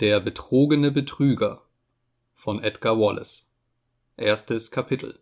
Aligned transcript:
Der 0.00 0.18
betrogene 0.18 0.90
Betrüger 0.90 1.62
von 2.34 2.60
Edgar 2.60 2.98
Wallace 2.98 3.48
Erstes 4.16 4.72
Kapitel 4.72 5.20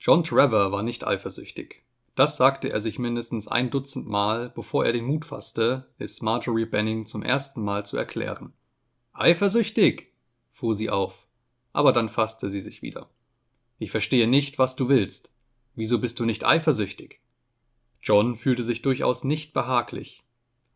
John 0.00 0.24
Trevor 0.24 0.72
war 0.72 0.82
nicht 0.82 1.06
eifersüchtig. 1.06 1.84
Das 2.16 2.36
sagte 2.36 2.70
er 2.70 2.80
sich 2.80 2.98
mindestens 2.98 3.46
ein 3.46 3.70
Dutzend 3.70 4.08
Mal, 4.08 4.50
bevor 4.50 4.84
er 4.84 4.92
den 4.92 5.04
Mut 5.04 5.24
fasste, 5.24 5.86
es 5.96 6.22
Marjorie 6.22 6.64
Benning 6.64 7.06
zum 7.06 7.22
ersten 7.22 7.62
Mal 7.62 7.86
zu 7.86 7.96
erklären. 7.96 8.52
Eifersüchtig? 9.12 10.12
fuhr 10.50 10.74
sie 10.74 10.90
auf, 10.90 11.28
aber 11.72 11.92
dann 11.92 12.08
fasste 12.08 12.48
sie 12.48 12.60
sich 12.60 12.82
wieder. 12.82 13.10
Ich 13.78 13.92
verstehe 13.92 14.26
nicht, 14.26 14.58
was 14.58 14.74
du 14.74 14.88
willst. 14.88 15.32
Wieso 15.76 16.00
bist 16.00 16.18
du 16.18 16.24
nicht 16.24 16.44
eifersüchtig? 16.44 17.20
John 18.02 18.34
fühlte 18.34 18.64
sich 18.64 18.82
durchaus 18.82 19.22
nicht 19.22 19.52
behaglich. 19.52 20.25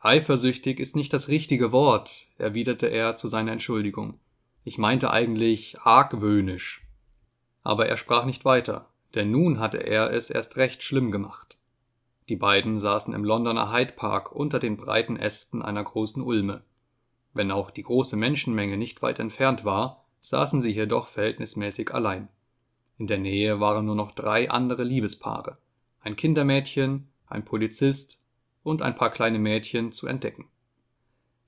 Eifersüchtig 0.02 0.80
ist 0.80 0.96
nicht 0.96 1.12
das 1.12 1.28
richtige 1.28 1.72
Wort, 1.72 2.26
erwiderte 2.38 2.86
er 2.86 3.16
zu 3.16 3.28
seiner 3.28 3.52
Entschuldigung. 3.52 4.18
Ich 4.64 4.78
meinte 4.78 5.10
eigentlich 5.10 5.78
argwöhnisch. 5.82 6.86
Aber 7.62 7.86
er 7.86 7.98
sprach 7.98 8.24
nicht 8.24 8.46
weiter, 8.46 8.88
denn 9.14 9.30
nun 9.30 9.58
hatte 9.58 9.76
er 9.76 10.10
es 10.10 10.30
erst 10.30 10.56
recht 10.56 10.82
schlimm 10.82 11.10
gemacht. 11.10 11.58
Die 12.30 12.36
beiden 12.36 12.78
saßen 12.78 13.12
im 13.12 13.24
Londoner 13.24 13.74
Hyde 13.74 13.92
Park 13.92 14.32
unter 14.32 14.58
den 14.58 14.78
breiten 14.78 15.18
Ästen 15.18 15.60
einer 15.60 15.84
großen 15.84 16.22
Ulme. 16.22 16.62
Wenn 17.34 17.50
auch 17.50 17.70
die 17.70 17.82
große 17.82 18.16
Menschenmenge 18.16 18.78
nicht 18.78 19.02
weit 19.02 19.18
entfernt 19.18 19.66
war, 19.66 20.06
saßen 20.20 20.62
sie 20.62 20.70
jedoch 20.70 21.08
verhältnismäßig 21.08 21.92
allein. 21.92 22.28
In 22.96 23.06
der 23.06 23.18
Nähe 23.18 23.60
waren 23.60 23.84
nur 23.84 23.96
noch 23.96 24.12
drei 24.12 24.50
andere 24.50 24.84
Liebespaare, 24.84 25.58
ein 26.00 26.16
Kindermädchen, 26.16 27.08
ein 27.26 27.44
Polizist 27.44 28.19
und 28.62 28.82
ein 28.82 28.94
paar 28.94 29.10
kleine 29.10 29.38
Mädchen 29.38 29.92
zu 29.92 30.06
entdecken. 30.06 30.48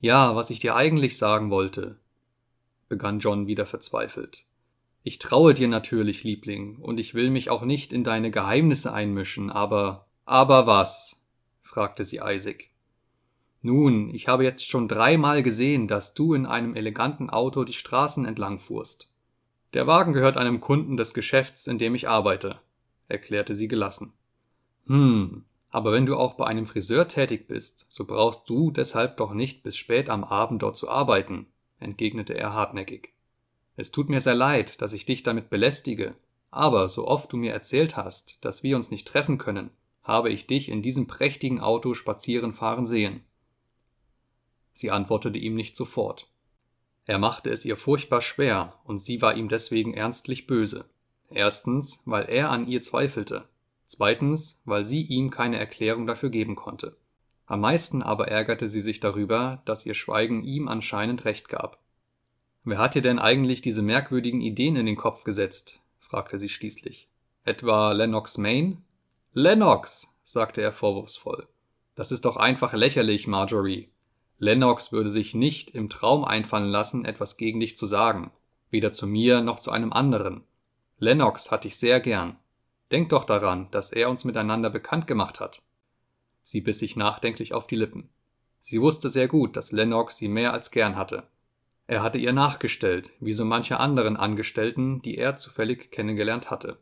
Ja, 0.00 0.34
was 0.34 0.50
ich 0.50 0.58
dir 0.58 0.74
eigentlich 0.74 1.16
sagen 1.16 1.50
wollte, 1.50 1.98
begann 2.88 3.20
John 3.20 3.46
wieder 3.46 3.66
verzweifelt. 3.66 4.46
Ich 5.04 5.18
traue 5.18 5.54
dir 5.54 5.68
natürlich, 5.68 6.24
Liebling, 6.24 6.76
und 6.76 7.00
ich 7.00 7.14
will 7.14 7.30
mich 7.30 7.50
auch 7.50 7.62
nicht 7.62 7.92
in 7.92 8.04
deine 8.04 8.30
Geheimnisse 8.30 8.92
einmischen, 8.92 9.50
aber. 9.50 10.06
Aber 10.24 10.66
was? 10.66 11.20
fragte 11.60 12.04
sie 12.04 12.20
eisig. 12.20 12.70
Nun, 13.62 14.12
ich 14.12 14.28
habe 14.28 14.44
jetzt 14.44 14.66
schon 14.66 14.88
dreimal 14.88 15.42
gesehen, 15.42 15.88
dass 15.88 16.14
du 16.14 16.34
in 16.34 16.46
einem 16.46 16.74
eleganten 16.74 17.30
Auto 17.30 17.64
die 17.64 17.72
Straßen 17.72 18.24
entlang 18.24 18.58
fuhrst. 18.58 19.08
Der 19.74 19.86
Wagen 19.86 20.12
gehört 20.12 20.36
einem 20.36 20.60
Kunden 20.60 20.96
des 20.96 21.14
Geschäfts, 21.14 21.66
in 21.66 21.78
dem 21.78 21.94
ich 21.94 22.08
arbeite, 22.08 22.60
erklärte 23.08 23.54
sie 23.54 23.68
gelassen. 23.68 24.12
Hm, 24.86 25.44
aber 25.72 25.90
wenn 25.92 26.04
du 26.04 26.16
auch 26.16 26.34
bei 26.34 26.46
einem 26.46 26.66
Friseur 26.66 27.08
tätig 27.08 27.48
bist, 27.48 27.86
so 27.88 28.04
brauchst 28.04 28.48
du 28.48 28.70
deshalb 28.70 29.16
doch 29.16 29.32
nicht 29.32 29.62
bis 29.62 29.74
spät 29.74 30.10
am 30.10 30.22
Abend 30.22 30.62
dort 30.62 30.76
zu 30.76 30.90
arbeiten, 30.90 31.46
entgegnete 31.80 32.34
er 32.34 32.52
hartnäckig. 32.52 33.14
Es 33.76 33.90
tut 33.90 34.10
mir 34.10 34.20
sehr 34.20 34.34
leid, 34.34 34.82
dass 34.82 34.92
ich 34.92 35.06
dich 35.06 35.22
damit 35.22 35.48
belästige, 35.48 36.14
aber 36.50 36.88
so 36.88 37.08
oft 37.08 37.32
du 37.32 37.38
mir 37.38 37.54
erzählt 37.54 37.96
hast, 37.96 38.44
dass 38.44 38.62
wir 38.62 38.76
uns 38.76 38.90
nicht 38.90 39.08
treffen 39.08 39.38
können, 39.38 39.70
habe 40.02 40.30
ich 40.30 40.46
dich 40.46 40.68
in 40.68 40.82
diesem 40.82 41.06
prächtigen 41.06 41.60
Auto 41.60 41.94
spazieren 41.94 42.52
fahren 42.52 42.84
sehen. 42.84 43.24
Sie 44.74 44.90
antwortete 44.90 45.38
ihm 45.38 45.54
nicht 45.54 45.74
sofort. 45.74 46.28
Er 47.06 47.18
machte 47.18 47.48
es 47.48 47.64
ihr 47.64 47.78
furchtbar 47.78 48.20
schwer, 48.20 48.78
und 48.84 48.98
sie 48.98 49.22
war 49.22 49.36
ihm 49.36 49.48
deswegen 49.48 49.94
ernstlich 49.94 50.46
böse. 50.46 50.84
Erstens, 51.30 52.02
weil 52.04 52.28
er 52.28 52.50
an 52.50 52.68
ihr 52.68 52.82
zweifelte, 52.82 53.48
Zweitens, 53.86 54.60
weil 54.64 54.84
sie 54.84 55.02
ihm 55.02 55.30
keine 55.30 55.58
Erklärung 55.58 56.06
dafür 56.06 56.30
geben 56.30 56.56
konnte. 56.56 56.96
Am 57.46 57.60
meisten 57.60 58.02
aber 58.02 58.28
ärgerte 58.28 58.68
sie 58.68 58.80
sich 58.80 59.00
darüber, 59.00 59.62
dass 59.64 59.84
ihr 59.84 59.94
Schweigen 59.94 60.42
ihm 60.42 60.68
anscheinend 60.68 61.24
recht 61.24 61.48
gab. 61.48 61.82
Wer 62.64 62.78
hat 62.78 62.94
dir 62.94 63.02
denn 63.02 63.18
eigentlich 63.18 63.60
diese 63.60 63.82
merkwürdigen 63.82 64.40
Ideen 64.40 64.76
in 64.76 64.86
den 64.86 64.96
Kopf 64.96 65.24
gesetzt? 65.24 65.80
fragte 65.98 66.38
sie 66.38 66.48
schließlich. 66.48 67.08
Etwa 67.44 67.92
Lennox 67.92 68.38
Maine? 68.38 68.78
Lennox, 69.32 70.08
sagte 70.22 70.62
er 70.62 70.72
vorwurfsvoll. 70.72 71.48
Das 71.94 72.12
ist 72.12 72.24
doch 72.24 72.36
einfach 72.36 72.72
lächerlich, 72.72 73.26
Marjorie. 73.26 73.90
Lennox 74.38 74.92
würde 74.92 75.10
sich 75.10 75.34
nicht 75.34 75.70
im 75.70 75.88
Traum 75.88 76.24
einfallen 76.24 76.70
lassen, 76.70 77.04
etwas 77.04 77.36
gegen 77.36 77.60
dich 77.60 77.76
zu 77.76 77.86
sagen, 77.86 78.32
weder 78.70 78.92
zu 78.92 79.06
mir 79.06 79.40
noch 79.40 79.58
zu 79.58 79.70
einem 79.70 79.92
anderen. 79.92 80.44
Lennox 80.98 81.50
hat 81.50 81.64
dich 81.64 81.76
sehr 81.76 82.00
gern. 82.00 82.38
Denk 82.92 83.08
doch 83.08 83.24
daran, 83.24 83.68
dass 83.70 83.90
er 83.90 84.10
uns 84.10 84.24
miteinander 84.24 84.68
bekannt 84.68 85.06
gemacht 85.06 85.40
hat. 85.40 85.62
Sie 86.42 86.60
biss 86.60 86.78
sich 86.78 86.94
nachdenklich 86.94 87.54
auf 87.54 87.66
die 87.66 87.76
Lippen. 87.76 88.10
Sie 88.60 88.82
wusste 88.82 89.08
sehr 89.08 89.28
gut, 89.28 89.56
dass 89.56 89.72
Lennox 89.72 90.18
sie 90.18 90.28
mehr 90.28 90.52
als 90.52 90.70
gern 90.70 90.94
hatte. 90.96 91.26
Er 91.86 92.02
hatte 92.02 92.18
ihr 92.18 92.34
nachgestellt, 92.34 93.12
wie 93.18 93.32
so 93.32 93.46
manche 93.46 93.80
anderen 93.80 94.16
Angestellten, 94.16 95.00
die 95.00 95.16
er 95.16 95.36
zufällig 95.36 95.90
kennengelernt 95.90 96.50
hatte. 96.50 96.78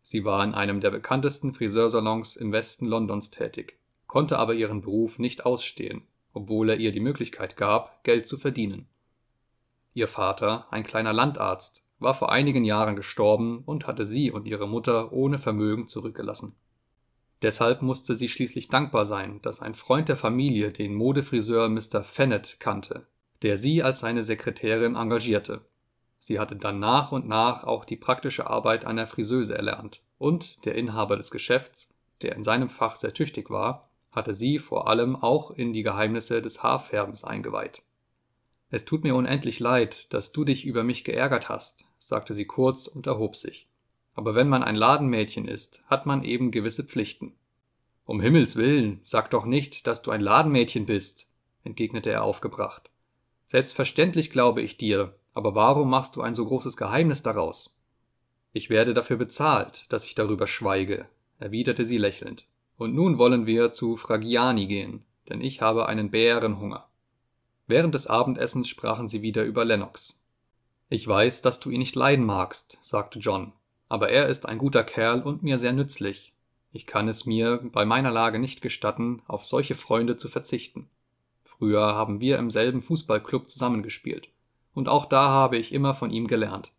Sie 0.00 0.24
war 0.24 0.44
in 0.44 0.54
einem 0.54 0.80
der 0.80 0.90
bekanntesten 0.90 1.52
Friseursalons 1.52 2.36
im 2.36 2.52
Westen 2.52 2.86
Londons 2.86 3.30
tätig, 3.30 3.78
konnte 4.06 4.38
aber 4.38 4.54
ihren 4.54 4.80
Beruf 4.80 5.18
nicht 5.18 5.44
ausstehen, 5.44 6.02
obwohl 6.32 6.70
er 6.70 6.76
ihr 6.76 6.92
die 6.92 7.00
Möglichkeit 7.00 7.56
gab, 7.56 8.04
Geld 8.04 8.26
zu 8.26 8.36
verdienen. 8.36 8.86
Ihr 9.92 10.06
Vater, 10.06 10.66
ein 10.70 10.84
kleiner 10.84 11.12
Landarzt, 11.12 11.85
war 11.98 12.14
vor 12.14 12.30
einigen 12.30 12.64
Jahren 12.64 12.96
gestorben 12.96 13.62
und 13.64 13.86
hatte 13.86 14.06
sie 14.06 14.30
und 14.30 14.46
ihre 14.46 14.68
Mutter 14.68 15.12
ohne 15.12 15.38
Vermögen 15.38 15.88
zurückgelassen. 15.88 16.54
Deshalb 17.42 17.82
musste 17.82 18.14
sie 18.14 18.28
schließlich 18.28 18.68
dankbar 18.68 19.04
sein, 19.04 19.40
dass 19.42 19.60
ein 19.60 19.74
Freund 19.74 20.08
der 20.08 20.16
Familie 20.16 20.72
den 20.72 20.94
Modefriseur 20.94 21.68
Mr. 21.68 22.02
Fennett 22.02 22.56
kannte, 22.60 23.06
der 23.42 23.58
sie 23.58 23.82
als 23.82 24.00
seine 24.00 24.24
Sekretärin 24.24 24.96
engagierte. 24.96 25.66
Sie 26.18 26.40
hatte 26.40 26.56
dann 26.56 26.80
nach 26.80 27.12
und 27.12 27.28
nach 27.28 27.64
auch 27.64 27.84
die 27.84 27.96
praktische 27.96 28.48
Arbeit 28.48 28.84
einer 28.84 29.06
Friseuse 29.06 29.54
erlernt, 29.54 30.02
und 30.18 30.64
der 30.64 30.74
Inhaber 30.76 31.16
des 31.16 31.30
Geschäfts, 31.30 31.94
der 32.22 32.34
in 32.34 32.42
seinem 32.42 32.70
Fach 32.70 32.96
sehr 32.96 33.12
tüchtig 33.12 33.50
war, 33.50 33.90
hatte 34.10 34.34
sie 34.34 34.58
vor 34.58 34.88
allem 34.88 35.14
auch 35.14 35.50
in 35.50 35.74
die 35.74 35.82
Geheimnisse 35.82 36.40
des 36.40 36.62
Haarfärbens 36.62 37.22
eingeweiht. 37.22 37.82
Es 38.70 38.84
tut 38.84 39.04
mir 39.04 39.14
unendlich 39.14 39.60
leid, 39.60 40.12
dass 40.12 40.32
du 40.32 40.44
dich 40.44 40.64
über 40.64 40.82
mich 40.82 41.04
geärgert 41.04 41.48
hast, 41.48 41.84
sagte 41.98 42.34
sie 42.34 42.46
kurz 42.46 42.86
und 42.86 43.06
erhob 43.06 43.36
sich. 43.36 43.68
Aber 44.14 44.34
wenn 44.34 44.48
man 44.48 44.62
ein 44.62 44.74
Ladenmädchen 44.74 45.46
ist, 45.46 45.84
hat 45.86 46.06
man 46.06 46.24
eben 46.24 46.50
gewisse 46.50 46.84
Pflichten. 46.84 47.34
Um 48.04 48.20
Himmels 48.20 48.56
willen, 48.56 49.00
sag 49.04 49.30
doch 49.30 49.44
nicht, 49.44 49.86
dass 49.86 50.02
du 50.02 50.10
ein 50.10 50.20
Ladenmädchen 50.20 50.86
bist, 50.86 51.30
entgegnete 51.64 52.10
er 52.10 52.24
aufgebracht. 52.24 52.90
Selbstverständlich 53.46 54.30
glaube 54.30 54.62
ich 54.62 54.76
dir, 54.76 55.14
aber 55.34 55.54
warum 55.54 55.90
machst 55.90 56.16
du 56.16 56.22
ein 56.22 56.34
so 56.34 56.46
großes 56.46 56.76
Geheimnis 56.76 57.22
daraus? 57.22 57.78
Ich 58.52 58.70
werde 58.70 58.94
dafür 58.94 59.16
bezahlt, 59.16 59.92
dass 59.92 60.04
ich 60.04 60.14
darüber 60.14 60.46
schweige, 60.46 61.08
erwiderte 61.38 61.84
sie 61.84 61.98
lächelnd. 61.98 62.46
Und 62.78 62.94
nun 62.94 63.18
wollen 63.18 63.46
wir 63.46 63.70
zu 63.70 63.96
Fragiani 63.96 64.66
gehen, 64.66 65.04
denn 65.28 65.40
ich 65.40 65.60
habe 65.60 65.86
einen 65.86 66.10
Bärenhunger. 66.10 66.88
Während 67.66 67.94
des 67.94 68.06
Abendessens 68.06 68.68
sprachen 68.68 69.08
sie 69.08 69.22
wieder 69.22 69.44
über 69.44 69.64
Lennox. 69.64 70.20
Ich 70.88 71.06
weiß, 71.06 71.42
dass 71.42 71.58
du 71.58 71.70
ihn 71.70 71.80
nicht 71.80 71.96
leiden 71.96 72.24
magst, 72.24 72.78
sagte 72.80 73.18
John, 73.18 73.52
aber 73.88 74.10
er 74.10 74.28
ist 74.28 74.46
ein 74.46 74.58
guter 74.58 74.84
Kerl 74.84 75.22
und 75.22 75.42
mir 75.42 75.58
sehr 75.58 75.72
nützlich. 75.72 76.32
Ich 76.70 76.86
kann 76.86 77.08
es 77.08 77.26
mir 77.26 77.60
bei 77.72 77.84
meiner 77.84 78.10
Lage 78.12 78.38
nicht 78.38 78.62
gestatten, 78.62 79.22
auf 79.26 79.44
solche 79.44 79.74
Freunde 79.74 80.16
zu 80.16 80.28
verzichten. 80.28 80.88
Früher 81.42 81.94
haben 81.94 82.20
wir 82.20 82.38
im 82.38 82.50
selben 82.50 82.82
Fußballclub 82.82 83.48
zusammengespielt, 83.48 84.28
und 84.74 84.88
auch 84.88 85.06
da 85.06 85.28
habe 85.28 85.56
ich 85.56 85.72
immer 85.72 85.94
von 85.94 86.10
ihm 86.10 86.28
gelernt. 86.28 86.72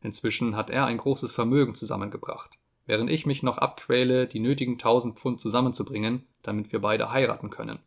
Inzwischen 0.00 0.56
hat 0.56 0.70
er 0.70 0.86
ein 0.86 0.98
großes 0.98 1.30
Vermögen 1.30 1.74
zusammengebracht, 1.74 2.58
während 2.86 3.10
ich 3.10 3.24
mich 3.24 3.42
noch 3.42 3.58
abquäle, 3.58 4.26
die 4.26 4.40
nötigen 4.40 4.78
tausend 4.78 5.18
Pfund 5.18 5.40
zusammenzubringen, 5.40 6.26
damit 6.42 6.72
wir 6.72 6.80
beide 6.80 7.12
heiraten 7.12 7.50
können. 7.50 7.78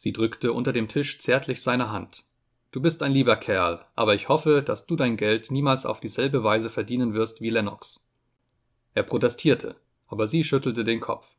Sie 0.00 0.12
drückte 0.12 0.52
unter 0.52 0.72
dem 0.72 0.86
Tisch 0.86 1.18
zärtlich 1.18 1.60
seine 1.60 1.90
Hand. 1.90 2.22
Du 2.70 2.80
bist 2.80 3.02
ein 3.02 3.10
lieber 3.10 3.34
Kerl, 3.34 3.84
aber 3.96 4.14
ich 4.14 4.28
hoffe, 4.28 4.62
dass 4.62 4.86
du 4.86 4.94
dein 4.94 5.16
Geld 5.16 5.50
niemals 5.50 5.86
auf 5.86 5.98
dieselbe 5.98 6.44
Weise 6.44 6.70
verdienen 6.70 7.14
wirst 7.14 7.40
wie 7.40 7.50
Lennox. 7.50 8.08
Er 8.94 9.02
protestierte, 9.02 9.74
aber 10.06 10.28
sie 10.28 10.44
schüttelte 10.44 10.84
den 10.84 11.00
Kopf. 11.00 11.34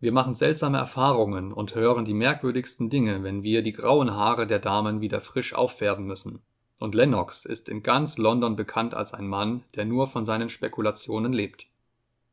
Wir 0.00 0.10
machen 0.10 0.34
seltsame 0.34 0.78
Erfahrungen 0.78 1.52
und 1.52 1.76
hören 1.76 2.04
die 2.04 2.14
merkwürdigsten 2.14 2.90
Dinge, 2.90 3.22
wenn 3.22 3.44
wir 3.44 3.62
die 3.62 3.70
grauen 3.70 4.12
Haare 4.12 4.48
der 4.48 4.58
Damen 4.58 5.00
wieder 5.00 5.20
frisch 5.20 5.54
auffärben 5.54 6.04
müssen. 6.04 6.40
Und 6.80 6.96
Lennox 6.96 7.44
ist 7.44 7.68
in 7.68 7.84
ganz 7.84 8.18
London 8.18 8.56
bekannt 8.56 8.92
als 8.92 9.14
ein 9.14 9.28
Mann, 9.28 9.62
der 9.76 9.84
nur 9.84 10.08
von 10.08 10.26
seinen 10.26 10.48
Spekulationen 10.48 11.32
lebt. 11.32 11.68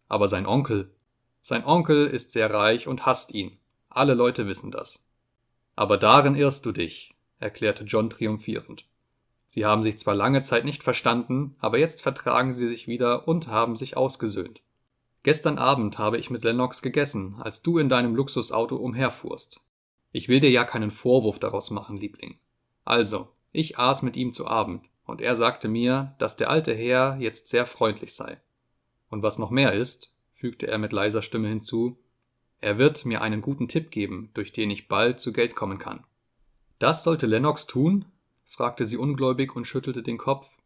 Aber 0.08 0.28
sein 0.28 0.48
Onkel. 0.48 0.90
Sein 1.44 1.64
Onkel 1.64 2.08
ist 2.08 2.32
sehr 2.32 2.52
reich 2.52 2.88
und 2.88 3.06
hasst 3.06 3.32
ihn. 3.32 3.60
Alle 3.90 4.16
Leute 4.16 4.48
wissen 4.48 4.72
das. 4.72 5.07
Aber 5.78 5.98
darin 5.98 6.36
irrst 6.36 6.66
du 6.66 6.72
dich, 6.72 7.14
erklärte 7.40 7.84
John 7.84 8.10
triumphierend. 8.10 8.88
Sie 9.46 9.64
haben 9.64 9.84
sich 9.84 10.00
zwar 10.00 10.16
lange 10.16 10.42
Zeit 10.42 10.66
nicht 10.66 10.84
verstanden, 10.84 11.56
aber 11.60 11.78
jetzt 11.78 12.02
vertragen 12.02 12.52
sie 12.52 12.68
sich 12.68 12.88
wieder 12.88 13.28
und 13.28 13.48
haben 13.48 13.76
sich 13.76 13.96
ausgesöhnt. 13.96 14.64
Gestern 15.22 15.60
Abend 15.60 16.00
habe 16.00 16.18
ich 16.18 16.32
mit 16.32 16.44
Lennox 16.44 16.82
gegessen, 16.82 17.36
als 17.40 17.62
du 17.62 17.78
in 17.78 17.90
deinem 17.90 18.16
Luxusauto 18.16 18.76
umherfuhrst. 18.76 19.62
Ich 20.12 20.28
will 20.28 20.40
dir 20.40 20.50
ja 20.50 20.64
keinen 20.64 20.90
Vorwurf 20.90 21.38
daraus 21.38 21.70
machen, 21.70 21.96
Liebling. 21.96 22.40
Also, 22.84 23.28
ich 23.52 23.78
aß 23.78 24.02
mit 24.02 24.18
ihm 24.18 24.34
zu 24.34 24.48
Abend, 24.48 24.90
und 25.06 25.22
er 25.22 25.36
sagte 25.36 25.68
mir, 25.68 26.16
dass 26.18 26.38
der 26.38 26.50
alte 26.50 26.74
Herr 26.74 27.18
jetzt 27.20 27.50
sehr 27.50 27.68
freundlich 27.68 28.16
sei. 28.16 28.42
Und 29.10 29.22
was 29.22 29.38
noch 29.38 29.52
mehr 29.52 29.74
ist, 29.74 30.12
fügte 30.32 30.68
er 30.68 30.80
mit 30.80 30.92
leiser 30.92 31.22
Stimme 31.22 31.50
hinzu, 31.50 32.00
er 32.68 32.78
wird 32.78 33.06
mir 33.06 33.22
einen 33.22 33.42
guten 33.42 33.70
Tipp 33.70 33.92
geben, 33.92 34.30
durch 34.34 34.52
den 34.52 34.70
ich 34.70 34.90
bald 34.90 35.22
zu 35.22 35.32
Geld 35.32 35.56
kommen 35.56 35.78
kann. 35.78 36.04
Das 36.80 37.06
sollte 37.06 37.26
Lennox 37.26 37.66
tun? 37.66 38.04
fragte 38.44 38.86
sie 38.86 38.98
ungläubig 38.98 39.56
und 39.56 39.66
schüttelte 39.66 40.04
den 40.04 40.18
Kopf. 40.18 40.58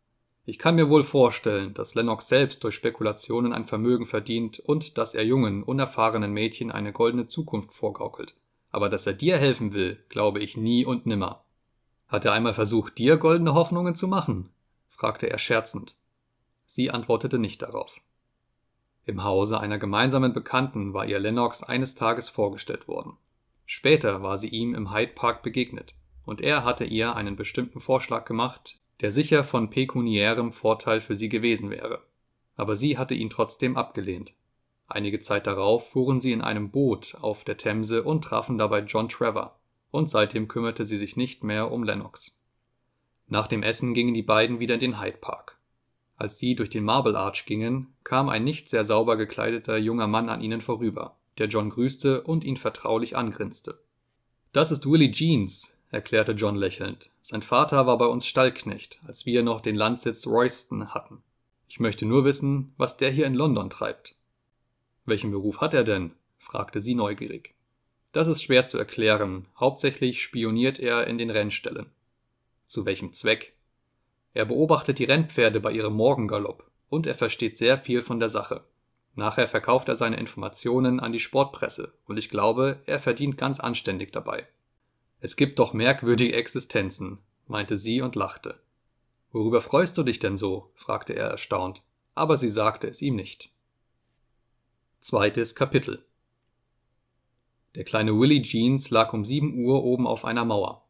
Ich 0.44 0.57
kann 0.57 0.74
mir 0.74 0.89
wohl 0.89 1.03
vorstellen, 1.03 1.75
dass 1.75 1.94
Lennox 1.94 2.27
selbst 2.27 2.63
durch 2.63 2.74
Spekulationen 2.74 3.53
ein 3.53 3.65
Vermögen 3.65 4.07
verdient 4.07 4.59
und 4.59 4.98
dass 4.98 5.13
er 5.13 5.24
jungen, 5.24 5.62
unerfahrenen 5.62 6.33
Mädchen 6.33 6.71
eine 6.71 6.92
goldene 6.92 7.27
Zukunft 7.27 7.71
vorgaukelt. 7.71 8.36
Aber 8.71 8.89
dass 8.89 9.06
er 9.06 9.13
dir 9.13 9.38
helfen 9.38 9.74
will, 9.74 10.03
glaube 10.09 10.39
ich 10.39 10.57
nie 10.57 10.83
und 10.83 11.06
nimmer. 11.06 11.45
Hat 12.07 12.25
er 12.25 12.33
einmal 12.33 12.56
versucht, 12.56 12.98
dir 12.98 13.18
goldene 13.18 13.53
Hoffnungen 13.53 13.94
zu 13.94 14.07
machen? 14.07 14.50
fragte 14.89 15.30
er 15.30 15.38
scherzend. 15.38 15.98
Sie 16.65 16.89
antwortete 16.89 17.38
nicht 17.38 17.62
darauf. 17.62 18.01
Im 19.11 19.25
Hause 19.25 19.59
einer 19.59 19.77
gemeinsamen 19.77 20.31
Bekannten 20.31 20.93
war 20.93 21.05
ihr 21.05 21.19
Lennox 21.19 21.63
eines 21.63 21.95
Tages 21.95 22.29
vorgestellt 22.29 22.87
worden. 22.87 23.17
Später 23.65 24.23
war 24.23 24.37
sie 24.37 24.47
ihm 24.47 24.73
im 24.73 24.95
Hyde 24.95 25.11
Park 25.11 25.43
begegnet, 25.43 25.95
und 26.23 26.39
er 26.39 26.63
hatte 26.63 26.85
ihr 26.85 27.13
einen 27.17 27.35
bestimmten 27.35 27.81
Vorschlag 27.81 28.23
gemacht, 28.23 28.79
der 29.01 29.11
sicher 29.11 29.43
von 29.43 29.69
pekuniärem 29.69 30.53
Vorteil 30.53 31.01
für 31.01 31.17
sie 31.17 31.27
gewesen 31.27 31.69
wäre. 31.69 32.01
Aber 32.55 32.77
sie 32.77 32.97
hatte 32.97 33.13
ihn 33.13 33.29
trotzdem 33.29 33.75
abgelehnt. 33.75 34.31
Einige 34.87 35.19
Zeit 35.19 35.45
darauf 35.45 35.89
fuhren 35.89 36.21
sie 36.21 36.31
in 36.31 36.41
einem 36.41 36.71
Boot 36.71 37.17
auf 37.19 37.43
der 37.43 37.57
Themse 37.57 38.03
und 38.03 38.23
trafen 38.23 38.57
dabei 38.57 38.79
John 38.79 39.09
Trevor, 39.09 39.59
und 39.91 40.09
seitdem 40.09 40.47
kümmerte 40.47 40.85
sie 40.85 40.97
sich 40.97 41.17
nicht 41.17 41.43
mehr 41.43 41.69
um 41.69 41.83
Lennox. 41.83 42.39
Nach 43.27 43.47
dem 43.47 43.61
Essen 43.61 43.93
gingen 43.93 44.13
die 44.13 44.23
beiden 44.23 44.61
wieder 44.61 44.75
in 44.75 44.79
den 44.79 45.01
Hyde 45.01 45.17
Park. 45.17 45.57
Als 46.21 46.38
sie 46.38 46.53
durch 46.53 46.69
den 46.69 46.83
Marble 46.83 47.15
Arch 47.15 47.47
gingen, 47.47 47.95
kam 48.03 48.29
ein 48.29 48.44
nicht 48.44 48.69
sehr 48.69 48.85
sauber 48.85 49.18
gekleideter 49.18 49.77
junger 49.77 50.06
Mann 50.06 50.29
an 50.29 50.39
ihnen 50.39 50.62
vorüber, 50.62 51.18
der 51.39 51.47
John 51.47 51.71
grüßte 51.71 52.21
und 52.21 52.44
ihn 52.44 52.57
vertraulich 52.57 53.18
angrinste. 53.18 53.79
Das 54.53 54.69
ist 54.69 54.85
Willie 54.85 55.12
Jeans, 55.12 55.73
erklärte 55.89 56.33
John 56.33 56.56
lächelnd. 56.56 57.09
Sein 57.23 57.41
Vater 57.41 57.88
war 57.88 57.97
bei 57.97 58.06
uns 58.06 58.27
Stallknecht, 58.27 59.00
als 59.07 59.25
wir 59.25 59.41
noch 59.41 59.62
den 59.62 59.73
Landsitz 59.73 60.27
Royston 60.27 60.94
hatten. 60.94 61.23
Ich 61.68 61.79
möchte 61.79 62.06
nur 62.06 62.24
wissen, 62.24 62.75
was 62.77 62.97
der 62.97 63.09
hier 63.09 63.25
in 63.25 63.33
London 63.33 63.71
treibt. 63.71 64.13
Welchen 65.06 65.31
Beruf 65.31 65.59
hat 65.59 65.74
er 65.74 65.83
denn? 65.83 66.12
fragte 66.38 66.81
sie 66.81 66.94
neugierig. 66.94 67.56
Das 68.12 68.27
ist 68.27 68.44
schwer 68.44 68.67
zu 68.67 68.77
erklären. 68.77 69.47
Hauptsächlich 69.59 70.21
spioniert 70.21 70.77
er 70.77 71.07
in 71.07 71.17
den 71.17 71.31
Rennställen. 71.31 71.88
Zu 72.67 72.85
welchem 72.85 73.12
Zweck? 73.12 73.56
Er 74.33 74.45
beobachtet 74.45 74.99
die 74.99 75.05
Rennpferde 75.05 75.59
bei 75.59 75.71
ihrem 75.71 75.93
Morgengalopp 75.93 76.69
und 76.89 77.07
er 77.07 77.15
versteht 77.15 77.57
sehr 77.57 77.77
viel 77.77 78.01
von 78.01 78.19
der 78.19 78.29
Sache. 78.29 78.63
Nachher 79.15 79.47
verkauft 79.47 79.89
er 79.89 79.95
seine 79.95 80.17
Informationen 80.17 80.99
an 80.99 81.11
die 81.11 81.19
Sportpresse 81.19 81.93
und 82.05 82.17
ich 82.17 82.29
glaube, 82.29 82.81
er 82.85 82.99
verdient 82.99 83.37
ganz 83.37 83.59
anständig 83.59 84.11
dabei. 84.11 84.47
Es 85.19 85.35
gibt 85.35 85.59
doch 85.59 85.73
merkwürdige 85.73 86.33
Existenzen, 86.33 87.19
meinte 87.47 87.75
sie 87.77 88.01
und 88.01 88.15
lachte. 88.15 88.59
Worüber 89.31 89.61
freust 89.61 89.97
du 89.97 90.03
dich 90.03 90.19
denn 90.19 90.37
so? 90.37 90.71
fragte 90.75 91.13
er 91.13 91.27
erstaunt, 91.27 91.83
aber 92.15 92.37
sie 92.37 92.49
sagte 92.49 92.87
es 92.87 93.01
ihm 93.01 93.15
nicht. 93.15 93.49
Zweites 94.99 95.55
Kapitel 95.55 96.05
Der 97.75 97.83
kleine 97.83 98.17
Willie 98.17 98.41
Jeans 98.41 98.89
lag 98.89 99.13
um 99.13 99.25
sieben 99.25 99.63
Uhr 99.63 99.83
oben 99.83 100.07
auf 100.07 100.25
einer 100.25 100.45
Mauer. 100.45 100.80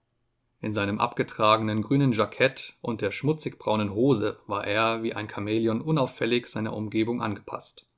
In 0.64 0.74
seinem 0.74 1.00
abgetragenen 1.00 1.82
grünen 1.82 2.12
Jackett 2.12 2.76
und 2.82 3.02
der 3.02 3.10
schmutzig 3.10 3.58
braunen 3.58 3.96
Hose 3.96 4.40
war 4.46 4.66
er 4.66 5.02
wie 5.02 5.16
ein 5.16 5.28
Chamäleon 5.28 5.82
unauffällig 5.82 6.46
seiner 6.46 6.74
Umgebung 6.74 7.20
angepasst. 7.20 7.90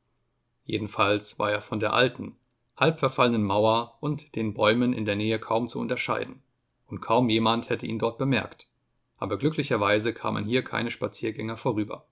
Jedenfalls 0.63 1.37
war 1.39 1.51
er 1.51 1.59
von 1.59 1.81
der 1.81 1.91
alten, 1.91 2.37
halb 2.77 2.99
verfallenen 2.99 3.43
Mauer 3.43 3.97
und 3.99 4.37
den 4.37 4.53
Bäumen 4.53 4.93
in 4.93 5.03
der 5.03 5.17
Nähe 5.17 5.39
kaum 5.39 5.67
zu 5.67 5.77
unterscheiden, 5.81 6.41
und 6.87 7.01
kaum 7.01 7.27
jemand 7.27 7.69
hätte 7.69 7.85
ihn 7.85 7.99
dort 7.99 8.17
bemerkt. 8.17 8.69
Aber 9.17 9.37
glücklicherweise 9.37 10.13
kamen 10.13 10.45
hier 10.45 10.63
keine 10.63 10.89
Spaziergänger 10.89 11.57
vorüber. 11.57 12.05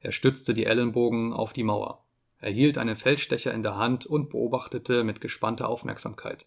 Er 0.00 0.12
stützte 0.12 0.52
die 0.52 0.66
Ellenbogen 0.66 1.32
auf 1.32 1.54
die 1.54 1.64
Mauer. 1.64 2.04
Er 2.40 2.50
hielt 2.50 2.76
einen 2.76 2.94
Feldstecher 2.94 3.54
in 3.54 3.62
der 3.62 3.76
Hand 3.76 4.04
und 4.04 4.28
beobachtete 4.28 5.02
mit 5.02 5.22
gespannter 5.22 5.66
Aufmerksamkeit. 5.68 6.44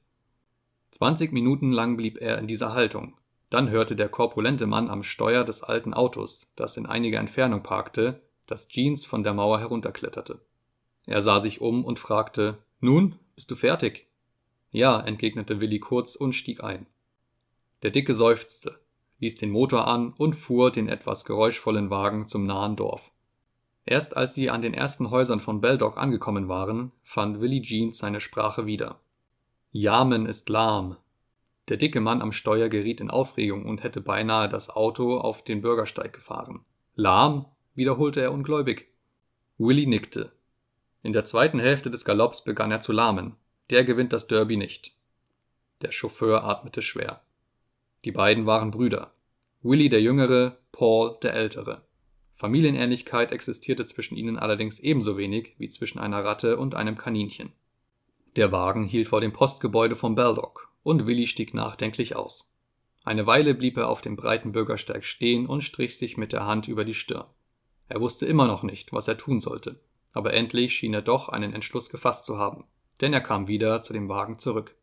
Zwanzig 0.92 1.32
Minuten 1.32 1.72
lang 1.72 1.98
blieb 1.98 2.22
er 2.22 2.38
in 2.38 2.48
dieser 2.48 2.74
Haltung. 2.74 3.18
Dann 3.51 3.69
hörte 3.69 3.98
der 3.98 4.07
korpulente 4.07 4.65
Mann 4.65 4.89
am 4.89 5.03
Steuer 5.03 5.44
des 5.44 5.62
alten 5.62 5.94
Autos, 5.94 6.53
das 6.56 6.77
in 6.77 6.86
einiger 6.86 7.19
Entfernung 7.19 7.62
parkte, 7.62 8.21
dass 8.48 8.69
Jeans 8.69 9.06
von 9.06 9.24
der 9.24 9.33
Mauer 9.33 9.59
herunterkletterte. 9.59 10.39
Er 11.06 11.21
sah 11.21 11.42
sich 11.42 11.59
um 11.59 11.83
und 11.83 12.00
fragte, 12.00 12.59
nun, 12.80 13.19
bist 13.36 13.51
du 13.51 13.56
fertig? 13.56 14.07
Ja, 14.71 15.01
entgegnete 15.01 15.59
Willi 15.59 15.80
kurz 15.80 16.15
und 16.15 16.33
stieg 16.33 16.63
ein. 16.63 16.88
Der 17.83 17.92
Dicke 17.92 18.13
seufzte, 18.13 18.80
ließ 19.19 19.36
den 19.36 19.51
Motor 19.51 19.86
an 19.86 20.13
und 20.13 20.33
fuhr 20.33 20.71
den 20.71 20.88
etwas 20.88 21.25
geräuschvollen 21.25 21.89
Wagen 21.89 22.30
zum 22.30 22.44
nahen 22.44 22.77
Dorf. 22.77 23.12
Erst 23.83 24.15
als 24.15 24.33
sie 24.33 24.50
an 24.50 24.62
den 24.62 24.74
ersten 24.74 25.09
Häusern 25.09 25.42
von 25.42 25.59
Beldock 25.59 25.97
angekommen 25.97 26.47
waren, 26.47 26.94
fand 27.04 27.42
Willi 27.42 27.62
Jeans 27.62 27.97
seine 27.97 28.21
Sprache 28.21 28.65
wieder. 28.65 29.01
Yamen 29.71 30.25
ist 30.25 30.47
lahm. 30.47 30.95
Der 31.71 31.77
dicke 31.77 32.01
Mann 32.01 32.21
am 32.21 32.33
Steuer 32.33 32.68
geriet 32.68 33.00
in 33.00 33.09
Aufregung 33.09 33.65
und 33.65 33.81
hätte 33.81 34.01
beinahe 34.01 34.50
das 34.50 34.69
Auto 34.69 35.18
auf 35.18 35.41
den 35.41 35.62
Bürgersteig 35.62 36.12
gefahren. 36.12 36.65
Lahm? 36.95 37.45
wiederholte 37.75 38.19
er 38.19 38.33
ungläubig. 38.33 38.89
Willi 39.57 39.85
nickte. 39.85 40.33
In 41.01 41.13
der 41.13 41.23
zweiten 41.23 41.62
Hälfte 41.62 41.89
des 41.89 42.03
Galopps 42.03 42.44
begann 42.44 42.73
er 42.73 42.81
zu 42.81 42.91
lahmen. 42.91 43.38
Der 43.69 43.85
gewinnt 43.85 44.12
das 44.12 44.27
Derby 44.27 44.57
nicht. 44.57 44.97
Der 45.81 45.94
Chauffeur 45.94 46.44
atmete 46.44 46.81
schwer. 46.81 47.21
Die 48.03 48.12
beiden 48.12 48.45
waren 48.45 48.71
Brüder. 48.71 49.13
Willy 49.62 49.88
der 49.88 50.01
Jüngere, 50.01 50.57
Paul 50.73 51.19
der 51.23 51.35
Ältere. 51.35 51.85
Familienähnlichkeit 52.33 53.31
existierte 53.31 53.85
zwischen 53.85 54.18
ihnen 54.18 54.38
allerdings 54.38 54.81
ebenso 54.81 55.15
wenig 55.15 55.56
wie 55.57 55.69
zwischen 55.69 56.00
einer 56.00 56.25
Ratte 56.25 56.57
und 56.57 56.75
einem 56.75 56.97
Kaninchen. 56.97 57.53
Der 58.35 58.51
Wagen 58.51 58.89
hielt 58.89 59.07
vor 59.07 59.21
dem 59.21 59.31
Postgebäude 59.31 59.95
von 59.95 60.15
Baldock 60.15 60.70
und 60.83 61.06
Willy 61.06 61.28
stieg 61.28 61.54
nachdenklich 61.54 62.16
aus. 62.16 62.54
Eine 63.04 63.25
Weile 63.28 63.54
blieb 63.54 63.78
er 63.78 63.89
auf 63.89 64.01
dem 64.01 64.16
breiten 64.16 64.51
Bürgersteig 64.51 65.06
stehen 65.06 65.48
und 65.48 65.63
strich 65.63 65.97
sich 65.97 66.18
mit 66.18 66.33
der 66.33 66.45
Hand 66.45 66.68
über 66.68 66.85
die 66.85 66.94
Stirn. 66.94 67.26
Er 67.88 68.00
wusste 68.00 68.26
immer 68.26 68.47
noch 68.47 68.64
nicht, 68.64 68.94
was 68.94 69.07
er 69.07 69.18
tun 69.18 69.40
sollte 69.40 69.80
aber 70.14 70.33
endlich 70.33 70.73
schien 70.73 70.94
er 70.94 71.02
doch 71.02 71.30
einen 71.30 71.54
Entschluss 71.54 71.90
gefasst 71.90 72.26
zu 72.26 72.38
haben, 72.38 72.66
denn 73.00 73.14
er 73.14 73.21
kam 73.21 73.47
wieder 73.47 73.81
zu 73.81 73.94
dem 73.94 74.09
Wagen 74.09 74.38
zurück. 74.40 74.76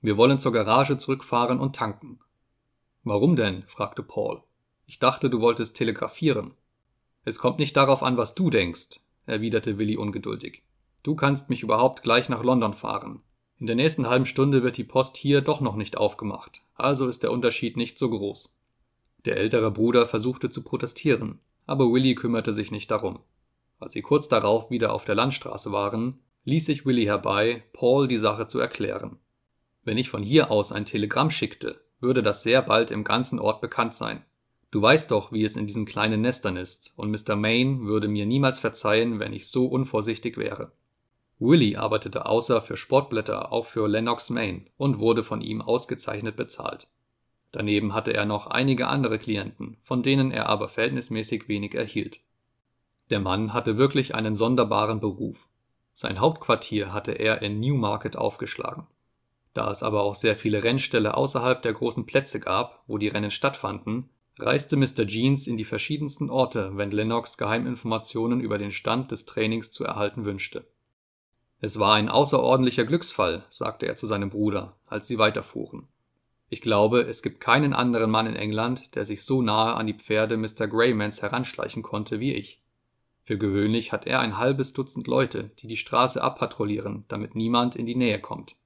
Wir 0.00 0.16
wollen 0.16 0.38
zur 0.38 0.52
Garage 0.52 0.98
zurückfahren 0.98 1.60
und 1.60 1.76
tanken. 1.76 2.20
Warum 3.04 3.36
denn? 3.36 3.64
fragte 3.66 4.02
Paul. 4.02 4.42
Ich 4.86 4.98
dachte, 4.98 5.30
du 5.30 5.40
wolltest 5.40 5.76
telegrafieren. 5.76 6.54
Es 7.24 7.38
kommt 7.38 7.58
nicht 7.58 7.76
darauf 7.76 8.02
an, 8.02 8.16
was 8.16 8.34
du 8.34 8.50
denkst, 8.50 9.00
erwiderte 9.26 9.78
Willi 9.78 9.96
ungeduldig. 9.96 10.62
Du 11.02 11.14
kannst 11.14 11.50
mich 11.50 11.62
überhaupt 11.62 12.02
gleich 12.02 12.28
nach 12.28 12.42
London 12.42 12.74
fahren. 12.74 13.22
In 13.62 13.66
der 13.66 13.76
nächsten 13.76 14.08
halben 14.08 14.26
Stunde 14.26 14.64
wird 14.64 14.76
die 14.76 14.82
Post 14.82 15.16
hier 15.16 15.40
doch 15.40 15.60
noch 15.60 15.76
nicht 15.76 15.96
aufgemacht, 15.96 16.62
also 16.74 17.06
ist 17.06 17.22
der 17.22 17.30
Unterschied 17.30 17.76
nicht 17.76 17.96
so 17.96 18.10
groß. 18.10 18.58
Der 19.24 19.36
ältere 19.36 19.70
Bruder 19.70 20.04
versuchte 20.04 20.50
zu 20.50 20.62
protestieren, 20.64 21.38
aber 21.64 21.84
Willi 21.92 22.16
kümmerte 22.16 22.52
sich 22.52 22.72
nicht 22.72 22.90
darum. 22.90 23.20
Als 23.78 23.92
sie 23.92 24.02
kurz 24.02 24.26
darauf 24.26 24.70
wieder 24.70 24.92
auf 24.92 25.04
der 25.04 25.14
Landstraße 25.14 25.70
waren, 25.70 26.18
ließ 26.44 26.66
sich 26.66 26.86
Willy 26.86 27.04
herbei, 27.04 27.62
Paul 27.72 28.08
die 28.08 28.16
Sache 28.16 28.48
zu 28.48 28.58
erklären. 28.58 29.20
Wenn 29.84 29.96
ich 29.96 30.08
von 30.08 30.24
hier 30.24 30.50
aus 30.50 30.72
ein 30.72 30.84
Telegramm 30.84 31.30
schickte, 31.30 31.80
würde 32.00 32.24
das 32.24 32.42
sehr 32.42 32.62
bald 32.62 32.90
im 32.90 33.04
ganzen 33.04 33.38
Ort 33.38 33.60
bekannt 33.60 33.94
sein. 33.94 34.24
Du 34.72 34.82
weißt 34.82 35.12
doch, 35.12 35.30
wie 35.30 35.44
es 35.44 35.56
in 35.56 35.68
diesen 35.68 35.86
kleinen 35.86 36.22
Nestern 36.22 36.56
ist, 36.56 36.94
und 36.96 37.12
Mr. 37.12 37.36
Maine 37.36 37.82
würde 37.84 38.08
mir 38.08 38.26
niemals 38.26 38.58
verzeihen, 38.58 39.20
wenn 39.20 39.32
ich 39.32 39.46
so 39.46 39.66
unvorsichtig 39.66 40.36
wäre. 40.36 40.72
Willy 41.42 41.74
arbeitete 41.74 42.26
außer 42.26 42.62
für 42.62 42.76
Sportblätter 42.76 43.50
auch 43.50 43.66
für 43.66 43.88
Lennox 43.88 44.30
Maine 44.30 44.66
und 44.76 45.00
wurde 45.00 45.24
von 45.24 45.40
ihm 45.40 45.60
ausgezeichnet 45.60 46.36
bezahlt. 46.36 46.86
Daneben 47.50 47.94
hatte 47.94 48.14
er 48.14 48.24
noch 48.24 48.46
einige 48.46 48.86
andere 48.86 49.18
Klienten, 49.18 49.76
von 49.82 50.04
denen 50.04 50.30
er 50.30 50.48
aber 50.48 50.68
verhältnismäßig 50.68 51.48
wenig 51.48 51.74
erhielt. 51.74 52.20
Der 53.10 53.18
Mann 53.18 53.52
hatte 53.52 53.76
wirklich 53.76 54.14
einen 54.14 54.36
sonderbaren 54.36 55.00
Beruf. 55.00 55.48
Sein 55.94 56.20
Hauptquartier 56.20 56.92
hatte 56.92 57.12
er 57.12 57.42
in 57.42 57.58
Newmarket 57.58 58.16
aufgeschlagen. 58.16 58.86
Da 59.52 59.70
es 59.70 59.82
aber 59.82 60.02
auch 60.02 60.14
sehr 60.14 60.36
viele 60.36 60.62
Rennställe 60.62 61.16
außerhalb 61.16 61.60
der 61.60 61.72
großen 61.72 62.06
Plätze 62.06 62.38
gab, 62.38 62.84
wo 62.86 62.98
die 62.98 63.08
Rennen 63.08 63.32
stattfanden, 63.32 64.08
reiste 64.38 64.76
Mr. 64.76 65.06
Jeans 65.06 65.48
in 65.48 65.56
die 65.56 65.64
verschiedensten 65.64 66.30
Orte, 66.30 66.70
wenn 66.76 66.92
Lennox 66.92 67.36
Geheiminformationen 67.36 68.40
über 68.40 68.58
den 68.58 68.70
Stand 68.70 69.10
des 69.10 69.26
Trainings 69.26 69.72
zu 69.72 69.84
erhalten 69.84 70.24
wünschte. 70.24 70.64
Es 71.64 71.78
war 71.78 71.94
ein 71.94 72.08
außerordentlicher 72.08 72.84
Glücksfall, 72.84 73.44
sagte 73.48 73.86
er 73.86 73.94
zu 73.94 74.08
seinem 74.08 74.30
Bruder, 74.30 74.74
als 74.88 75.06
sie 75.06 75.18
weiterfuhren. 75.18 75.86
Ich 76.48 76.60
glaube, 76.60 77.02
es 77.02 77.22
gibt 77.22 77.38
keinen 77.38 77.72
anderen 77.72 78.10
Mann 78.10 78.26
in 78.26 78.34
England, 78.34 78.96
der 78.96 79.04
sich 79.04 79.22
so 79.22 79.42
nahe 79.42 79.74
an 79.74 79.86
die 79.86 79.94
Pferde 79.94 80.36
Mr. 80.36 80.66
Greymans 80.66 81.22
heranschleichen 81.22 81.84
konnte 81.84 82.18
wie 82.18 82.34
ich. 82.34 82.60
Für 83.22 83.38
gewöhnlich 83.38 83.92
hat 83.92 84.08
er 84.08 84.18
ein 84.18 84.38
halbes 84.38 84.72
Dutzend 84.72 85.06
Leute, 85.06 85.52
die 85.60 85.68
die 85.68 85.76
Straße 85.76 86.20
abpatrouillieren, 86.20 87.04
damit 87.06 87.36
niemand 87.36 87.76
in 87.76 87.86
die 87.86 87.94
Nähe 87.94 88.20
kommt. 88.20 88.56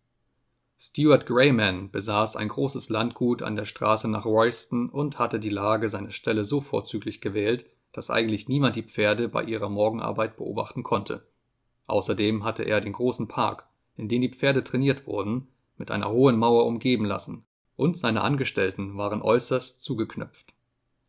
Stuart 0.78 1.26
Greyman 1.26 1.90
besaß 1.90 2.36
ein 2.36 2.48
großes 2.48 2.88
Landgut 2.88 3.42
an 3.42 3.56
der 3.56 3.66
Straße 3.66 4.08
nach 4.08 4.24
Royston 4.24 4.88
und 4.88 5.18
hatte 5.18 5.38
die 5.38 5.50
Lage 5.50 5.90
seiner 5.90 6.12
Stelle 6.12 6.46
so 6.46 6.62
vorzüglich 6.62 7.20
gewählt, 7.20 7.66
dass 7.92 8.08
eigentlich 8.08 8.48
niemand 8.48 8.74
die 8.74 8.84
Pferde 8.84 9.28
bei 9.28 9.42
ihrer 9.42 9.68
Morgenarbeit 9.68 10.36
beobachten 10.36 10.82
konnte. 10.82 11.26
Außerdem 11.86 12.44
hatte 12.44 12.64
er 12.64 12.80
den 12.80 12.92
großen 12.92 13.28
Park, 13.28 13.66
in 13.96 14.08
den 14.08 14.20
die 14.20 14.30
Pferde 14.32 14.64
trainiert 14.64 15.06
wurden, 15.06 15.48
mit 15.76 15.90
einer 15.90 16.10
hohen 16.10 16.36
Mauer 16.36 16.66
umgeben 16.66 17.04
lassen, 17.04 17.44
und 17.76 17.96
seine 17.96 18.22
Angestellten 18.22 18.96
waren 18.96 19.22
äußerst 19.22 19.82
zugeknöpft. 19.82 20.54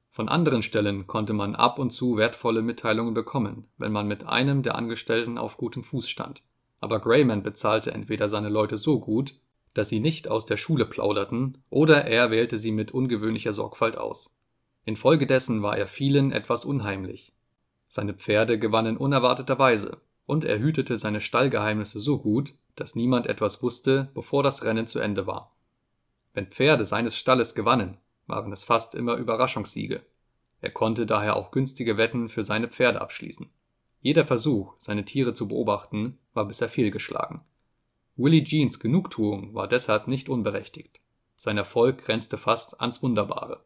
Von 0.10 0.30
anderen 0.30 0.64
Stellen 0.64 1.06
konnte 1.06 1.34
man 1.34 1.56
ab 1.56 1.80
und 1.80 1.92
zu 1.92 2.18
wertvolle 2.18 2.62
Mitteilungen 2.62 3.14
bekommen, 3.14 3.66
wenn 3.78 3.92
man 3.92 4.08
mit 4.08 4.26
einem 4.26 4.64
der 4.64 4.76
Angestellten 4.76 5.38
auf 5.38 5.58
gutem 5.58 5.84
Fuß 5.84 6.10
stand, 6.10 6.44
aber 6.80 7.00
Grayman 7.00 7.44
bezahlte 7.44 7.92
entweder 7.92 8.30
seine 8.30 8.50
Leute 8.50 8.78
so 8.78 9.00
gut, 9.00 9.36
dass 9.74 9.90
sie 9.90 10.00
nicht 10.00 10.28
aus 10.28 10.46
der 10.46 10.58
Schule 10.58 10.86
plauderten, 10.86 11.60
oder 11.70 12.06
er 12.06 12.32
wählte 12.32 12.58
sie 12.58 12.72
mit 12.72 12.92
ungewöhnlicher 12.92 13.54
Sorgfalt 13.54 13.98
aus. 13.98 14.36
Infolgedessen 14.86 15.62
war 15.62 15.78
er 15.78 15.86
vielen 15.86 16.32
etwas 16.32 16.66
unheimlich. 16.66 17.34
Seine 17.88 18.14
Pferde 18.14 18.58
gewannen 18.58 18.98
unerwarteterweise, 18.98 19.98
und 20.28 20.44
er 20.44 20.60
hütete 20.60 21.00
seine 21.00 21.22
Stallgeheimnisse 21.22 21.98
so 21.98 22.20
gut, 22.20 22.54
dass 22.76 22.96
niemand 22.96 23.26
etwas 23.26 23.64
wusste, 23.64 24.12
bevor 24.14 24.44
das 24.44 24.64
Rennen 24.64 24.86
zu 24.86 25.00
Ende 25.00 25.26
war. 25.26 25.56
Wenn 26.34 26.52
Pferde 26.52 26.86
seines 26.86 27.16
Stalles 27.16 27.56
gewannen, 27.56 27.98
waren 28.28 28.52
es 28.52 28.64
fast 28.64 28.94
immer 28.94 29.16
Überraschungssiege. 29.16 30.06
Er 30.60 30.70
konnte 30.70 31.06
daher 31.06 31.36
auch 31.36 31.50
günstige 31.50 31.98
Wetten 31.98 32.30
für 32.30 32.44
seine 32.44 32.68
Pferde 32.68 33.02
abschließen. 33.02 33.50
Jeder 34.02 34.26
Versuch, 34.26 34.76
seine 34.78 35.06
Tiere 35.06 35.34
zu 35.34 35.48
beobachten, 35.48 36.20
war 36.34 36.46
bisher 36.46 36.70
fehlgeschlagen. 36.70 37.42
Willie 38.16 38.44
Jeans 38.44 38.80
Genugtuung 38.80 39.56
war 39.56 39.68
deshalb 39.68 40.08
nicht 40.08 40.28
unberechtigt. 40.30 41.00
Sein 41.36 41.58
Erfolg 41.58 42.00
grenzte 42.04 42.38
fast 42.38 42.82
ans 42.82 43.02
Wunderbare. 43.02 43.64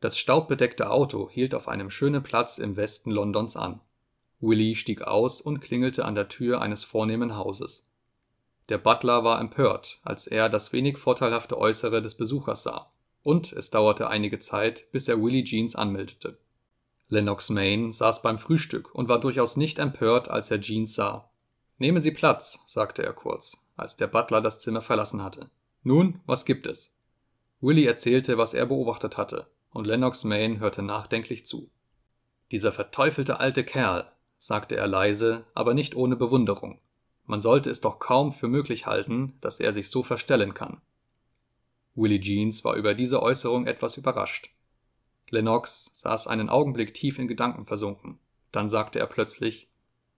Das 0.00 0.18
staubbedeckte 0.18 0.90
Auto 0.90 1.30
hielt 1.30 1.54
auf 1.54 1.68
einem 1.68 1.90
schönen 1.90 2.22
Platz 2.22 2.58
im 2.58 2.76
Westen 2.76 3.10
Londons 3.10 3.56
an. 3.56 3.80
Willie 4.40 4.76
stieg 4.76 5.02
aus 5.02 5.40
und 5.40 5.60
klingelte 5.60 6.04
an 6.04 6.14
der 6.14 6.28
Tür 6.28 6.60
eines 6.60 6.84
vornehmen 6.84 7.36
Hauses. 7.36 7.90
Der 8.68 8.78
Butler 8.78 9.24
war 9.24 9.40
empört, 9.40 9.98
als 10.02 10.26
er 10.26 10.48
das 10.48 10.72
wenig 10.72 10.98
vorteilhafte 10.98 11.58
Äußere 11.58 12.02
des 12.02 12.14
Besuchers 12.14 12.62
sah, 12.62 12.92
und 13.22 13.52
es 13.52 13.70
dauerte 13.70 14.08
einige 14.08 14.38
Zeit, 14.38 14.92
bis 14.92 15.08
er 15.08 15.20
Willie 15.20 15.44
Jeans 15.44 15.74
anmeldete. 15.74 16.38
Lennox 17.08 17.48
Main 17.48 17.90
saß 17.90 18.20
beim 18.22 18.36
Frühstück 18.36 18.94
und 18.94 19.08
war 19.08 19.18
durchaus 19.18 19.56
nicht 19.56 19.78
empört, 19.78 20.28
als 20.30 20.50
er 20.50 20.60
Jeans 20.60 20.94
sah. 20.94 21.30
Nehmen 21.78 22.02
Sie 22.02 22.10
Platz, 22.10 22.60
sagte 22.66 23.02
er 23.02 23.14
kurz, 23.14 23.66
als 23.76 23.96
der 23.96 24.08
Butler 24.08 24.42
das 24.42 24.58
Zimmer 24.58 24.82
verlassen 24.82 25.22
hatte. 25.22 25.50
Nun, 25.82 26.20
was 26.26 26.44
gibt 26.44 26.66
es? 26.66 26.94
Willie 27.60 27.88
erzählte, 27.88 28.36
was 28.36 28.52
er 28.52 28.66
beobachtet 28.66 29.16
hatte, 29.16 29.46
und 29.70 29.86
Lennox 29.86 30.24
Main 30.24 30.60
hörte 30.60 30.82
nachdenklich 30.82 31.46
zu. 31.46 31.70
Dieser 32.50 32.72
verteufelte 32.72 33.40
alte 33.40 33.64
Kerl, 33.64 34.12
sagte 34.38 34.76
er 34.76 34.86
leise, 34.86 35.44
aber 35.54 35.74
nicht 35.74 35.94
ohne 35.94 36.16
Bewunderung. 36.16 36.80
Man 37.26 37.40
sollte 37.40 37.70
es 37.70 37.80
doch 37.80 37.98
kaum 37.98 38.32
für 38.32 38.48
möglich 38.48 38.86
halten, 38.86 39.36
dass 39.40 39.60
er 39.60 39.72
sich 39.72 39.90
so 39.90 40.02
verstellen 40.02 40.54
kann. 40.54 40.80
Willie 41.94 42.20
Jeans 42.20 42.64
war 42.64 42.74
über 42.76 42.94
diese 42.94 43.22
Äußerung 43.22 43.66
etwas 43.66 43.96
überrascht. 43.96 44.50
Lennox 45.30 45.90
saß 45.94 46.28
einen 46.28 46.48
Augenblick 46.48 46.94
tief 46.94 47.18
in 47.18 47.28
Gedanken 47.28 47.66
versunken. 47.66 48.18
Dann 48.52 48.68
sagte 48.68 48.98
er 48.98 49.06
plötzlich 49.06 49.68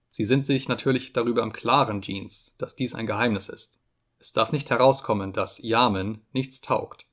Sie 0.08 0.24
sind 0.24 0.44
sich 0.44 0.68
natürlich 0.68 1.12
darüber 1.12 1.42
im 1.42 1.52
Klaren, 1.52 2.02
Jeans, 2.02 2.56
dass 2.58 2.74
dies 2.74 2.94
ein 2.94 3.06
Geheimnis 3.06 3.48
ist. 3.48 3.80
Es 4.18 4.32
darf 4.32 4.52
nicht 4.52 4.68
herauskommen, 4.68 5.32
dass 5.32 5.58
Yamen 5.58 6.26
nichts 6.32 6.60
taugt. 6.60 7.06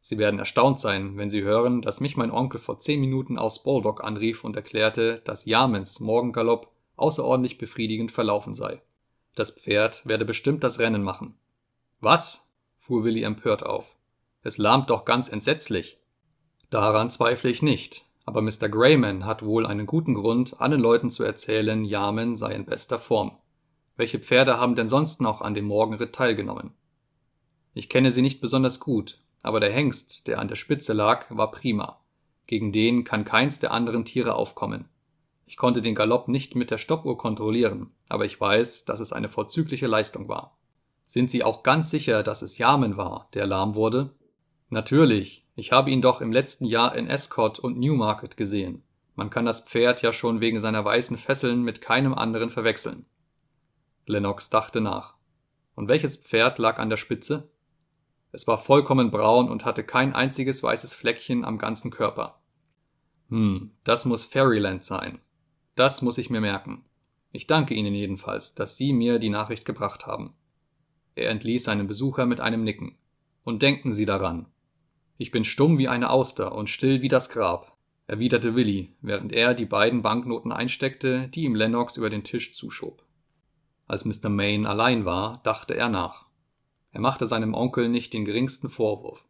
Sie 0.00 0.18
werden 0.18 0.38
erstaunt 0.38 0.78
sein, 0.78 1.16
wenn 1.16 1.30
Sie 1.30 1.42
hören, 1.42 1.82
dass 1.82 2.00
mich 2.00 2.16
mein 2.16 2.30
Onkel 2.30 2.60
vor 2.60 2.78
zehn 2.78 3.00
Minuten 3.00 3.38
aus 3.38 3.62
Baldock 3.62 4.04
anrief 4.04 4.44
und 4.44 4.56
erklärte, 4.56 5.20
dass 5.24 5.44
Yamens 5.44 6.00
Morgengalopp 6.00 6.70
außerordentlich 6.96 7.58
befriedigend 7.58 8.12
verlaufen 8.12 8.54
sei. 8.54 8.80
Das 9.34 9.50
Pferd 9.50 10.06
werde 10.06 10.24
bestimmt 10.24 10.64
das 10.64 10.78
Rennen 10.78 11.02
machen. 11.02 11.34
Was? 12.00 12.48
fuhr 12.76 13.04
Willi 13.04 13.22
empört 13.22 13.64
auf. 13.64 13.96
Es 14.42 14.58
lahmt 14.58 14.90
doch 14.90 15.04
ganz 15.04 15.28
entsetzlich. 15.28 15.98
Daran 16.70 17.10
zweifle 17.10 17.50
ich 17.50 17.62
nicht, 17.62 18.04
aber 18.24 18.40
Mr. 18.40 18.68
Grayman 18.68 19.26
hat 19.26 19.44
wohl 19.44 19.66
einen 19.66 19.86
guten 19.86 20.14
Grund, 20.14 20.60
allen 20.60 20.80
Leuten 20.80 21.10
zu 21.10 21.24
erzählen, 21.24 21.84
Yamen 21.84 22.36
sei 22.36 22.52
in 22.52 22.64
bester 22.66 22.98
Form. 22.98 23.38
Welche 23.96 24.20
Pferde 24.20 24.58
haben 24.58 24.74
denn 24.74 24.86
sonst 24.86 25.20
noch 25.20 25.40
an 25.40 25.54
dem 25.54 25.64
Morgenritt 25.64 26.14
teilgenommen? 26.14 26.72
Ich 27.74 27.88
kenne 27.88 28.12
sie 28.12 28.22
nicht 28.22 28.40
besonders 28.40 28.80
gut, 28.80 29.20
aber 29.42 29.60
der 29.60 29.72
Hengst, 29.72 30.26
der 30.26 30.38
an 30.38 30.48
der 30.48 30.56
Spitze 30.56 30.92
lag, 30.92 31.26
war 31.30 31.50
prima. 31.50 32.00
Gegen 32.46 32.72
den 32.72 33.04
kann 33.04 33.24
keins 33.24 33.58
der 33.60 33.72
anderen 33.72 34.04
Tiere 34.04 34.34
aufkommen. 34.34 34.88
Ich 35.46 35.56
konnte 35.56 35.82
den 35.82 35.94
Galopp 35.94 36.28
nicht 36.28 36.56
mit 36.56 36.70
der 36.70 36.78
Stoppuhr 36.78 37.16
kontrollieren, 37.16 37.90
aber 38.08 38.24
ich 38.24 38.40
weiß, 38.40 38.84
dass 38.84 39.00
es 39.00 39.12
eine 39.12 39.28
vorzügliche 39.28 39.86
Leistung 39.86 40.28
war. 40.28 40.58
Sind 41.04 41.30
Sie 41.30 41.42
auch 41.42 41.62
ganz 41.62 41.90
sicher, 41.90 42.22
dass 42.22 42.42
es 42.42 42.58
Yamen 42.58 42.96
war, 42.96 43.28
der 43.32 43.46
lahm 43.46 43.74
wurde? 43.74 44.14
Natürlich, 44.68 45.46
ich 45.56 45.72
habe 45.72 45.90
ihn 45.90 46.02
doch 46.02 46.20
im 46.20 46.32
letzten 46.32 46.66
Jahr 46.66 46.94
in 46.94 47.08
Escott 47.08 47.58
und 47.58 47.78
Newmarket 47.78 48.36
gesehen. 48.36 48.82
Man 49.14 49.30
kann 49.30 49.46
das 49.46 49.62
Pferd 49.62 50.02
ja 50.02 50.12
schon 50.12 50.40
wegen 50.40 50.60
seiner 50.60 50.84
weißen 50.84 51.16
Fesseln 51.16 51.62
mit 51.62 51.80
keinem 51.80 52.14
anderen 52.14 52.50
verwechseln. 52.50 53.06
Lennox 54.06 54.50
dachte 54.50 54.80
nach. 54.80 55.16
Und 55.74 55.88
welches 55.88 56.16
Pferd 56.16 56.58
lag 56.58 56.78
an 56.78 56.90
der 56.90 56.98
Spitze? 56.98 57.50
Es 58.30 58.46
war 58.46 58.58
vollkommen 58.58 59.10
braun 59.10 59.48
und 59.48 59.64
hatte 59.64 59.84
kein 59.84 60.14
einziges 60.14 60.62
weißes 60.62 60.92
Fleckchen 60.92 61.44
am 61.44 61.58
ganzen 61.58 61.90
Körper. 61.90 62.40
Hm, 63.30 63.72
das 63.84 64.04
muss 64.04 64.24
Fairyland 64.24 64.84
sein. 64.84 65.18
Das 65.74 66.02
muss 66.02 66.18
ich 66.18 66.30
mir 66.30 66.40
merken. 66.40 66.84
Ich 67.32 67.46
danke 67.46 67.74
Ihnen 67.74 67.94
jedenfalls, 67.94 68.54
dass 68.54 68.76
Sie 68.76 68.92
mir 68.92 69.18
die 69.18 69.30
Nachricht 69.30 69.64
gebracht 69.64 70.06
haben. 70.06 70.34
Er 71.14 71.30
entließ 71.30 71.64
seinen 71.64 71.86
Besucher 71.86 72.26
mit 72.26 72.40
einem 72.40 72.64
Nicken. 72.64 72.96
Und 73.44 73.62
denken 73.62 73.92
Sie 73.92 74.04
daran. 74.04 74.46
Ich 75.16 75.30
bin 75.30 75.44
stumm 75.44 75.78
wie 75.78 75.88
eine 75.88 76.10
Auster 76.10 76.54
und 76.54 76.70
still 76.70 77.02
wie 77.02 77.08
das 77.08 77.28
Grab, 77.28 77.76
erwiderte 78.06 78.54
Willi, 78.54 78.94
während 79.00 79.32
er 79.32 79.54
die 79.54 79.66
beiden 79.66 80.02
Banknoten 80.02 80.52
einsteckte, 80.52 81.28
die 81.28 81.44
ihm 81.44 81.54
Lennox 81.54 81.96
über 81.96 82.08
den 82.08 82.24
Tisch 82.24 82.54
zuschob. 82.54 83.04
Als 83.86 84.04
Mr. 84.04 84.28
Main 84.28 84.66
allein 84.66 85.04
war, 85.04 85.40
dachte 85.42 85.74
er 85.74 85.88
nach. 85.88 86.27
Er 86.92 87.00
machte 87.00 87.26
seinem 87.26 87.54
Onkel 87.54 87.88
nicht 87.88 88.12
den 88.12 88.24
geringsten 88.24 88.68
Vorwurf. 88.68 89.24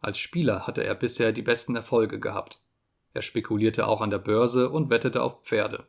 Als 0.00 0.18
Spieler 0.18 0.66
hatte 0.66 0.84
er 0.84 0.94
bisher 0.94 1.32
die 1.32 1.42
besten 1.42 1.76
Erfolge 1.76 2.20
gehabt. 2.20 2.60
Er 3.12 3.22
spekulierte 3.22 3.86
auch 3.86 4.00
an 4.00 4.10
der 4.10 4.18
Börse 4.18 4.70
und 4.70 4.90
wettete 4.90 5.22
auf 5.22 5.42
Pferde. 5.42 5.86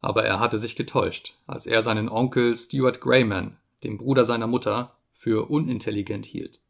Aber 0.00 0.24
er 0.24 0.40
hatte 0.40 0.58
sich 0.58 0.76
getäuscht, 0.76 1.38
als 1.46 1.66
er 1.66 1.82
seinen 1.82 2.08
Onkel 2.08 2.56
Stuart 2.56 3.00
Grayman, 3.00 3.58
den 3.82 3.98
Bruder 3.98 4.24
seiner 4.24 4.46
Mutter, 4.46 4.96
für 5.12 5.50
unintelligent 5.50 6.24
hielt. 6.24 6.60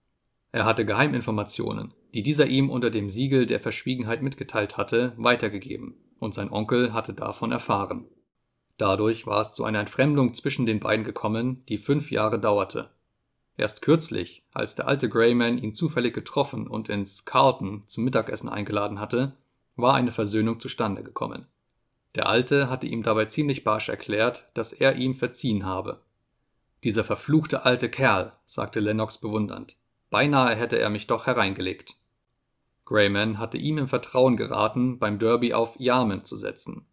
Er 0.53 0.65
hatte 0.65 0.85
Geheiminformationen, 0.85 1.95
die 2.15 2.23
dieser 2.23 2.47
ihm 2.47 2.71
unter 2.71 2.91
dem 2.91 3.09
Siegel 3.09 3.47
der 3.47 3.61
Verschwiegenheit 3.61 4.23
mitgeteilt 4.23 4.77
hatte, 4.77 5.13
weitergegeben, 5.17 5.95
und 6.19 6.35
sein 6.35 6.51
Onkel 6.51 6.93
hatte 6.93 7.15
davon 7.15 7.53
erfahren. 7.53 8.07
Dadurch 8.77 9.27
war 9.27 9.43
es 9.43 9.53
zu 9.53 9.65
einer 9.65 9.79
Entfremdung 9.79 10.35
zwischen 10.35 10.67
den 10.67 10.81
beiden 10.81 11.05
gekommen, 11.05 11.63
die 11.69 11.79
fünf 11.79 12.11
Jahre 12.11 12.41
dauerte. 12.41 12.91
Erst 13.57 13.83
kürzlich, 13.83 14.45
als 14.53 14.75
der 14.75 14.89
alte 14.89 15.09
Grayman 15.09 15.59
ihn 15.59 15.75
zufällig 15.75 16.15
getroffen 16.15 16.67
und 16.67 16.89
ins 16.89 17.25
Carlton 17.25 17.83
zum 17.87 18.05
Mittagessen 18.05 18.49
eingeladen 18.49 19.01
hatte, 19.01 19.37
war 19.77 19.95
eine 19.95 20.13
Versöhnung 20.13 20.61
zustande 20.61 21.03
gekommen. 21.03 21.47
Der 22.15 22.29
Alte 22.29 22.71
hatte 22.71 22.87
ihm 22.87 23.03
dabei 23.03 23.27
ziemlich 23.27 23.63
barsch 23.63 23.89
erklärt, 23.89 24.51
dass 24.55 24.73
er 24.73 24.97
ihm 24.97 25.15
verziehen 25.15 25.65
habe. 25.65 26.01
Dieser 26.83 27.05
verfluchte 27.05 27.65
alte 27.65 27.89
Kerl, 27.89 28.33
sagte 28.45 28.81
Lennox 28.81 29.19
bewundernd. 29.19 29.77
Beinahe 30.09 30.57
hätte 30.57 30.79
er 30.79 30.91
mich 30.91 31.07
doch 31.07 31.27
hereingelegt. 31.27 31.97
Grayman 32.85 33.39
hatte 33.39 33.59
ihm 33.59 33.79
im 33.79 33.87
Vertrauen 33.87 34.37
geraten, 34.37 34.99
beim 34.99 35.19
Derby 35.19 35.55
auf 35.55 35.79
Yarman 35.79 36.25
zu 36.25 36.37
setzen. 36.37 36.87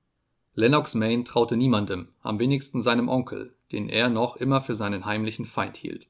Lennox 0.54 0.94
Main 0.94 1.26
traute 1.26 1.58
niemandem, 1.58 2.10
am 2.22 2.38
wenigsten 2.38 2.82
seinem 2.82 3.10
Onkel, 3.10 3.56
den 3.72 3.90
er 3.90 4.10
noch 4.10 4.36
immer 4.36 4.62
für 4.62 4.76
seinen 4.76 5.06
heimlichen 5.06 5.46
Feind 5.46 5.78
hielt. 5.78 6.08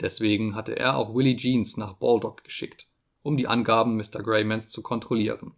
Deswegen 0.00 0.54
hatte 0.54 0.76
er 0.78 0.96
auch 0.96 1.14
Willie 1.14 1.36
Jeans 1.36 1.76
nach 1.76 1.94
Baldock 1.94 2.44
geschickt, 2.44 2.88
um 3.22 3.36
die 3.36 3.46
Angaben 3.46 3.96
Mr. 3.96 4.22
Graymans 4.22 4.68
zu 4.68 4.82
kontrollieren. 4.82 5.54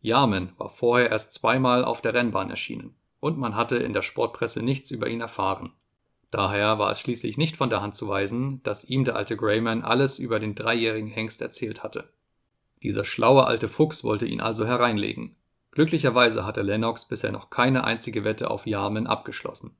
Yamen 0.00 0.52
war 0.58 0.70
vorher 0.70 1.10
erst 1.10 1.32
zweimal 1.32 1.84
auf 1.84 2.00
der 2.00 2.14
Rennbahn 2.14 2.50
erschienen, 2.50 2.94
und 3.20 3.38
man 3.38 3.54
hatte 3.54 3.76
in 3.76 3.92
der 3.92 4.02
Sportpresse 4.02 4.62
nichts 4.62 4.90
über 4.90 5.08
ihn 5.08 5.20
erfahren. 5.20 5.72
Daher 6.32 6.78
war 6.78 6.90
es 6.90 6.98
schließlich 6.98 7.36
nicht 7.36 7.56
von 7.56 7.68
der 7.68 7.82
Hand 7.82 7.94
zu 7.94 8.08
weisen, 8.08 8.62
dass 8.62 8.84
ihm 8.84 9.04
der 9.04 9.16
alte 9.16 9.36
Greyman 9.36 9.82
alles 9.82 10.18
über 10.18 10.40
den 10.40 10.54
dreijährigen 10.54 11.10
Hengst 11.10 11.42
erzählt 11.42 11.82
hatte. 11.82 12.10
Dieser 12.82 13.04
schlaue 13.04 13.46
alte 13.46 13.68
Fuchs 13.68 14.02
wollte 14.02 14.26
ihn 14.26 14.40
also 14.40 14.66
hereinlegen. 14.66 15.36
Glücklicherweise 15.70 16.44
hatte 16.44 16.62
Lennox 16.62 17.06
bisher 17.06 17.32
noch 17.32 17.50
keine 17.50 17.84
einzige 17.84 18.24
Wette 18.24 18.50
auf 18.50 18.66
Yarman 18.66 19.06
abgeschlossen. 19.06 19.76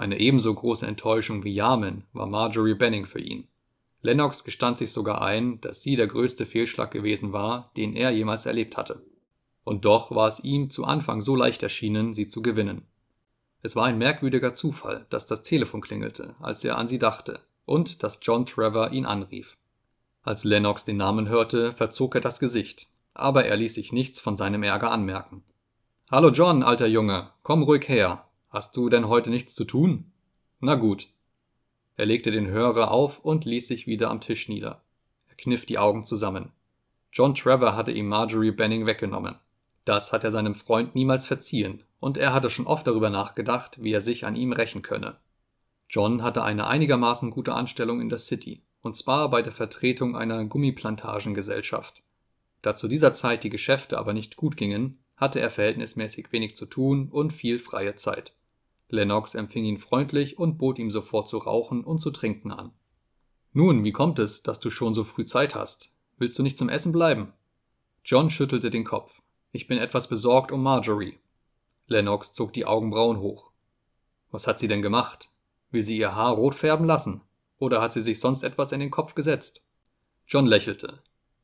Eine 0.00 0.18
ebenso 0.18 0.54
große 0.54 0.86
Enttäuschung 0.86 1.44
wie 1.44 1.52
Yarman 1.52 2.04
war 2.14 2.26
Marjorie 2.26 2.72
Benning 2.72 3.04
für 3.04 3.20
ihn. 3.20 3.48
Lennox 4.00 4.44
gestand 4.44 4.78
sich 4.78 4.92
sogar 4.92 5.20
ein, 5.20 5.60
dass 5.60 5.82
sie 5.82 5.94
der 5.94 6.06
größte 6.06 6.46
Fehlschlag 6.46 6.90
gewesen 6.90 7.34
war, 7.34 7.70
den 7.76 7.94
er 7.94 8.08
jemals 8.08 8.46
erlebt 8.46 8.78
hatte. 8.78 9.04
Und 9.62 9.84
doch 9.84 10.10
war 10.10 10.26
es 10.26 10.40
ihm 10.40 10.70
zu 10.70 10.86
Anfang 10.86 11.20
so 11.20 11.36
leicht 11.36 11.62
erschienen, 11.62 12.14
sie 12.14 12.26
zu 12.26 12.40
gewinnen. 12.40 12.86
Es 13.60 13.76
war 13.76 13.84
ein 13.84 13.98
merkwürdiger 13.98 14.54
Zufall, 14.54 15.04
dass 15.10 15.26
das 15.26 15.42
Telefon 15.42 15.82
klingelte, 15.82 16.34
als 16.40 16.64
er 16.64 16.78
an 16.78 16.88
sie 16.88 16.98
dachte, 16.98 17.40
und 17.66 18.02
dass 18.02 18.20
John 18.22 18.46
Trevor 18.46 18.92
ihn 18.92 19.04
anrief. 19.04 19.58
Als 20.22 20.44
Lennox 20.44 20.86
den 20.86 20.96
Namen 20.96 21.28
hörte, 21.28 21.74
verzog 21.74 22.14
er 22.14 22.22
das 22.22 22.40
Gesicht, 22.40 22.86
aber 23.12 23.44
er 23.44 23.58
ließ 23.58 23.74
sich 23.74 23.92
nichts 23.92 24.18
von 24.18 24.38
seinem 24.38 24.62
Ärger 24.62 24.92
anmerken. 24.92 25.44
Hallo 26.10 26.30
John, 26.30 26.62
alter 26.62 26.86
Junge, 26.86 27.32
komm 27.42 27.62
ruhig 27.64 27.86
her. 27.86 28.24
Hast 28.50 28.76
du 28.76 28.88
denn 28.88 29.06
heute 29.06 29.30
nichts 29.30 29.54
zu 29.54 29.64
tun? 29.64 30.10
Na 30.58 30.74
gut. 30.74 31.06
Er 31.96 32.06
legte 32.06 32.32
den 32.32 32.48
Hörer 32.48 32.90
auf 32.90 33.20
und 33.20 33.44
ließ 33.44 33.68
sich 33.68 33.86
wieder 33.86 34.10
am 34.10 34.20
Tisch 34.20 34.48
nieder. 34.48 34.82
Er 35.28 35.36
kniff 35.36 35.66
die 35.66 35.78
Augen 35.78 36.04
zusammen. 36.04 36.50
John 37.12 37.36
Trevor 37.36 37.76
hatte 37.76 37.92
ihm 37.92 38.08
Marjorie 38.08 38.50
Benning 38.50 38.86
weggenommen. 38.86 39.36
Das 39.84 40.12
hat 40.12 40.24
er 40.24 40.32
seinem 40.32 40.56
Freund 40.56 40.96
niemals 40.96 41.26
verziehen, 41.26 41.84
und 42.00 42.18
er 42.18 42.32
hatte 42.32 42.50
schon 42.50 42.66
oft 42.66 42.88
darüber 42.88 43.08
nachgedacht, 43.08 43.80
wie 43.82 43.92
er 43.92 44.00
sich 44.00 44.26
an 44.26 44.34
ihm 44.34 44.52
rächen 44.52 44.82
könne. 44.82 45.18
John 45.88 46.24
hatte 46.24 46.42
eine 46.42 46.66
einigermaßen 46.66 47.30
gute 47.30 47.54
Anstellung 47.54 48.00
in 48.00 48.08
der 48.08 48.18
City, 48.18 48.64
und 48.82 48.96
zwar 48.96 49.30
bei 49.30 49.42
der 49.42 49.52
Vertretung 49.52 50.16
einer 50.16 50.44
Gummiplantagengesellschaft. 50.44 52.02
Da 52.62 52.74
zu 52.74 52.88
dieser 52.88 53.12
Zeit 53.12 53.44
die 53.44 53.50
Geschäfte 53.50 53.96
aber 53.96 54.12
nicht 54.12 54.36
gut 54.36 54.56
gingen, 54.56 54.98
hatte 55.16 55.38
er 55.38 55.50
verhältnismäßig 55.50 56.32
wenig 56.32 56.56
zu 56.56 56.66
tun 56.66 57.08
und 57.10 57.32
viel 57.32 57.60
freie 57.60 57.94
Zeit. 57.94 58.32
Lennox 58.90 59.34
empfing 59.34 59.64
ihn 59.64 59.78
freundlich 59.78 60.38
und 60.38 60.58
bot 60.58 60.78
ihm 60.78 60.90
sofort 60.90 61.28
zu 61.28 61.38
rauchen 61.38 61.84
und 61.84 61.98
zu 61.98 62.10
trinken 62.10 62.52
an. 62.52 62.72
Nun, 63.52 63.82
wie 63.84 63.92
kommt 63.92 64.18
es, 64.18 64.42
dass 64.42 64.60
du 64.60 64.70
schon 64.70 64.94
so 64.94 65.04
früh 65.04 65.24
Zeit 65.24 65.54
hast? 65.54 65.94
Willst 66.18 66.38
du 66.38 66.42
nicht 66.42 66.58
zum 66.58 66.68
Essen 66.68 66.92
bleiben? 66.92 67.32
John 68.04 68.30
schüttelte 68.30 68.70
den 68.70 68.84
Kopf. 68.84 69.22
Ich 69.52 69.66
bin 69.66 69.78
etwas 69.78 70.08
besorgt 70.08 70.52
um 70.52 70.62
Marjorie. 70.62 71.18
Lennox 71.86 72.32
zog 72.32 72.52
die 72.52 72.66
Augenbrauen 72.66 73.18
hoch. 73.18 73.50
Was 74.30 74.46
hat 74.46 74.58
sie 74.58 74.68
denn 74.68 74.82
gemacht? 74.82 75.28
Will 75.70 75.82
sie 75.82 75.98
ihr 75.98 76.14
Haar 76.14 76.34
rot 76.34 76.54
färben 76.54 76.86
lassen? 76.86 77.22
Oder 77.58 77.80
hat 77.82 77.92
sie 77.92 78.00
sich 78.00 78.20
sonst 78.20 78.42
etwas 78.42 78.72
in 78.72 78.80
den 78.80 78.90
Kopf 78.90 79.14
gesetzt? 79.14 79.62
John 80.26 80.46
lächelte. 80.46 81.02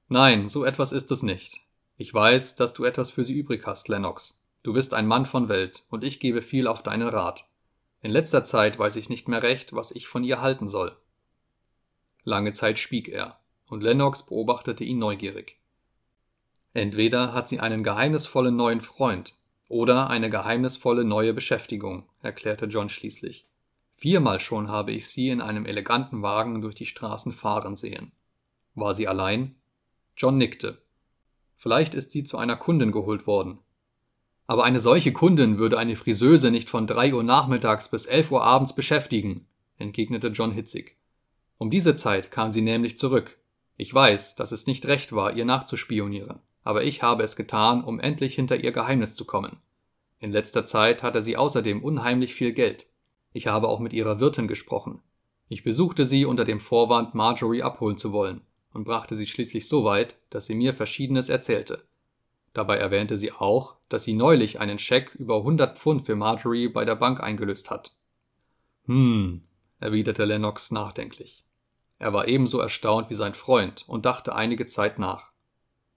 Nein, 0.09 0.49
so 0.49 0.65
etwas 0.65 0.93
ist 0.93 1.11
es 1.11 1.23
nicht. 1.23 1.63
Ich 1.97 2.15
weiß, 2.15 2.55
dass 2.55 2.75
du 2.75 2.85
etwas 2.85 3.11
für 3.11 3.25
sie 3.25 3.35
übrig 3.35 3.67
hast, 3.67 3.89
Lennox. 3.89 4.41
Du 4.67 4.73
bist 4.73 4.95
ein 4.95 5.07
Mann 5.07 5.27
von 5.27 5.49
Welt, 5.49 5.85
und 5.91 6.03
ich 6.03 6.19
gebe 6.19 6.43
viel 6.43 6.67
auf 6.67 6.83
deinen 6.83 7.07
Rat. 7.07 7.49
In 8.03 8.11
letzter 8.11 8.43
Zeit 8.43 8.81
weiß 8.81 8.97
ich 8.97 9.09
nicht 9.09 9.29
mehr 9.29 9.45
recht, 9.45 9.75
was 9.75 9.93
ich 9.93 10.09
von 10.09 10.25
ihr 10.25 10.41
halten 10.41 10.67
soll. 10.67 10.97
Lange 12.25 12.53
Zeit 12.53 12.81
schwieg 12.81 13.07
er, 13.07 13.39
und 13.69 13.85
Lennox 13.85 14.27
beobachtete 14.27 14.83
ihn 14.83 14.99
neugierig. 14.99 15.61
Entweder 16.75 17.33
hat 17.33 17.49
sie 17.49 17.61
einen 17.61 17.85
geheimnisvollen 17.85 18.57
neuen 18.57 18.81
Freund 18.81 19.37
oder 19.69 20.11
eine 20.11 20.31
geheimnisvolle 20.31 21.05
neue 21.05 21.33
Beschäftigung, 21.33 22.09
erklärte 22.21 22.67
John 22.67 22.89
schließlich. 22.89 23.47
Viermal 23.93 24.41
schon 24.41 24.69
habe 24.69 24.91
ich 24.91 25.07
sie 25.07 25.29
in 25.29 25.41
einem 25.41 25.65
eleganten 25.65 26.23
Wagen 26.23 26.61
durch 26.61 26.75
die 26.75 26.87
Straßen 26.87 27.31
fahren 27.31 27.77
sehen. 27.77 28.11
War 28.75 28.95
sie 28.95 29.07
allein? 29.07 29.55
John 30.17 30.39
nickte. 30.39 30.83
Vielleicht 31.55 31.95
ist 31.95 32.11
sie 32.11 32.25
zu 32.25 32.37
einer 32.37 32.57
Kundin 32.57 32.91
geholt 32.91 33.29
worden. 33.29 33.61
Aber 34.47 34.65
eine 34.65 34.81
solche 34.81 35.13
Kundin 35.13 35.59
würde 35.59 35.79
eine 35.79 35.97
Friseuse 35.97 36.51
nicht 36.51 36.71
von 36.71 36.87
drei 36.87 37.13
Uhr 37.13 37.23
nachmittags 37.23 37.89
bis 37.91 38.07
elf 38.07 38.31
Uhr 38.31 38.45
abends 38.45 38.75
beschäftigen, 38.75 39.47
entgegnete 39.77 40.29
John 40.29 40.53
hitzig. 40.53 40.97
Um 41.59 41.71
diese 41.71 41.97
Zeit 41.97 42.31
kam 42.31 42.53
sie 42.53 42.63
nämlich 42.63 42.97
zurück. 42.97 43.39
Ich 43.77 43.93
weiß, 43.93 44.37
dass 44.37 44.53
es 44.53 44.67
nicht 44.67 44.87
recht 44.87 45.13
war, 45.13 45.35
ihr 45.35 45.45
nachzuspionieren, 45.45 46.41
aber 46.63 46.85
ich 46.85 47.03
habe 47.03 47.23
es 47.23 47.37
getan, 47.37 47.83
um 47.83 48.01
endlich 48.01 48.35
hinter 48.35 48.57
ihr 48.57 48.73
Geheimnis 48.73 49.15
zu 49.15 49.25
kommen. 49.25 49.59
In 50.19 50.33
letzter 50.33 50.65
Zeit 50.65 51.03
hatte 51.03 51.23
sie 51.23 51.37
außerdem 51.37 51.83
unheimlich 51.83 52.35
viel 52.35 52.53
Geld. 52.53 52.87
Ich 53.33 53.49
habe 53.49 53.69
auch 53.69 53.81
mit 53.81 53.93
ihrer 53.93 54.19
Wirtin 54.21 54.49
gesprochen. 54.49 55.03
Ich 55.49 55.63
besuchte 55.63 56.07
sie 56.07 56.25
unter 56.25 56.45
dem 56.45 56.59
Vorwand, 56.59 57.15
Marjorie 57.15 57.63
abholen 57.63 57.99
zu 57.99 58.13
wollen 58.13 58.41
und 58.73 58.85
brachte 58.85 59.15
sie 59.15 59.27
schließlich 59.27 59.69
so 59.69 59.85
weit, 59.85 60.17
dass 60.31 60.47
sie 60.47 60.55
mir 60.55 60.73
Verschiedenes 60.73 61.29
erzählte. 61.29 61.85
Dabei 62.57 62.79
erwähnte 62.79 63.19
sie 63.19 63.33
auch, 63.33 63.77
dass 63.91 64.05
sie 64.05 64.15
neulich 64.15 64.61
einen 64.61 64.79
Scheck 64.79 65.15
über 65.15 65.37
100 65.37 65.77
Pfund 65.77 66.07
für 66.07 66.17
Marjorie 66.17 66.69
bei 66.69 66.87
der 66.87 66.95
Bank 66.95 67.23
eingelöst 67.23 67.69
hat. 67.71 67.95
Hm, 68.87 69.43
erwiderte 69.79 70.25
Lennox 70.25 70.71
nachdenklich. 70.71 71.45
Er 71.99 72.15
war 72.15 72.29
ebenso 72.29 72.59
erstaunt 72.59 73.11
wie 73.11 73.15
sein 73.15 73.35
Freund 73.35 73.85
und 73.87 74.07
dachte 74.07 74.35
einige 74.35 74.67
Zeit 74.67 74.99
nach. 74.99 75.33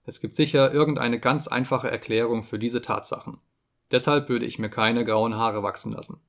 Es 0.04 0.20
gibt 0.20 0.34
sicher 0.34 0.70
irgendeine 0.70 1.18
ganz 1.18 1.48
einfache 1.48 1.90
Erklärung 1.90 2.42
für 2.42 2.58
diese 2.58 2.82
Tatsachen. 2.82 3.38
Deshalb 3.90 4.28
würde 4.28 4.44
ich 4.44 4.58
mir 4.58 4.68
keine 4.68 5.06
grauen 5.06 5.38
Haare 5.38 5.62
wachsen 5.62 5.92
lassen. 5.94 6.20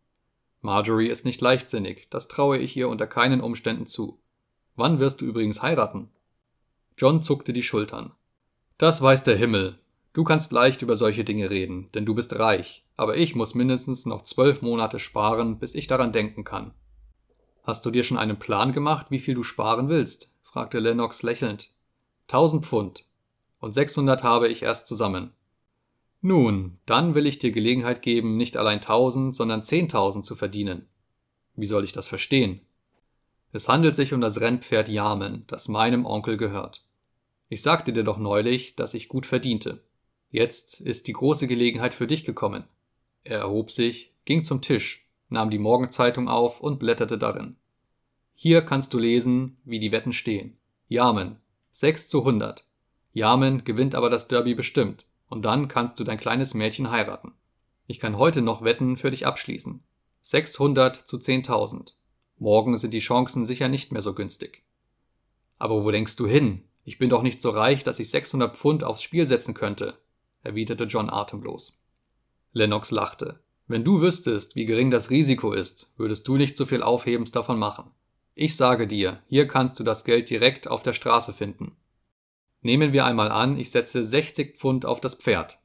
Marjorie 0.61 1.09
ist 1.09 1.25
nicht 1.25 1.41
leichtsinnig, 1.41 2.07
das 2.09 2.29
traue 2.29 2.57
ich 2.57 2.77
ihr 2.77 2.87
unter 2.87 3.05
keinen 3.05 3.41
Umständen 3.41 3.85
zu. 3.85 4.21
Wann 4.77 5.01
wirst 5.01 5.19
du 5.19 5.25
übrigens 5.25 5.61
heiraten? 5.61 6.09
John 6.97 7.21
zuckte 7.21 7.51
die 7.51 7.63
Schultern. 7.63 8.13
Das 8.77 9.01
weiß 9.01 9.23
der 9.23 9.35
Himmel. 9.35 9.77
Du 10.13 10.25
kannst 10.25 10.51
leicht 10.51 10.81
über 10.81 10.97
solche 10.97 11.23
Dinge 11.23 11.49
reden, 11.49 11.89
denn 11.93 12.05
du 12.05 12.13
bist 12.13 12.37
reich, 12.37 12.85
aber 12.97 13.15
ich 13.15 13.33
muss 13.33 13.55
mindestens 13.55 14.05
noch 14.05 14.23
zwölf 14.23 14.61
Monate 14.61 14.99
sparen, 14.99 15.57
bis 15.57 15.73
ich 15.73 15.87
daran 15.87 16.11
denken 16.11 16.43
kann. 16.43 16.73
Hast 17.63 17.85
du 17.85 17.91
dir 17.91 18.03
schon 18.03 18.17
einen 18.17 18.37
Plan 18.37 18.73
gemacht, 18.73 19.07
wie 19.09 19.19
viel 19.19 19.35
du 19.35 19.43
sparen 19.43 19.87
willst? 19.87 20.35
fragte 20.41 20.79
Lennox 20.79 21.23
lächelnd. 21.23 21.71
Tausend 22.27 22.65
Pfund. 22.65 23.05
Und 23.59 23.73
sechshundert 23.73 24.23
habe 24.23 24.49
ich 24.49 24.63
erst 24.63 24.87
zusammen. 24.87 25.31
Nun, 26.19 26.77
dann 26.85 27.15
will 27.15 27.25
ich 27.25 27.39
dir 27.39 27.51
Gelegenheit 27.51 28.01
geben, 28.01 28.35
nicht 28.35 28.57
allein 28.57 28.81
tausend, 28.81 29.35
sondern 29.35 29.63
zehntausend 29.63 30.25
zu 30.25 30.35
verdienen. 30.35 30.87
Wie 31.55 31.65
soll 31.65 31.83
ich 31.83 31.93
das 31.93 32.07
verstehen? 32.07 32.61
Es 33.53 33.69
handelt 33.69 33.95
sich 33.95 34.13
um 34.13 34.21
das 34.21 34.41
Rennpferd 34.41 34.89
Yamen, 34.89 35.45
das 35.47 35.67
meinem 35.67 36.05
Onkel 36.05 36.37
gehört. 36.37 36.85
Ich 37.47 37.61
sagte 37.61 37.93
dir 37.93 38.03
doch 38.03 38.17
neulich, 38.17 38.75
dass 38.75 38.93
ich 38.93 39.09
gut 39.09 39.25
verdiente. 39.25 39.83
Jetzt 40.31 40.79
ist 40.79 41.07
die 41.07 41.13
große 41.13 41.45
Gelegenheit 41.47 41.93
für 41.93 42.07
dich 42.07 42.23
gekommen. 42.23 42.63
Er 43.25 43.39
erhob 43.39 43.69
sich, 43.69 44.15
ging 44.23 44.45
zum 44.45 44.61
Tisch, 44.61 45.05
nahm 45.27 45.49
die 45.49 45.59
Morgenzeitung 45.59 46.29
auf 46.29 46.61
und 46.61 46.79
blätterte 46.79 47.17
darin. 47.17 47.57
Hier 48.33 48.61
kannst 48.61 48.93
du 48.93 48.97
lesen, 48.97 49.57
wie 49.65 49.79
die 49.79 49.91
Wetten 49.91 50.13
stehen. 50.13 50.57
Yamen, 50.87 51.37
6 51.71 52.07
zu 52.07 52.19
100. 52.19 52.65
Yamen 53.11 53.65
gewinnt 53.65 53.93
aber 53.93 54.09
das 54.09 54.29
Derby 54.29 54.55
bestimmt, 54.55 55.05
und 55.27 55.43
dann 55.43 55.67
kannst 55.67 55.99
du 55.99 56.05
dein 56.05 56.17
kleines 56.17 56.53
Mädchen 56.53 56.91
heiraten. 56.91 57.33
Ich 57.87 57.99
kann 57.99 58.17
heute 58.17 58.41
noch 58.41 58.63
Wetten 58.63 58.95
für 58.95 59.11
dich 59.11 59.27
abschließen. 59.27 59.83
600 60.21 60.95
zu 60.95 61.17
10.000. 61.17 61.93
Morgen 62.37 62.77
sind 62.77 62.93
die 62.93 62.99
Chancen 62.99 63.45
sicher 63.45 63.67
nicht 63.67 63.91
mehr 63.91 64.01
so 64.01 64.13
günstig. 64.13 64.63
Aber 65.57 65.83
wo 65.83 65.91
denkst 65.91 66.15
du 66.15 66.25
hin? 66.25 66.63
Ich 66.85 66.97
bin 66.97 67.09
doch 67.09 67.21
nicht 67.21 67.41
so 67.41 67.49
reich, 67.49 67.83
dass 67.83 67.99
ich 67.99 68.09
600 68.09 68.55
Pfund 68.55 68.83
aufs 68.83 69.03
Spiel 69.03 69.27
setzen 69.27 69.53
könnte, 69.53 69.97
erwiderte 70.43 70.85
John 70.85 71.09
atemlos. 71.09 71.81
Lennox 72.53 72.91
lachte. 72.91 73.39
Wenn 73.67 73.83
du 73.83 74.01
wüsstest, 74.01 74.55
wie 74.55 74.65
gering 74.65 74.91
das 74.91 75.09
Risiko 75.09 75.53
ist, 75.53 75.93
würdest 75.97 76.27
du 76.27 76.37
nicht 76.37 76.57
so 76.57 76.65
viel 76.65 76.83
Aufhebens 76.83 77.31
davon 77.31 77.57
machen. 77.57 77.91
Ich 78.35 78.55
sage 78.55 78.87
dir, 78.87 79.21
hier 79.27 79.47
kannst 79.47 79.79
du 79.79 79.83
das 79.83 80.03
Geld 80.03 80.29
direkt 80.29 80.67
auf 80.67 80.83
der 80.83 80.93
Straße 80.93 81.31
finden. 81.31 81.75
Nehmen 82.61 82.93
wir 82.93 83.05
einmal 83.05 83.31
an, 83.31 83.57
ich 83.57 83.71
setze 83.71 84.03
60 84.03 84.57
Pfund 84.57 84.85
auf 84.85 85.01
das 85.01 85.15
Pferd. 85.15 85.59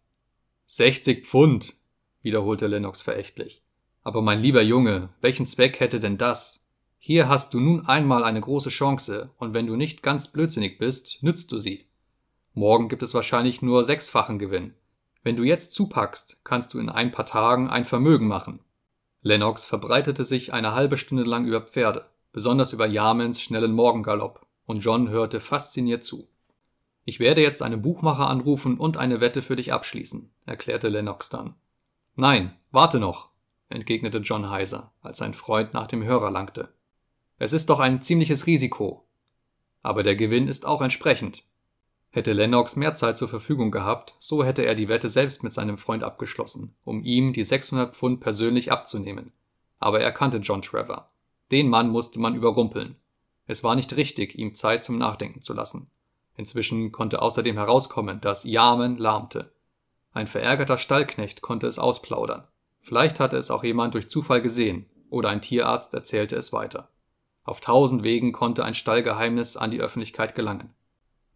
60 0.67 1.27
Pfund, 1.27 1.75
wiederholte 2.23 2.67
Lennox 2.67 3.03
verächtlich. 3.03 3.63
Aber 4.03 4.23
mein 4.23 4.41
lieber 4.41 4.63
Junge, 4.63 5.11
welchen 5.21 5.47
Zweck 5.47 5.81
hätte 5.81 6.01
denn 6.01 6.19
das? 6.19 6.65
Hier 6.99 7.29
hast 7.29 7.55
du 7.55 7.61
nun 7.61 7.87
einmal 7.87 8.25
eine 8.25 8.41
große 8.41 8.71
Chance, 8.71 9.31
und 9.37 9.53
wenn 9.53 9.67
du 9.67 9.77
nicht 9.77 10.03
ganz 10.03 10.29
blödsinnig 10.29 10.79
bist, 10.79 11.23
nützt 11.23 11.53
du 11.53 11.59
sie. 11.59 11.86
Morgen 12.59 12.89
gibt 12.89 13.03
es 13.03 13.13
wahrscheinlich 13.13 13.61
nur 13.61 13.85
sechsfachen 13.85 14.39
Gewinn. 14.39 14.73
Wenn 15.23 15.37
du 15.37 15.43
jetzt 15.45 15.75
zupackst, 15.75 16.39
kannst 16.43 16.73
du 16.73 16.79
in 16.79 16.89
ein 16.89 17.11
paar 17.11 17.27
Tagen 17.27 17.69
ein 17.69 17.85
Vermögen 17.85 18.27
machen. 18.27 18.61
Lennox 19.21 19.67
verbreitete 19.67 20.25
sich 20.25 20.55
eine 20.55 20.75
halbe 20.75 20.97
Stunde 20.97 21.25
lang 21.25 21.45
über 21.45 21.61
Pferde, 21.61 22.07
besonders 22.33 22.73
über 22.73 22.87
Jamens 22.87 23.43
schnellen 23.43 23.73
Morgengalopp, 23.73 24.47
und 24.65 24.81
John 24.81 25.11
hörte 25.11 25.41
fasziniert 25.41 26.03
zu. 26.03 26.29
Ich 27.05 27.21
werde 27.21 27.43
jetzt 27.43 27.61
einen 27.61 27.83
Buchmacher 27.83 28.31
anrufen 28.31 28.79
und 28.79 28.97
eine 28.97 29.21
Wette 29.21 29.43
für 29.43 29.57
dich 29.57 29.75
abschließen, 29.75 30.33
erklärte 30.47 30.89
Lennox 30.89 31.29
dann. 31.29 31.57
Nein, 32.15 32.57
warte 32.71 32.99
noch. 32.99 33.29
entgegnete 33.69 34.19
John 34.21 34.49
heiser, 34.49 34.95
als 35.03 35.19
sein 35.19 35.35
Freund 35.35 35.75
nach 35.75 35.89
dem 35.89 36.03
Hörer 36.05 36.31
langte. 36.31 36.73
Es 37.37 37.53
ist 37.53 37.69
doch 37.69 37.81
ein 37.81 38.01
ziemliches 38.01 38.47
Risiko. 38.47 39.07
Aber 39.83 40.03
der 40.03 40.17
Gewinn 40.17 40.49
ist 40.49 40.65
auch 40.65 40.81
entsprechend. 40.81 41.45
Hätte 42.17 42.33
Lennox 42.33 42.77
mehr 42.77 42.95
Zeit 42.95 43.19
zur 43.19 43.29
Verfügung 43.29 43.71
gehabt, 43.71 44.15
so 44.19 44.43
hätte 44.43 44.65
er 44.65 44.75
die 44.75 44.89
Wette 44.89 45.11
selbst 45.11 45.43
mit 45.43 45.53
seinem 45.53 45.77
Freund 45.77 46.03
abgeschlossen, 46.03 46.75
um 46.83 47.03
ihm 47.05 47.35
die 47.35 47.45
600 47.45 47.95
Pfund 47.95 48.21
persönlich 48.21 48.73
abzunehmen. 48.73 49.35
Aber 49.81 50.01
er 50.01 50.13
kannte 50.13 50.39
John 50.39 50.63
Trevor. 50.63 51.11
Den 51.51 51.69
Mann 51.69 51.91
musste 51.91 52.19
man 52.19 52.35
überrumpeln. 52.35 52.97
Es 53.47 53.63
war 53.63 53.75
nicht 53.75 53.97
richtig, 53.97 54.35
ihm 54.35 54.55
Zeit 54.55 54.83
zum 54.83 54.97
Nachdenken 54.97 55.43
zu 55.43 55.53
lassen. 55.53 55.91
Inzwischen 56.37 56.91
konnte 56.91 57.21
außerdem 57.21 57.59
herauskommen, 57.59 58.19
dass 58.23 58.45
Yamen 58.45 58.97
lahmte. 58.97 59.53
Ein 60.15 60.27
verärgerter 60.27 60.79
Stallknecht 60.79 61.43
konnte 61.43 61.67
es 61.67 61.79
ausplaudern. 61.79 62.49
Vielleicht 62.81 63.21
hatte 63.21 63.37
es 63.37 63.51
auch 63.51 63.63
jemand 63.63 63.93
durch 63.93 64.09
Zufall 64.09 64.41
gesehen, 64.41 64.89
oder 65.11 65.29
ein 65.29 65.43
Tierarzt 65.43 65.93
erzählte 65.93 66.37
es 66.37 66.51
weiter. 66.55 66.89
Auf 67.45 67.61
tausend 67.61 68.05
Wegen 68.05 68.33
konnte 68.33 68.65
ein 68.65 68.73
Stallgeheimnis 68.73 69.59
an 69.59 69.71
die 69.71 69.83
Öffentlichkeit 69.83 70.35
gelangen. 70.35 70.73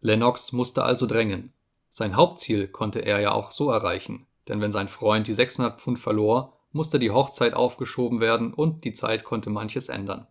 Lennox 0.01 0.51
musste 0.51 0.83
also 0.83 1.05
drängen. 1.05 1.53
Sein 1.89 2.15
Hauptziel 2.15 2.67
konnte 2.67 2.99
er 2.99 3.19
ja 3.19 3.31
auch 3.31 3.51
so 3.51 3.71
erreichen, 3.71 4.25
denn 4.47 4.61
wenn 4.61 4.71
sein 4.71 4.87
Freund 4.87 5.27
die 5.27 5.33
600 5.33 5.79
Pfund 5.79 5.99
verlor, 5.99 6.57
musste 6.71 6.99
die 6.99 7.11
Hochzeit 7.11 7.53
aufgeschoben 7.53 8.19
werden 8.19 8.53
und 8.53 8.83
die 8.83 8.93
Zeit 8.93 9.23
konnte 9.23 9.49
manches 9.49 9.89
ändern. 9.89 10.27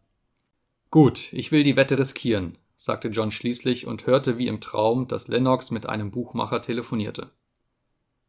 Gut, 0.90 1.32
ich 1.32 1.52
will 1.52 1.62
die 1.62 1.76
Wette 1.76 1.98
riskieren, 1.98 2.58
sagte 2.76 3.08
John 3.08 3.30
schließlich 3.30 3.86
und 3.86 4.06
hörte 4.06 4.38
wie 4.38 4.48
im 4.48 4.60
Traum, 4.60 5.06
dass 5.06 5.28
Lennox 5.28 5.70
mit 5.70 5.86
einem 5.86 6.10
Buchmacher 6.10 6.62
telefonierte. 6.62 7.30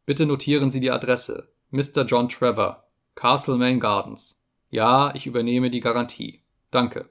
Bitte 0.04 0.26
notieren 0.26 0.70
Sie 0.70 0.80
die 0.80 0.90
Adresse. 0.90 1.48
Mr. 1.70 2.04
John 2.04 2.28
Trevor, 2.28 2.84
Castlemaine 3.14 3.78
Gardens. 3.78 4.42
Ja, 4.68 5.14
ich 5.14 5.26
übernehme 5.26 5.70
die 5.70 5.80
Garantie. 5.80 6.42
Danke. 6.70 7.08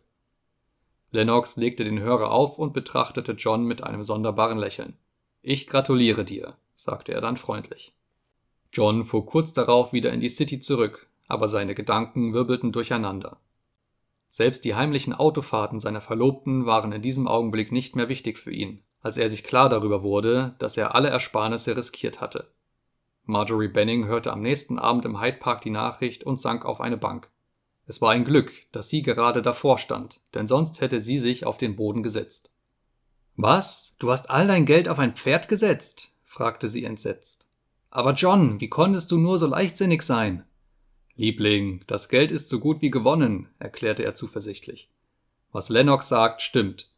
Lennox 1.12 1.58
legte 1.58 1.84
den 1.84 2.00
Hörer 2.00 2.32
auf 2.32 2.58
und 2.58 2.74
betrachtete 2.74 3.34
John 3.34 3.66
mit 3.66 3.84
einem 3.84 4.04
sonderbaren 4.04 4.58
Lächeln. 4.58 4.98
Ich 5.42 5.68
gratuliere 5.68 6.24
dir, 6.24 6.56
sagte 6.76 7.14
er 7.14 7.22
dann 7.22 7.38
freundlich. 7.38 7.94
John 8.72 9.04
fuhr 9.04 9.26
kurz 9.26 9.52
darauf 9.52 9.92
wieder 9.92 10.14
in 10.14 10.22
die 10.22 10.30
City 10.30 10.60
zurück, 10.60 11.08
aber 11.28 11.48
seine 11.48 11.76
Gedanken 11.76 12.34
wirbelten 12.34 12.72
durcheinander. 12.72 13.38
Selbst 14.30 14.64
die 14.64 14.76
heimlichen 14.76 15.14
Autofahrten 15.14 15.82
seiner 15.82 16.00
Verlobten 16.00 16.66
waren 16.66 16.94
in 16.94 17.02
diesem 17.02 17.28
Augenblick 17.28 17.74
nicht 17.74 17.98
mehr 17.98 18.08
wichtig 18.08 18.38
für 18.38 18.52
ihn, 18.52 18.82
als 19.02 19.18
er 19.18 19.28
sich 19.28 19.44
klar 19.44 19.68
darüber 19.68 20.04
wurde, 20.04 20.56
dass 20.60 20.78
er 20.78 20.96
alle 20.96 21.10
Ersparnisse 21.10 21.76
riskiert 21.76 22.22
hatte. 22.22 22.48
Marjorie 23.26 23.68
Benning 23.68 24.06
hörte 24.06 24.32
am 24.32 24.42
nächsten 24.42 24.80
Abend 24.80 25.06
im 25.06 25.20
Hyde 25.20 25.38
Park 25.38 25.62
die 25.62 25.70
Nachricht 25.70 26.24
und 26.24 26.40
sank 26.40 26.66
auf 26.66 26.80
eine 26.80 26.98
Bank. 26.98 27.30
Es 27.92 28.00
war 28.00 28.12
ein 28.12 28.24
Glück, 28.24 28.54
dass 28.72 28.88
sie 28.88 29.02
gerade 29.02 29.42
davor 29.42 29.78
stand, 29.78 30.22
denn 30.34 30.48
sonst 30.48 30.80
hätte 30.80 31.02
sie 31.02 31.20
sich 31.20 31.46
auf 31.46 31.58
den 31.58 31.76
Boden 31.76 32.04
gesetzt. 32.04 32.54
Was? 33.36 33.96
Du 34.00 34.12
hast 34.12 34.30
all 34.30 34.48
dein 34.48 34.66
Geld 34.66 34.88
auf 34.88 34.98
ein 34.98 35.14
Pferd 35.14 35.50
gesetzt? 35.50 36.14
fragte 36.24 36.70
sie 36.70 36.86
entsetzt. 36.86 37.50
Aber 37.90 38.14
John, 38.14 38.62
wie 38.62 38.70
konntest 38.70 39.12
du 39.12 39.18
nur 39.18 39.38
so 39.38 39.46
leichtsinnig 39.46 40.04
sein? 40.04 40.46
Liebling, 41.18 41.84
das 41.86 42.08
Geld 42.08 42.32
ist 42.32 42.48
so 42.48 42.62
gut 42.62 42.82
wie 42.82 42.92
gewonnen, 42.92 43.50
erklärte 43.60 44.06
er 44.06 44.14
zuversichtlich. 44.14 44.90
Was 45.52 45.68
Lennox 45.68 46.08
sagt, 46.08 46.42
stimmt. 46.42 46.90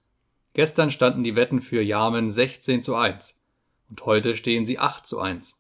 Gestern 0.53 0.91
standen 0.91 1.23
die 1.23 1.35
Wetten 1.35 1.59
für 1.59 1.81
Yamen 1.81 2.29
16 2.29 2.83
zu 2.83 2.93
1 2.95 3.41
und 3.89 4.05
heute 4.05 4.35
stehen 4.35 4.67
sie 4.67 4.77
8 4.77 5.07
zu 5.07 5.19
1. 5.19 5.59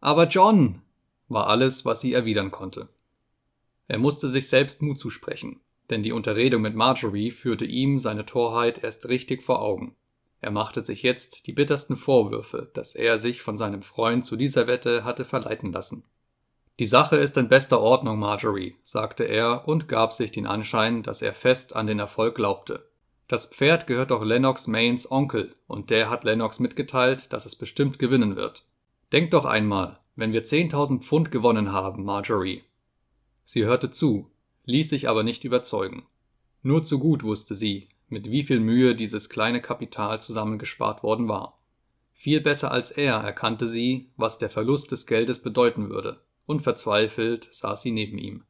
Aber 0.00 0.28
John, 0.28 0.82
war 1.26 1.48
alles, 1.48 1.84
was 1.84 2.00
sie 2.00 2.12
erwidern 2.12 2.52
konnte. 2.52 2.88
Er 3.88 3.98
musste 3.98 4.28
sich 4.28 4.48
selbst 4.48 4.82
Mut 4.82 4.98
zusprechen, 4.98 5.60
denn 5.90 6.02
die 6.02 6.12
Unterredung 6.12 6.62
mit 6.62 6.74
Marjorie 6.74 7.30
führte 7.30 7.64
ihm 7.64 7.98
seine 7.98 8.26
Torheit 8.26 8.82
erst 8.82 9.08
richtig 9.08 9.42
vor 9.42 9.60
Augen. 9.60 9.96
Er 10.40 10.50
machte 10.50 10.80
sich 10.80 11.02
jetzt 11.02 11.46
die 11.46 11.52
bittersten 11.52 11.94
Vorwürfe, 11.94 12.70
dass 12.74 12.94
er 12.94 13.16
sich 13.16 13.42
von 13.42 13.56
seinem 13.56 13.82
Freund 13.82 14.24
zu 14.24 14.36
dieser 14.36 14.66
Wette 14.66 15.04
hatte 15.04 15.24
verleiten 15.24 15.72
lassen. 15.72 16.04
Die 16.80 16.86
Sache 16.86 17.16
ist 17.16 17.36
in 17.36 17.48
bester 17.48 17.80
Ordnung, 17.80 18.18
Marjorie, 18.18 18.76
sagte 18.82 19.24
er 19.24 19.68
und 19.68 19.88
gab 19.88 20.12
sich 20.12 20.32
den 20.32 20.46
Anschein, 20.46 21.02
dass 21.02 21.22
er 21.22 21.34
fest 21.34 21.76
an 21.76 21.86
den 21.86 21.98
Erfolg 21.98 22.34
glaubte. 22.34 22.88
Das 23.28 23.46
Pferd 23.46 23.86
gehört 23.86 24.10
doch 24.10 24.24
Lennox 24.24 24.66
Mains 24.66 25.10
Onkel, 25.10 25.54
und 25.66 25.90
der 25.90 26.10
hat 26.10 26.24
Lennox 26.24 26.58
mitgeteilt, 26.58 27.32
dass 27.32 27.46
es 27.46 27.56
bestimmt 27.56 27.98
gewinnen 27.98 28.36
wird. 28.36 28.66
Denk 29.12 29.30
doch 29.30 29.44
einmal, 29.44 30.00
wenn 30.16 30.32
wir 30.32 30.44
10.000 30.44 31.02
Pfund 31.02 31.30
gewonnen 31.30 31.72
haben, 31.72 32.04
Marjorie. 32.04 32.64
Sie 33.44 33.64
hörte 33.64 33.90
zu, 33.90 34.30
ließ 34.64 34.88
sich 34.88 35.08
aber 35.08 35.22
nicht 35.22 35.44
überzeugen. 35.44 36.06
Nur 36.62 36.84
zu 36.84 36.98
gut 36.98 37.22
wusste 37.22 37.54
sie, 37.54 37.88
mit 38.08 38.30
wie 38.30 38.42
viel 38.42 38.60
Mühe 38.60 38.94
dieses 38.94 39.28
kleine 39.28 39.60
Kapital 39.60 40.20
zusammengespart 40.20 41.02
worden 41.02 41.28
war. 41.28 41.58
Viel 42.12 42.40
besser 42.40 42.70
als 42.70 42.90
er 42.90 43.16
erkannte 43.16 43.66
sie, 43.66 44.10
was 44.16 44.38
der 44.38 44.50
Verlust 44.50 44.92
des 44.92 45.06
Geldes 45.06 45.42
bedeuten 45.42 45.90
würde, 45.90 46.20
und 46.46 46.60
verzweifelt 46.60 47.48
saß 47.50 47.82
sie 47.82 47.90
neben 47.90 48.18
ihm. 48.18 48.44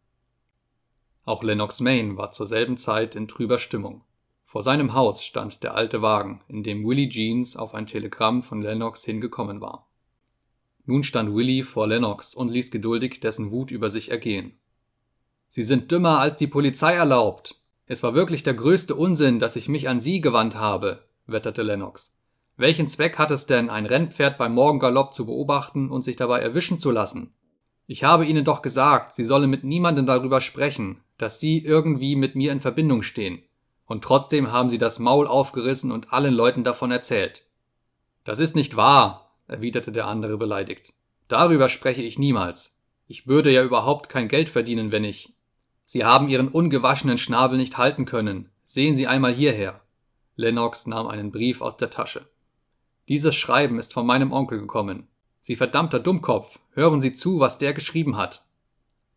Auch 1.24 1.42
Lennox 1.44 1.80
Main 1.80 2.16
war 2.16 2.32
zur 2.32 2.46
selben 2.46 2.76
Zeit 2.76 3.14
in 3.14 3.28
trüber 3.28 3.58
Stimmung. 3.58 4.02
Vor 4.44 4.62
seinem 4.62 4.92
Haus 4.92 5.24
stand 5.24 5.62
der 5.62 5.74
alte 5.74 6.02
Wagen, 6.02 6.42
in 6.48 6.62
dem 6.62 6.86
Willie 6.86 7.08
Jeans 7.08 7.56
auf 7.56 7.74
ein 7.74 7.86
Telegramm 7.86 8.42
von 8.42 8.60
Lennox 8.60 9.04
hingekommen 9.04 9.60
war. 9.60 9.88
Nun 10.84 11.04
stand 11.04 11.34
Willie 11.34 11.62
vor 11.62 11.86
Lennox 11.86 12.34
und 12.34 12.50
ließ 12.50 12.72
geduldig 12.72 13.20
dessen 13.20 13.52
Wut 13.52 13.70
über 13.70 13.88
sich 13.88 14.10
ergehen. 14.10 14.58
Sie 15.54 15.64
sind 15.64 15.92
dümmer, 15.92 16.18
als 16.18 16.36
die 16.36 16.46
Polizei 16.46 16.94
erlaubt, 16.94 17.62
es 17.84 18.02
war 18.02 18.14
wirklich 18.14 18.42
der 18.42 18.54
größte 18.54 18.94
Unsinn, 18.94 19.38
dass 19.38 19.54
ich 19.54 19.68
mich 19.68 19.86
an 19.86 20.00
Sie 20.00 20.22
gewandt 20.22 20.56
habe, 20.56 21.04
wetterte 21.26 21.62
Lennox. 21.62 22.18
Welchen 22.56 22.88
Zweck 22.88 23.18
hat 23.18 23.30
es 23.30 23.44
denn, 23.44 23.68
ein 23.68 23.84
Rennpferd 23.84 24.38
beim 24.38 24.54
Morgengalopp 24.54 25.12
zu 25.12 25.26
beobachten 25.26 25.90
und 25.90 26.00
sich 26.00 26.16
dabei 26.16 26.40
erwischen 26.40 26.78
zu 26.78 26.90
lassen? 26.90 27.34
Ich 27.86 28.02
habe 28.02 28.24
Ihnen 28.24 28.46
doch 28.46 28.62
gesagt, 28.62 29.14
Sie 29.14 29.24
sollen 29.24 29.50
mit 29.50 29.62
niemandem 29.62 30.06
darüber 30.06 30.40
sprechen, 30.40 31.02
dass 31.18 31.38
Sie 31.38 31.58
irgendwie 31.58 32.16
mit 32.16 32.34
mir 32.34 32.50
in 32.50 32.60
Verbindung 32.60 33.02
stehen. 33.02 33.42
Und 33.84 34.02
trotzdem 34.02 34.52
haben 34.52 34.70
Sie 34.70 34.78
das 34.78 34.98
Maul 34.98 35.26
aufgerissen 35.26 35.92
und 35.92 36.14
allen 36.14 36.32
Leuten 36.32 36.64
davon 36.64 36.90
erzählt. 36.90 37.44
Das 38.24 38.38
ist 38.38 38.56
nicht 38.56 38.74
wahr, 38.74 39.36
erwiderte 39.48 39.92
der 39.92 40.06
andere 40.06 40.38
beleidigt. 40.38 40.94
Darüber 41.28 41.68
spreche 41.68 42.00
ich 42.00 42.18
niemals. 42.18 42.78
Ich 43.06 43.26
würde 43.26 43.50
ja 43.50 43.62
überhaupt 43.62 44.08
kein 44.08 44.28
Geld 44.28 44.48
verdienen, 44.48 44.92
wenn 44.92 45.04
ich. 45.04 45.34
Sie 45.84 46.04
haben 46.04 46.28
Ihren 46.28 46.48
ungewaschenen 46.48 47.18
Schnabel 47.18 47.58
nicht 47.58 47.78
halten 47.78 48.04
können. 48.04 48.50
Sehen 48.64 48.96
Sie 48.96 49.06
einmal 49.06 49.34
hierher. 49.34 49.80
Lennox 50.36 50.86
nahm 50.86 51.08
einen 51.08 51.30
Brief 51.30 51.60
aus 51.60 51.76
der 51.76 51.90
Tasche. 51.90 52.26
Dieses 53.08 53.34
Schreiben 53.34 53.78
ist 53.78 53.92
von 53.92 54.06
meinem 54.06 54.32
Onkel 54.32 54.60
gekommen. 54.60 55.08
Sie 55.40 55.56
verdammter 55.56 56.00
Dummkopf, 56.00 56.60
hören 56.70 57.00
Sie 57.00 57.12
zu, 57.12 57.40
was 57.40 57.58
der 57.58 57.74
geschrieben 57.74 58.16
hat. 58.16 58.46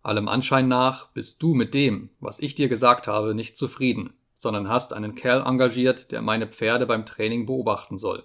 Allem 0.01 0.27
Anschein 0.27 0.67
nach 0.67 1.07
bist 1.13 1.41
du 1.41 1.53
mit 1.53 1.73
dem, 1.73 2.09
was 2.19 2.39
ich 2.39 2.55
dir 2.55 2.67
gesagt 2.67 3.07
habe, 3.07 3.33
nicht 3.33 3.57
zufrieden, 3.57 4.13
sondern 4.33 4.67
hast 4.67 4.93
einen 4.93 5.15
Kerl 5.15 5.41
engagiert, 5.45 6.11
der 6.11 6.21
meine 6.21 6.47
Pferde 6.47 6.85
beim 6.85 7.05
Training 7.05 7.45
beobachten 7.45 7.97
soll. 7.97 8.23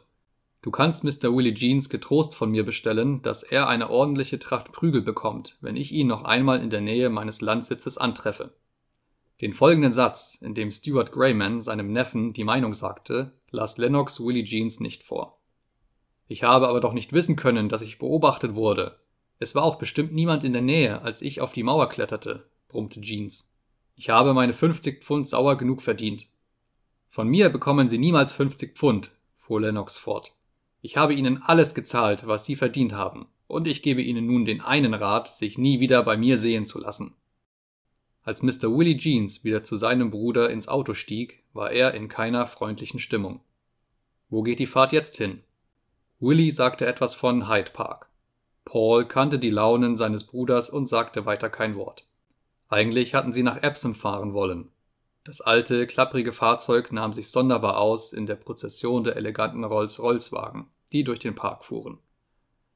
Du 0.62 0.70
kannst 0.70 1.05
Mr. 1.05 1.35
Willie 1.35 1.55
Jeans 1.55 1.88
getrost 1.88 2.35
von 2.35 2.51
mir 2.51 2.64
bestellen, 2.64 3.23
dass 3.23 3.42
er 3.42 3.68
eine 3.68 3.88
ordentliche 3.88 4.38
Tracht 4.38 4.73
Prügel 4.73 5.01
bekommt, 5.01 5.57
wenn 5.62 5.75
ich 5.75 5.90
ihn 5.92 6.07
noch 6.07 6.25
einmal 6.25 6.62
in 6.62 6.68
der 6.68 6.83
Nähe 6.83 7.09
meines 7.09 7.40
Landsitzes 7.40 7.96
antreffe. 7.96 8.53
Den 9.40 9.55
folgenden 9.55 9.94
Satz, 9.94 10.37
in 10.42 10.53
dem 10.53 10.70
Stuart 10.70 11.12
Grayman 11.12 11.62
seinem 11.62 11.92
Neffen 11.92 12.35
die 12.35 12.44
Meinung 12.44 12.75
sagte, 12.75 13.33
las 13.51 13.79
Lennox 13.79 14.20
Willie 14.20 14.44
Jeans 14.44 14.81
nicht 14.81 15.03
vor. 15.03 15.40
Ich 16.27 16.42
habe 16.42 16.68
aber 16.68 16.81
doch 16.81 16.92
nicht 16.92 17.14
wissen 17.14 17.37
können, 17.37 17.70
dass 17.70 17.81
ich 17.81 17.99
beobachtet 17.99 18.55
wurde. 18.55 19.01
Es 19.38 19.55
war 19.55 19.62
auch 19.62 19.77
bestimmt 19.77 20.12
niemand 20.12 20.44
in 20.44 20.53
der 20.53 20.61
Nähe, 20.61 21.01
als 21.01 21.23
ich 21.23 21.40
auf 21.40 21.55
die 21.55 21.62
Mauer 21.62 21.88
kletterte, 21.88 22.51
brummte 22.68 23.01
Jeans. 23.01 23.55
Ich 23.96 24.11
habe 24.11 24.35
meine 24.35 24.53
50 24.53 25.03
Pfund 25.03 25.27
sauer 25.27 25.57
genug 25.57 25.81
verdient. 25.81 26.27
Von 27.09 27.29
mir 27.29 27.49
bekommen 27.49 27.88
Sie 27.88 27.99
niemals 27.99 28.35
50 28.35 28.77
Pfund, 28.77 29.11
fuhr 29.35 29.62
Lennox 29.62 29.96
fort. 29.96 30.37
Ich 30.83 30.97
habe 30.97 31.14
ihnen 31.14 31.43
alles 31.43 31.75
gezahlt, 31.75 32.27
was 32.27 32.45
sie 32.45 32.57
verdient 32.57 32.93
haben, 32.93 33.27
und 33.47 33.66
ich 33.66 33.83
gebe 33.83 34.03
ihnen 34.03 34.27
nun 34.27 34.45
den 34.45 34.61
einen 34.61 34.95
Rat, 34.95 35.35
sich 35.35 35.59
nie 35.59 35.81
wieder 35.81 36.03
bei 36.03 36.16
mir 36.16 36.38
sehen 36.38 36.64
zu 36.64 36.79
lassen. 36.79 37.14
Als 38.23 38.43
Mr. 38.43 38.75
Willie 38.77 38.97
Jeans 38.97 39.45
wieder 39.45 39.62
zu 39.62 39.77
seinem 39.77 40.11
Bruder 40.11 40.51
ins 40.51 40.69
Auto 40.69 40.95
stieg, 40.95 41.43
war 41.53 41.71
er 41.73 41.95
in 41.95 42.09
keiner 42.09 42.47
freundlichen 42.47 42.99
Stimmung. 42.99 43.40
Wo 44.29 44.43
geht 44.43 44.59
die 44.59 44.66
Fahrt 44.66 44.93
jetzt 44.93 45.16
hin? 45.16 45.43
Willie 46.21 46.53
sagte 46.53 46.87
etwas 46.87 47.14
von 47.14 47.49
Hyde 47.49 47.73
Park. 47.73 48.09
Paul 48.64 49.07
kannte 49.07 49.38
die 49.38 49.51
Launen 49.51 49.97
seines 49.97 50.25
Bruders 50.25 50.71
und 50.71 50.87
sagte 50.87 51.27
weiter 51.27 51.51
kein 51.51 51.75
Wort. 51.75 52.07
Eigentlich 52.69 53.14
hatten 53.14 53.33
sie 53.33 53.43
nach 53.43 53.62
Epsom 53.62 53.95
fahren 53.95 54.33
wollen, 54.33 54.71
das 55.24 55.40
alte, 55.40 55.87
klapprige 55.87 56.33
Fahrzeug 56.33 56.92
nahm 56.92 57.12
sich 57.12 57.30
sonderbar 57.30 57.78
aus 57.78 58.12
in 58.12 58.26
der 58.26 58.37
Prozession 58.37 59.04
der 59.04 59.16
eleganten 59.16 59.64
Rolls-Royce-Wagen, 59.64 60.70
die 60.92 61.04
durch 61.04 61.18
den 61.18 61.35
Park 61.35 61.64
fuhren. 61.64 61.98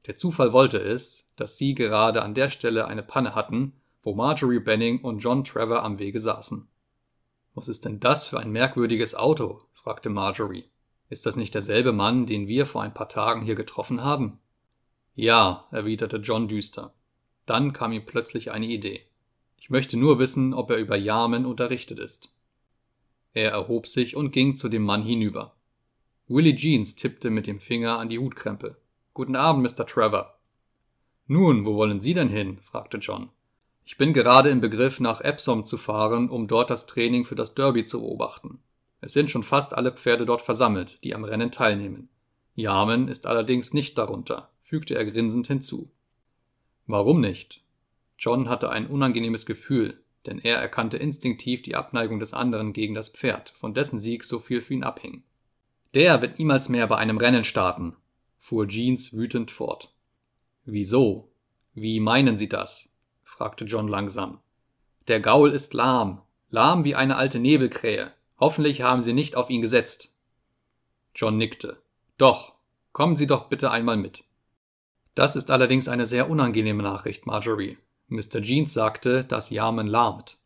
Der 0.06 0.16
Zufall 0.16 0.52
wollte 0.52 0.78
es, 0.78 1.28
dass 1.36 1.56
sie 1.56 1.74
gerade 1.74 2.22
an 2.22 2.34
der 2.34 2.50
Stelle 2.50 2.86
eine 2.86 3.02
Panne 3.02 3.34
hatten, 3.34 3.80
wo 4.02 4.14
Marjorie 4.14 4.60
Benning 4.60 5.00
und 5.00 5.20
John 5.20 5.44
Trevor 5.44 5.82
am 5.82 5.98
Wege 5.98 6.20
saßen. 6.20 6.68
Was 7.54 7.68
ist 7.68 7.86
denn 7.86 8.00
das 8.00 8.26
für 8.26 8.38
ein 8.38 8.50
merkwürdiges 8.50 9.14
Auto? 9.14 9.62
fragte 9.72 10.10
Marjorie. 10.10 10.68
Ist 11.08 11.24
das 11.24 11.36
nicht 11.36 11.54
derselbe 11.54 11.92
Mann, 11.92 12.26
den 12.26 12.46
wir 12.48 12.66
vor 12.66 12.82
ein 12.82 12.92
paar 12.92 13.08
Tagen 13.08 13.42
hier 13.42 13.54
getroffen 13.54 14.02
haben? 14.02 14.40
Ja, 15.14 15.66
erwiderte 15.70 16.18
John 16.18 16.48
düster. 16.48 16.92
Dann 17.46 17.72
kam 17.72 17.92
ihm 17.92 18.04
plötzlich 18.04 18.50
eine 18.50 18.66
Idee. 18.66 19.06
Ich 19.56 19.70
möchte 19.70 19.96
nur 19.96 20.18
wissen, 20.18 20.52
ob 20.52 20.70
er 20.70 20.76
über 20.76 20.96
Yamen 20.96 21.46
unterrichtet 21.46 21.98
ist. 21.98 22.33
Er 23.34 23.50
erhob 23.50 23.86
sich 23.86 24.16
und 24.16 24.30
ging 24.32 24.54
zu 24.54 24.68
dem 24.68 24.84
Mann 24.84 25.02
hinüber. 25.02 25.54
Willie 26.28 26.54
Jeans 26.54 26.94
tippte 26.94 27.30
mit 27.30 27.46
dem 27.46 27.60
Finger 27.60 27.98
an 27.98 28.08
die 28.08 28.18
Hutkrempe. 28.18 28.76
Guten 29.12 29.36
Abend, 29.36 29.62
Mr. 29.62 29.84
Trevor. 29.86 30.38
Nun, 31.26 31.64
wo 31.64 31.74
wollen 31.74 32.00
Sie 32.00 32.14
denn 32.14 32.28
hin? 32.28 32.58
fragte 32.62 32.98
John. 32.98 33.30
Ich 33.84 33.98
bin 33.98 34.14
gerade 34.14 34.48
im 34.48 34.60
Begriff, 34.60 35.00
nach 35.00 35.20
Epsom 35.20 35.64
zu 35.64 35.76
fahren, 35.76 36.30
um 36.30 36.46
dort 36.46 36.70
das 36.70 36.86
Training 36.86 37.24
für 37.24 37.34
das 37.34 37.54
Derby 37.54 37.84
zu 37.84 38.00
beobachten. 38.00 38.60
Es 39.00 39.12
sind 39.12 39.30
schon 39.30 39.42
fast 39.42 39.74
alle 39.74 39.92
Pferde 39.92 40.24
dort 40.24 40.40
versammelt, 40.40 41.04
die 41.04 41.14
am 41.14 41.24
Rennen 41.24 41.50
teilnehmen. 41.50 42.08
Yamen 42.54 43.08
ist 43.08 43.26
allerdings 43.26 43.74
nicht 43.74 43.98
darunter, 43.98 44.48
fügte 44.62 44.94
er 44.94 45.04
grinsend 45.04 45.48
hinzu. 45.48 45.90
Warum 46.86 47.20
nicht? 47.20 47.62
John 48.16 48.48
hatte 48.48 48.70
ein 48.70 48.86
unangenehmes 48.86 49.44
Gefühl, 49.44 50.02
denn 50.26 50.38
er 50.38 50.56
erkannte 50.58 50.96
instinktiv 50.96 51.62
die 51.62 51.74
Abneigung 51.74 52.18
des 52.18 52.32
anderen 52.32 52.72
gegen 52.72 52.94
das 52.94 53.08
Pferd, 53.08 53.50
von 53.50 53.74
dessen 53.74 53.98
Sieg 53.98 54.24
so 54.24 54.38
viel 54.38 54.60
für 54.60 54.74
ihn 54.74 54.84
abhing. 54.84 55.22
Der 55.94 56.20
wird 56.22 56.38
niemals 56.38 56.68
mehr 56.68 56.86
bei 56.86 56.96
einem 56.96 57.18
Rennen 57.18 57.44
starten, 57.44 57.96
fuhr 58.38 58.66
Jeans 58.66 59.12
wütend 59.12 59.50
fort. 59.50 59.94
Wieso? 60.64 61.30
Wie 61.74 62.00
meinen 62.00 62.36
Sie 62.36 62.48
das? 62.48 62.92
fragte 63.22 63.64
John 63.64 63.88
langsam. 63.88 64.40
Der 65.08 65.20
Gaul 65.20 65.50
ist 65.50 65.74
lahm, 65.74 66.22
lahm 66.50 66.84
wie 66.84 66.94
eine 66.94 67.16
alte 67.16 67.38
Nebelkrähe. 67.38 68.12
Hoffentlich 68.38 68.82
haben 68.82 69.02
Sie 69.02 69.12
nicht 69.12 69.36
auf 69.36 69.50
ihn 69.50 69.62
gesetzt. 69.62 70.14
John 71.14 71.36
nickte. 71.36 71.82
Doch, 72.18 72.54
kommen 72.92 73.16
Sie 73.16 73.26
doch 73.26 73.48
bitte 73.48 73.70
einmal 73.70 73.96
mit. 73.96 74.24
Das 75.14 75.36
ist 75.36 75.50
allerdings 75.50 75.88
eine 75.88 76.06
sehr 76.06 76.28
unangenehme 76.28 76.82
Nachricht, 76.82 77.26
Marjorie. 77.26 77.78
Mr. 78.08 78.42
Jeans 78.42 78.72
sagte, 78.72 79.24
dass 79.24 79.50
Yamen 79.50 79.86
lahmt. 79.86 80.38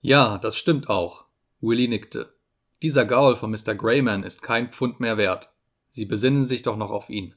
Ja, 0.00 0.38
das 0.38 0.56
stimmt 0.56 0.88
auch. 0.88 1.24
Willy 1.60 1.88
nickte. 1.88 2.34
Dieser 2.82 3.04
Gaul 3.04 3.36
von 3.36 3.50
Mr. 3.50 3.74
Grayman 3.74 4.22
ist 4.22 4.42
kein 4.42 4.70
Pfund 4.70 5.00
mehr 5.00 5.18
wert. 5.18 5.52
Sie 5.88 6.06
besinnen 6.06 6.44
sich 6.44 6.62
doch 6.62 6.76
noch 6.76 6.90
auf 6.90 7.10
ihn. 7.10 7.34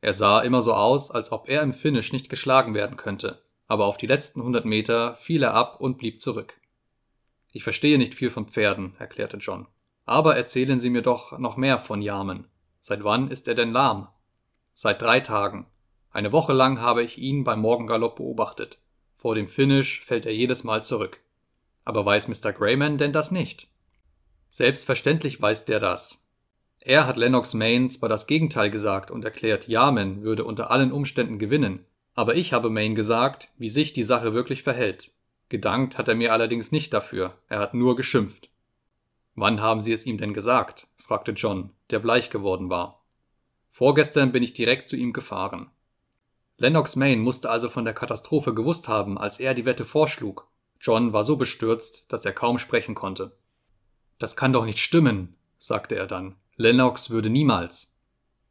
Er 0.00 0.14
sah 0.14 0.40
immer 0.40 0.62
so 0.62 0.72
aus, 0.74 1.10
als 1.10 1.32
ob 1.32 1.48
er 1.48 1.62
im 1.62 1.72
Finish 1.72 2.12
nicht 2.12 2.30
geschlagen 2.30 2.74
werden 2.74 2.96
könnte, 2.96 3.42
aber 3.66 3.86
auf 3.86 3.96
die 3.96 4.06
letzten 4.06 4.42
hundert 4.42 4.64
Meter 4.64 5.16
fiel 5.16 5.42
er 5.42 5.54
ab 5.54 5.80
und 5.80 5.98
blieb 5.98 6.20
zurück. 6.20 6.58
Ich 7.52 7.64
verstehe 7.64 7.98
nicht 7.98 8.14
viel 8.14 8.30
von 8.30 8.46
Pferden, 8.46 8.94
erklärte 8.98 9.38
John. 9.38 9.66
Aber 10.04 10.36
erzählen 10.36 10.80
Sie 10.80 10.90
mir 10.90 11.02
doch 11.02 11.38
noch 11.38 11.56
mehr 11.56 11.78
von 11.78 12.00
Yamen. 12.00 12.46
Seit 12.80 13.04
wann 13.04 13.30
ist 13.30 13.48
er 13.48 13.54
denn 13.54 13.72
lahm? 13.72 14.08
Seit 14.72 15.02
drei 15.02 15.20
Tagen. 15.20 15.66
Eine 16.10 16.32
Woche 16.32 16.52
lang 16.52 16.80
habe 16.80 17.02
ich 17.02 17.18
ihn 17.18 17.44
beim 17.44 17.60
Morgengalopp 17.60 18.16
beobachtet. 18.16 18.78
Vor 19.18 19.34
dem 19.34 19.48
Finish 19.48 20.00
fällt 20.00 20.26
er 20.26 20.34
jedes 20.34 20.62
Mal 20.62 20.84
zurück. 20.84 21.18
Aber 21.84 22.06
weiß 22.06 22.28
Mr. 22.28 22.52
Grayman 22.52 22.98
denn 22.98 23.12
das 23.12 23.32
nicht? 23.32 23.66
Selbstverständlich 24.48 25.42
weiß 25.42 25.64
der 25.64 25.80
das. 25.80 26.24
Er 26.78 27.04
hat 27.04 27.16
Lennox 27.16 27.52
Maine 27.52 27.88
zwar 27.88 28.08
das 28.08 28.28
Gegenteil 28.28 28.70
gesagt 28.70 29.10
und 29.10 29.24
erklärt, 29.24 29.66
Yamen 29.66 30.22
würde 30.22 30.44
unter 30.44 30.70
allen 30.70 30.92
Umständen 30.92 31.40
gewinnen, 31.40 31.84
aber 32.14 32.36
ich 32.36 32.52
habe 32.52 32.70
Maine 32.70 32.94
gesagt, 32.94 33.48
wie 33.58 33.68
sich 33.68 33.92
die 33.92 34.04
Sache 34.04 34.34
wirklich 34.34 34.62
verhält. 34.62 35.10
Gedankt 35.48 35.98
hat 35.98 36.06
er 36.06 36.14
mir 36.14 36.32
allerdings 36.32 36.70
nicht 36.70 36.94
dafür, 36.94 37.36
er 37.48 37.58
hat 37.58 37.74
nur 37.74 37.96
geschimpft. 37.96 38.50
Wann 39.34 39.60
haben 39.60 39.80
Sie 39.80 39.92
es 39.92 40.06
ihm 40.06 40.16
denn 40.16 40.32
gesagt? 40.32 40.86
fragte 40.96 41.32
John, 41.32 41.70
der 41.90 41.98
bleich 41.98 42.30
geworden 42.30 42.70
war. 42.70 43.02
Vorgestern 43.68 44.30
bin 44.30 44.44
ich 44.44 44.54
direkt 44.54 44.86
zu 44.86 44.94
ihm 44.94 45.12
gefahren. 45.12 45.70
Lennox 46.60 46.96
Maine 46.96 47.22
musste 47.22 47.50
also 47.50 47.68
von 47.68 47.84
der 47.84 47.94
Katastrophe 47.94 48.52
gewusst 48.52 48.88
haben, 48.88 49.16
als 49.16 49.38
er 49.38 49.54
die 49.54 49.64
Wette 49.64 49.84
vorschlug. 49.84 50.48
John 50.80 51.12
war 51.12 51.22
so 51.22 51.36
bestürzt, 51.36 52.12
dass 52.12 52.24
er 52.24 52.32
kaum 52.32 52.58
sprechen 52.58 52.96
konnte. 52.96 53.36
Das 54.18 54.36
kann 54.36 54.52
doch 54.52 54.64
nicht 54.64 54.80
stimmen, 54.80 55.36
sagte 55.58 55.94
er 55.94 56.08
dann. 56.08 56.34
Lennox 56.56 57.10
würde 57.10 57.30
niemals. 57.30 57.96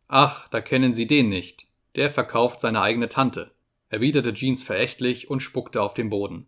Ach, 0.08 0.48
da 0.48 0.62
kennen 0.62 0.94
Sie 0.94 1.06
den 1.06 1.28
nicht. 1.28 1.68
Der 1.96 2.10
verkauft 2.10 2.62
seine 2.62 2.82
eigene 2.82 3.10
Tante, 3.10 3.52
erwiderte 3.90 4.34
Jeans 4.34 4.64
verächtlich 4.64 5.30
und 5.30 5.42
spuckte 5.42 5.82
auf 5.82 5.94
den 5.94 6.10
Boden. 6.10 6.46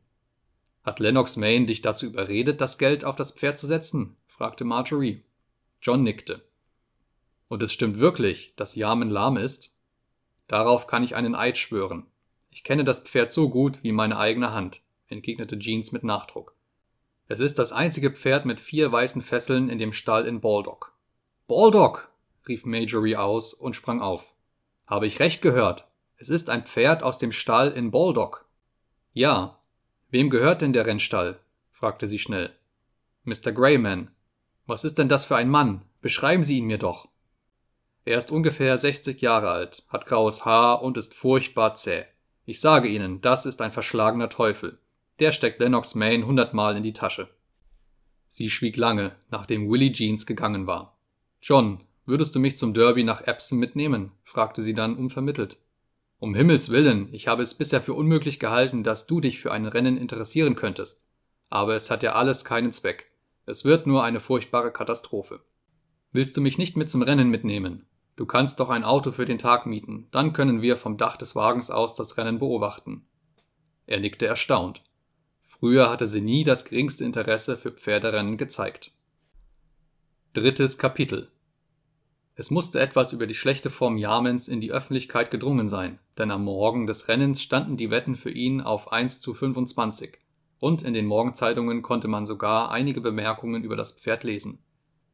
Hat 0.84 1.00
Lennox 1.00 1.36
Maine 1.36 1.65
dich 1.65 1.82
dazu 1.82 2.06
überredet, 2.06 2.62
das 2.62 2.78
Geld 2.78 3.04
auf 3.04 3.17
das 3.17 3.32
Pferd 3.32 3.58
zu 3.58 3.67
setzen? 3.67 4.15
fragte 4.28 4.63
Marjorie. 4.63 5.26
John 5.82 6.04
nickte. 6.04 6.41
Und 7.50 7.62
es 7.63 7.74
stimmt 7.74 8.00
wirklich, 8.00 8.54
dass 8.56 8.76
Yamen 8.76 9.10
lahm 9.10 9.36
ist? 9.36 9.79
Darauf 10.50 10.88
kann 10.88 11.04
ich 11.04 11.16
einen 11.16 11.36
Eid 11.36 11.58
schwören. 11.58 12.08
Ich 12.50 12.64
kenne 12.64 12.84
das 12.84 13.02
Pferd 13.02 13.32
so 13.32 13.50
gut 13.50 13.84
wie 13.84 13.92
meine 13.92 14.18
eigene 14.18 14.52
Hand, 14.52 14.82
entgegnete 15.08 15.58
Jeans 15.58 15.92
mit 15.92 16.04
Nachdruck. 16.04 16.56
Es 17.28 17.40
ist 17.40 17.60
das 17.60 17.72
einzige 17.72 18.12
Pferd 18.12 18.46
mit 18.46 18.60
vier 18.60 18.92
weißen 18.92 19.22
Fesseln 19.22 19.70
in 19.70 19.78
dem 19.78 19.94
Stall 19.94 20.26
in 20.26 20.42
Baldock. 20.42 20.98
Baldock! 21.48 22.12
rief 22.48 22.66
Majorie 22.66 23.16
aus 23.16 23.54
und 23.54 23.76
sprang 23.76 24.02
auf. 24.02 24.34
Habe 24.88 25.06
ich 25.06 25.20
recht 25.20 25.44
gehört? 25.44 25.88
Es 26.18 26.30
ist 26.30 26.50
ein 26.50 26.66
Pferd 26.66 27.04
aus 27.04 27.20
dem 27.20 27.32
Stall 27.32 27.70
in 27.70 27.92
Baldock. 27.92 28.46
Ja. 29.14 29.60
Wem 30.10 30.32
gehört 30.32 30.64
denn 30.64 30.74
der 30.74 30.88
Rennstall? 30.88 31.40
fragte 31.72 32.08
sie 32.08 32.18
schnell. 32.18 32.56
Mr. 33.24 33.52
Grayman. 33.52 34.10
Was 34.66 34.84
ist 34.84 34.98
denn 34.98 35.10
das 35.10 35.26
für 35.26 35.36
ein 35.36 35.50
Mann? 35.50 35.84
Beschreiben 36.02 36.42
Sie 36.42 36.58
ihn 36.58 36.66
mir 36.66 36.80
doch. 36.80 37.08
Er 38.10 38.17
ist 38.17 38.32
ungefähr 38.32 38.76
60 38.76 39.22
Jahre 39.22 39.52
alt, 39.52 39.84
hat 39.88 40.08
graues 40.08 40.43
Haar 40.43 40.82
und 40.82 40.98
ist 40.98 41.13
furchtbar 41.13 41.76
zäh. 41.76 42.06
Ich 42.43 42.60
sage 42.60 42.88
Ihnen, 42.88 43.22
das 43.22 43.45
ist 43.45 43.62
ein 43.62 43.72
verschlagener 43.72 44.30
Teufel. 44.30 44.80
Der 45.19 45.32
steckt 45.32 45.60
Lennox 45.60 45.93
Maine 45.93 46.26
hundertmal 46.26 46.76
in 46.76 46.82
die 46.82 46.93
Tasche. 46.93 47.30
Sie 48.28 48.50
schwieg 48.50 48.78
lange, 48.78 49.15
nachdem 49.30 49.69
Willie 49.69 49.91
Jeans 49.91 50.26
gegangen 50.26 50.65
war. 50.65 50.98
John, 51.39 51.84
würdest 52.08 52.34
du 52.34 52.39
mich 52.39 52.58
zum 52.58 52.74
Derby 52.74 53.04
nach 53.04 53.28
Epsom 53.28 53.60
mitnehmen? 53.60 54.12
fragte 54.24 54.63
sie 54.63 54.74
dann 54.74 54.98
unvermittelt. 54.98 55.58
Um 56.17 56.34
Himmels 56.34 56.69
willen, 56.69 57.13
ich 57.13 57.28
habe 57.28 57.43
es 57.43 57.54
bisher 57.54 57.80
für 57.80 57.93
unmöglich 57.93 58.39
gehalten, 58.39 58.84
dass 58.84 59.06
du 59.06 59.22
dich 59.22 59.39
für 59.39 59.52
ein 59.52 59.67
Rennen 59.67 59.98
interessieren 59.98 60.56
könntest. 60.56 61.06
Aber 61.52 61.76
es 61.76 61.91
hat 61.91 62.02
ja 62.02 62.13
alles 62.13 62.43
keinen 62.43 62.72
Zweck. 62.72 63.12
Es 63.45 63.65
wird 63.65 63.86
nur 63.86 64.04
eine 64.04 64.19
furchtbare 64.19 64.72
Katastrophe. 64.72 65.41
Willst 66.12 66.36
du 66.36 66.41
mich 66.41 66.58
nicht 66.58 66.76
mit 66.76 66.89
zum 66.89 67.04
Rennen 67.04 67.30
mitnehmen? 67.30 67.86
Du 68.20 68.26
kannst 68.26 68.60
doch 68.60 68.70
ein 68.70 68.84
Auto 68.84 69.14
für 69.14 69.24
den 69.24 69.38
Tag 69.38 69.66
mieten, 69.66 70.10
dann 70.12 70.34
können 70.34 70.62
wir 70.62 70.76
vom 70.76 70.98
Dach 70.98 71.16
des 71.16 71.38
Wagens 71.38 71.72
aus 71.72 71.96
das 71.96 72.18
Rennen 72.18 72.38
beobachten. 72.38 73.06
Er 73.86 74.02
nickte 74.02 74.28
erstaunt. 74.28 74.84
Früher 75.42 75.90
hatte 75.90 76.06
sie 76.06 76.20
nie 76.20 76.44
das 76.44 76.66
geringste 76.66 77.06
Interesse 77.06 77.56
für 77.56 77.72
Pferderennen 77.72 78.36
gezeigt. 78.36 78.92
Drittes 80.34 80.78
Kapitel 80.78 81.32
Es 82.36 82.52
musste 82.52 82.82
etwas 82.82 83.14
über 83.14 83.26
die 83.26 83.36
schlechte 83.36 83.70
Form 83.70 83.96
Yamens 83.96 84.50
in 84.50 84.60
die 84.60 84.74
Öffentlichkeit 84.74 85.32
gedrungen 85.32 85.70
sein, 85.70 85.98
denn 86.18 86.30
am 86.30 86.44
Morgen 86.44 86.88
des 86.88 87.08
Rennens 87.08 87.42
standen 87.42 87.78
die 87.78 87.90
Wetten 87.90 88.18
für 88.18 88.32
ihn 88.32 88.60
auf 88.60 88.92
1 88.92 89.22
zu 89.22 89.34
25, 89.34 90.20
und 90.60 90.82
in 90.82 90.94
den 90.94 91.06
Morgenzeitungen 91.06 91.82
konnte 91.82 92.10
man 92.10 92.26
sogar 92.26 92.70
einige 92.70 93.00
Bemerkungen 93.00 93.64
über 93.64 93.78
das 93.78 93.94
Pferd 93.94 94.26
lesen. 94.26 94.60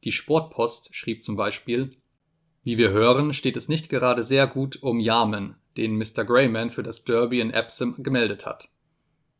Die 0.04 0.12
Sportpost 0.12 0.96
schrieb 0.96 1.22
zum 1.22 1.36
Beispiel 1.36 1.96
Wie 2.66 2.80
wir 2.80 2.90
hören, 2.90 3.36
steht 3.36 3.58
es 3.58 3.70
nicht 3.70 3.90
gerade 3.90 4.24
sehr 4.24 4.48
gut 4.48 4.82
um 4.82 5.00
Yamen, 5.00 5.54
den 5.78 6.00
Mr. 6.00 6.26
Grayman 6.26 6.72
für 6.72 6.82
das 6.82 7.04
Derby 7.04 7.40
in 7.40 7.52
Epsom 7.52 8.02
gemeldet 8.02 8.48
hat. 8.48 8.70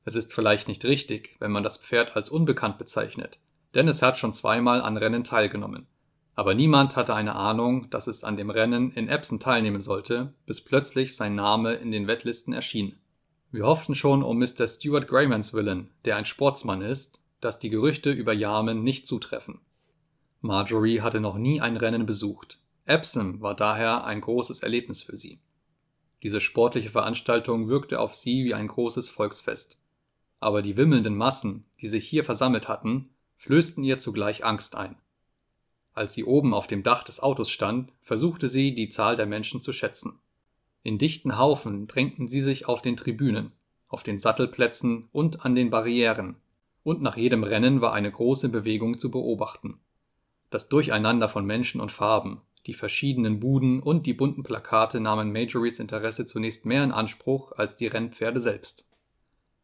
Es 0.04 0.14
ist 0.14 0.32
vielleicht 0.32 0.68
nicht 0.68 0.86
richtig, 0.86 1.36
wenn 1.40 1.52
man 1.52 1.64
das 1.64 1.78
Pferd 1.78 2.16
als 2.16 2.30
unbekannt 2.30 2.78
bezeichnet, 2.78 3.40
denn 3.74 3.88
es 3.88 4.04
hat 4.04 4.20
schon 4.20 4.32
zweimal 4.32 4.80
an 4.80 4.96
Rennen 4.96 5.24
teilgenommen. 5.24 5.88
Aber 6.36 6.54
niemand 6.54 6.96
hatte 6.96 7.16
eine 7.16 7.34
Ahnung, 7.34 7.90
dass 7.90 8.06
es 8.06 8.24
an 8.24 8.36
dem 8.36 8.52
Rennen 8.52 8.92
in 8.92 9.10
Epsom 9.10 9.40
teilnehmen 9.40 9.80
sollte, 9.80 10.36
bis 10.46 10.62
plötzlich 10.62 11.16
sein 11.16 11.34
Name 11.34 11.74
in 11.74 11.90
den 11.90 12.06
Wettlisten 12.06 12.54
erschien. 12.54 12.96
Wir 13.52 13.66
hofften 13.66 13.96
schon 13.96 14.22
um 14.22 14.38
Mr. 14.38 14.68
Stuart 14.68 15.08
Graymans 15.08 15.52
willen, 15.52 15.90
der 16.04 16.18
ein 16.18 16.26
Sportsmann 16.26 16.84
ist, 16.84 17.22
dass 17.42 17.58
die 17.58 17.72
Gerüchte 17.72 18.12
über 18.12 18.34
Yamen 18.34 18.84
nicht 18.84 19.08
zutreffen. 19.08 19.62
Marjorie 20.42 21.02
hatte 21.02 21.22
noch 21.22 21.40
nie 21.40 21.60
ein 21.60 21.78
Rennen 21.78 22.06
besucht. 22.06 22.60
Epsom 22.86 23.42
war 23.42 23.56
daher 23.56 24.06
ein 24.06 24.22
großes 24.22 24.62
Erlebnis 24.62 25.02
für 25.02 25.18
sie. 25.18 25.40
Diese 26.24 26.40
sportliche 26.40 26.90
Veranstaltung 26.90 27.68
wirkte 27.68 28.00
auf 28.00 28.16
sie 28.16 28.46
wie 28.46 28.54
ein 28.54 28.68
großes 28.68 29.10
Volksfest 29.10 29.80
aber 30.46 30.62
die 30.62 30.78
wimmelnden 30.78 31.16
Massen, 31.16 31.66
die 31.82 31.88
sich 31.88 32.08
hier 32.08 32.24
versammelt 32.24 32.68
hatten, 32.68 33.10
flößten 33.36 33.84
ihr 33.84 33.98
zugleich 33.98 34.46
Angst 34.46 34.76
ein. 34.76 34.96
Als 35.94 36.14
sie 36.14 36.24
oben 36.24 36.54
auf 36.54 36.68
dem 36.68 36.84
Dach 36.84 37.04
des 37.04 37.20
Autos 37.20 37.50
stand, 37.50 37.92
versuchte 38.02 38.48
sie, 38.48 38.76
die 38.76 38.90
Zahl 38.90 39.16
der 39.16 39.26
Menschen 39.26 39.60
zu 39.60 39.74
schätzen. 39.74 40.20
In 40.84 41.00
dichten 41.00 41.40
Haufen 41.40 41.88
drängten 41.88 42.30
sie 42.30 42.42
sich 42.42 42.68
auf 42.68 42.84
den 42.84 42.96
Tribünen, 42.96 43.54
auf 43.88 44.04
den 44.04 44.20
Sattelplätzen 44.20 45.10
und 45.12 45.46
an 45.46 45.56
den 45.56 45.72
Barrieren, 45.72 46.36
und 46.84 47.02
nach 47.02 47.18
jedem 47.18 47.44
Rennen 47.44 47.82
war 47.82 47.94
eine 47.94 48.12
große 48.12 48.50
Bewegung 48.50 49.00
zu 49.00 49.10
beobachten. 49.10 49.80
Das 50.52 50.70
Durcheinander 50.70 51.28
von 51.28 51.44
Menschen 51.44 51.82
und 51.82 51.92
Farben, 51.92 52.42
die 52.68 52.74
verschiedenen 52.74 53.40
Buden 53.40 53.80
und 53.80 54.06
die 54.06 54.14
bunten 54.14 54.44
Plakate 54.44 55.00
nahmen 55.00 55.32
Majorys 55.32 55.80
Interesse 55.80 56.26
zunächst 56.26 56.66
mehr 56.66 56.84
in 56.84 56.92
Anspruch 56.92 57.52
als 57.52 57.76
die 57.76 57.88
Rennpferde 57.88 58.40
selbst. 58.40 58.90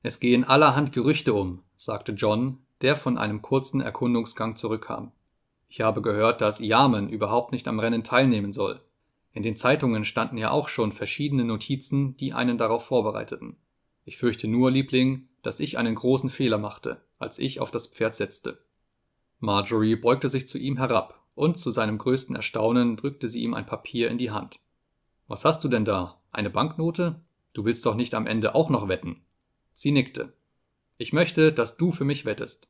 Es 0.04 0.20
gehen 0.20 0.44
allerhand 0.44 0.94
Gerüchte 0.94 1.34
um, 1.34 1.64
sagte 1.76 2.12
John, 2.12 2.60
der 2.82 2.96
von 2.96 3.18
einem 3.18 3.42
kurzen 3.42 3.82
Erkundungsgang 3.82 4.56
zurückkam. 4.56 5.12
Ich 5.68 5.82
habe 5.82 6.02
gehört, 6.02 6.42
dass 6.42 6.60
Yamen 6.60 7.10
überhaupt 7.10 7.52
nicht 7.52 7.68
am 7.68 7.80
Rennen 7.80 8.04
teilnehmen 8.04 8.54
soll. 8.54 8.82
In 9.34 9.44
den 9.44 9.56
Zeitungen 9.56 10.04
standen 10.04 10.38
ja 10.38 10.52
auch 10.52 10.68
schon 10.68 10.92
verschiedene 10.92 11.46
Notizen, 11.46 12.18
die 12.18 12.34
einen 12.34 12.58
darauf 12.58 12.86
vorbereiteten. 12.86 13.58
Ich 14.04 14.18
fürchte 14.18 14.48
nur, 14.48 14.72
Liebling, 14.72 15.30
dass 15.42 15.60
ich 15.60 15.78
einen 15.78 15.96
großen 15.96 16.30
Fehler 16.30 16.58
machte, 16.58 17.02
als 17.18 17.40
ich 17.40 17.62
auf 17.62 17.72
das 17.72 17.88
Pferd 17.88 18.16
setzte. 18.16 18.60
Marjorie 19.40 19.96
beugte 19.96 20.28
sich 20.28 20.48
zu 20.48 20.58
ihm 20.58 20.78
herab 20.78 21.21
und 21.36 21.58
zu 21.58 21.72
seinem 21.72 21.98
größten 21.98 22.36
Erstaunen 22.36 22.98
drückte 22.98 23.28
sie 23.28 23.42
ihm 23.42 23.54
ein 23.54 23.66
Papier 23.66 24.10
in 24.10 24.18
die 24.18 24.32
Hand. 24.32 24.60
Was 25.28 25.46
hast 25.46 25.64
du 25.64 25.68
denn 25.68 25.86
da? 25.86 26.20
Eine 26.32 26.50
Banknote? 26.50 27.22
Du 27.54 27.66
willst 27.66 27.86
doch 27.86 27.96
nicht 27.96 28.14
am 28.14 28.28
Ende 28.28 28.56
auch 28.56 28.70
noch 28.70 28.88
wetten. 28.88 29.22
Sie 29.74 29.92
nickte. 29.92 30.34
Ich 30.98 31.14
möchte, 31.14 31.52
dass 31.52 31.78
du 31.78 31.92
für 31.92 32.06
mich 32.06 32.26
wettest. 32.26 32.70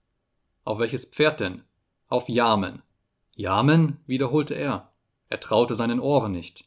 Auf 0.63 0.79
welches 0.79 1.05
Pferd 1.05 1.39
denn? 1.39 1.63
Auf 2.07 2.29
Yamen. 2.29 2.81
Yamen? 3.35 3.97
wiederholte 4.05 4.53
er. 4.53 4.91
Er 5.29 5.39
traute 5.39 5.75
seinen 5.75 5.99
Ohren 5.99 6.31
nicht. 6.31 6.65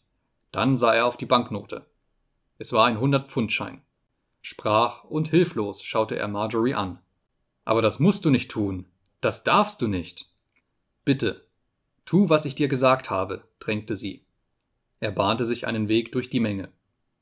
Dann 0.53 0.77
sah 0.77 0.95
er 0.95 1.07
auf 1.07 1.17
die 1.17 1.27
Banknote. 1.27 1.87
Es 2.59 2.73
war 2.73 2.87
ein 2.87 3.01
Hundert-Pfund-Schein. 3.01 3.83
Sprach 4.41 5.05
und 5.05 5.29
hilflos 5.29 5.83
schaute 5.83 6.17
er 6.17 6.29
Marjorie 6.29 6.75
an. 6.75 6.99
Aber 7.65 7.83
das 7.83 7.99
musst 7.99 8.25
du 8.25 8.31
nicht 8.31 8.51
tun. 8.51 8.87
Das 9.21 9.43
darfst 9.43 9.81
du 9.81 9.89
nicht. 9.89 10.31
Bitte, 11.05 11.47
Tu, 12.05 12.29
was 12.29 12.45
ich 12.45 12.55
dir 12.55 12.69
gesagt 12.69 13.11
habe, 13.11 13.45
drängte 13.59 13.97
sie. 13.97 14.25
Er 15.01 15.11
bahnte 15.11 15.47
sich 15.47 15.67
einen 15.67 15.89
Weg 15.89 16.13
durch 16.13 16.31
die 16.31 16.41
Menge. 16.41 16.71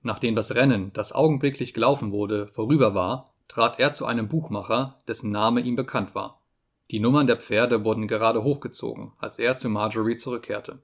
Nachdem 0.03 0.35
das 0.35 0.55
Rennen, 0.55 0.93
das 0.93 1.13
augenblicklich 1.13 1.75
gelaufen 1.75 2.13
wurde, 2.13 2.49
vorüber 2.49 2.95
war, 2.95 3.35
trat 3.49 3.79
er 3.79 3.93
zu 3.93 4.07
einem 4.07 4.29
Buchmacher, 4.29 4.99
dessen 5.07 5.31
Name 5.31 5.61
ihm 5.61 5.77
bekannt 5.77 6.15
war. 6.15 6.43
Die 6.91 7.01
Nummern 7.01 7.27
der 7.27 7.37
Pferde 7.37 7.85
wurden 7.85 8.09
gerade 8.09 8.43
hochgezogen, 8.43 9.13
als 9.19 9.39
er 9.39 9.57
zu 9.57 9.69
Marjorie 9.69 10.17
zurückkehrte. 10.17 10.83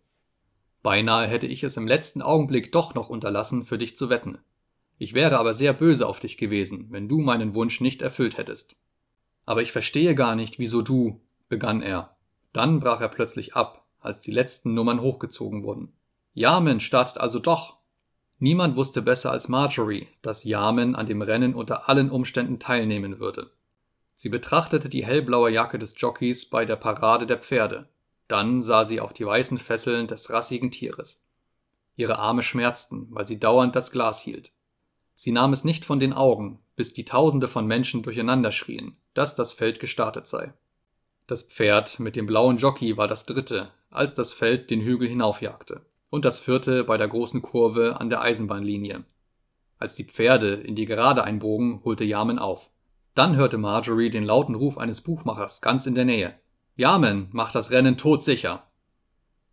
Beinahe 0.82 1.26
hätte 1.26 1.46
ich 1.46 1.64
es 1.64 1.76
im 1.76 1.88
letzten 1.88 2.22
Augenblick 2.22 2.70
doch 2.72 2.94
noch 2.94 3.10
unterlassen, 3.10 3.64
für 3.64 3.78
dich 3.78 3.96
zu 3.96 4.08
wetten. 4.08 4.38
Ich 4.96 5.14
wäre 5.14 5.38
aber 5.38 5.54
sehr 5.54 5.72
böse 5.72 6.06
auf 6.06 6.20
dich 6.20 6.36
gewesen, 6.36 6.86
wenn 6.90 7.08
du 7.08 7.18
meinen 7.18 7.54
Wunsch 7.54 7.80
nicht 7.80 8.00
erfüllt 8.02 8.38
hättest. 8.38 8.76
Aber 9.44 9.62
ich 9.62 9.72
verstehe 9.72 10.14
gar 10.14 10.34
nicht, 10.34 10.58
wieso 10.58 10.82
du, 10.82 11.20
begann 11.48 11.82
er. 11.82 12.16
Dann 12.52 12.80
brach 12.80 13.00
er 13.00 13.08
plötzlich 13.08 13.54
ab, 13.54 13.87
als 14.00 14.20
die 14.20 14.30
letzten 14.30 14.74
Nummern 14.74 15.00
hochgezogen 15.00 15.62
wurden. 15.62 15.92
Yamen 16.34 16.80
startet 16.80 17.18
also 17.18 17.38
doch. 17.38 17.78
Niemand 18.38 18.76
wusste 18.76 19.02
besser 19.02 19.32
als 19.32 19.48
Marjorie, 19.48 20.08
dass 20.22 20.44
Yamen 20.44 20.94
an 20.94 21.06
dem 21.06 21.22
Rennen 21.22 21.54
unter 21.54 21.88
allen 21.88 22.10
Umständen 22.10 22.58
teilnehmen 22.58 23.18
würde. 23.18 23.50
Sie 24.14 24.28
betrachtete 24.28 24.88
die 24.88 25.04
hellblaue 25.04 25.50
Jacke 25.50 25.78
des 25.78 25.94
Jockeys 26.00 26.48
bei 26.48 26.64
der 26.64 26.76
Parade 26.76 27.26
der 27.26 27.38
Pferde. 27.38 27.88
Dann 28.28 28.62
sah 28.62 28.84
sie 28.84 29.00
auf 29.00 29.12
die 29.12 29.26
weißen 29.26 29.58
Fesseln 29.58 30.06
des 30.06 30.30
rassigen 30.30 30.70
Tieres. 30.70 31.24
Ihre 31.96 32.18
Arme 32.18 32.42
schmerzten, 32.42 33.08
weil 33.10 33.26
sie 33.26 33.40
dauernd 33.40 33.74
das 33.74 33.90
Glas 33.90 34.20
hielt. 34.20 34.52
Sie 35.14 35.32
nahm 35.32 35.52
es 35.52 35.64
nicht 35.64 35.84
von 35.84 35.98
den 35.98 36.12
Augen, 36.12 36.60
bis 36.76 36.92
die 36.92 37.04
Tausende 37.04 37.48
von 37.48 37.66
Menschen 37.66 38.04
durcheinander 38.04 38.52
schrien, 38.52 38.96
dass 39.14 39.34
das 39.34 39.52
Feld 39.52 39.80
gestartet 39.80 40.28
sei. 40.28 40.52
Das 41.26 41.42
Pferd 41.42 41.98
mit 41.98 42.14
dem 42.14 42.26
blauen 42.26 42.56
Jockey 42.56 42.96
war 42.96 43.08
das 43.08 43.26
dritte, 43.26 43.72
als 43.90 44.14
das 44.14 44.32
Feld 44.32 44.70
den 44.70 44.80
Hügel 44.80 45.08
hinaufjagte, 45.08 45.82
und 46.10 46.24
das 46.24 46.38
vierte 46.38 46.84
bei 46.84 46.96
der 46.96 47.08
großen 47.08 47.42
Kurve 47.42 48.00
an 48.00 48.10
der 48.10 48.20
Eisenbahnlinie. 48.20 49.04
Als 49.78 49.94
die 49.94 50.04
Pferde 50.04 50.54
in 50.54 50.74
die 50.74 50.86
Gerade 50.86 51.24
einbogen, 51.24 51.82
holte 51.84 52.04
Yamen 52.04 52.38
auf. 52.38 52.70
Dann 53.14 53.36
hörte 53.36 53.58
Marjorie 53.58 54.10
den 54.10 54.24
lauten 54.24 54.54
Ruf 54.54 54.78
eines 54.78 55.00
Buchmachers 55.00 55.60
ganz 55.60 55.86
in 55.86 55.94
der 55.94 56.04
Nähe. 56.04 56.34
Yamen 56.76 57.28
macht 57.32 57.54
das 57.54 57.70
Rennen 57.70 57.96
todsicher. 57.96 58.64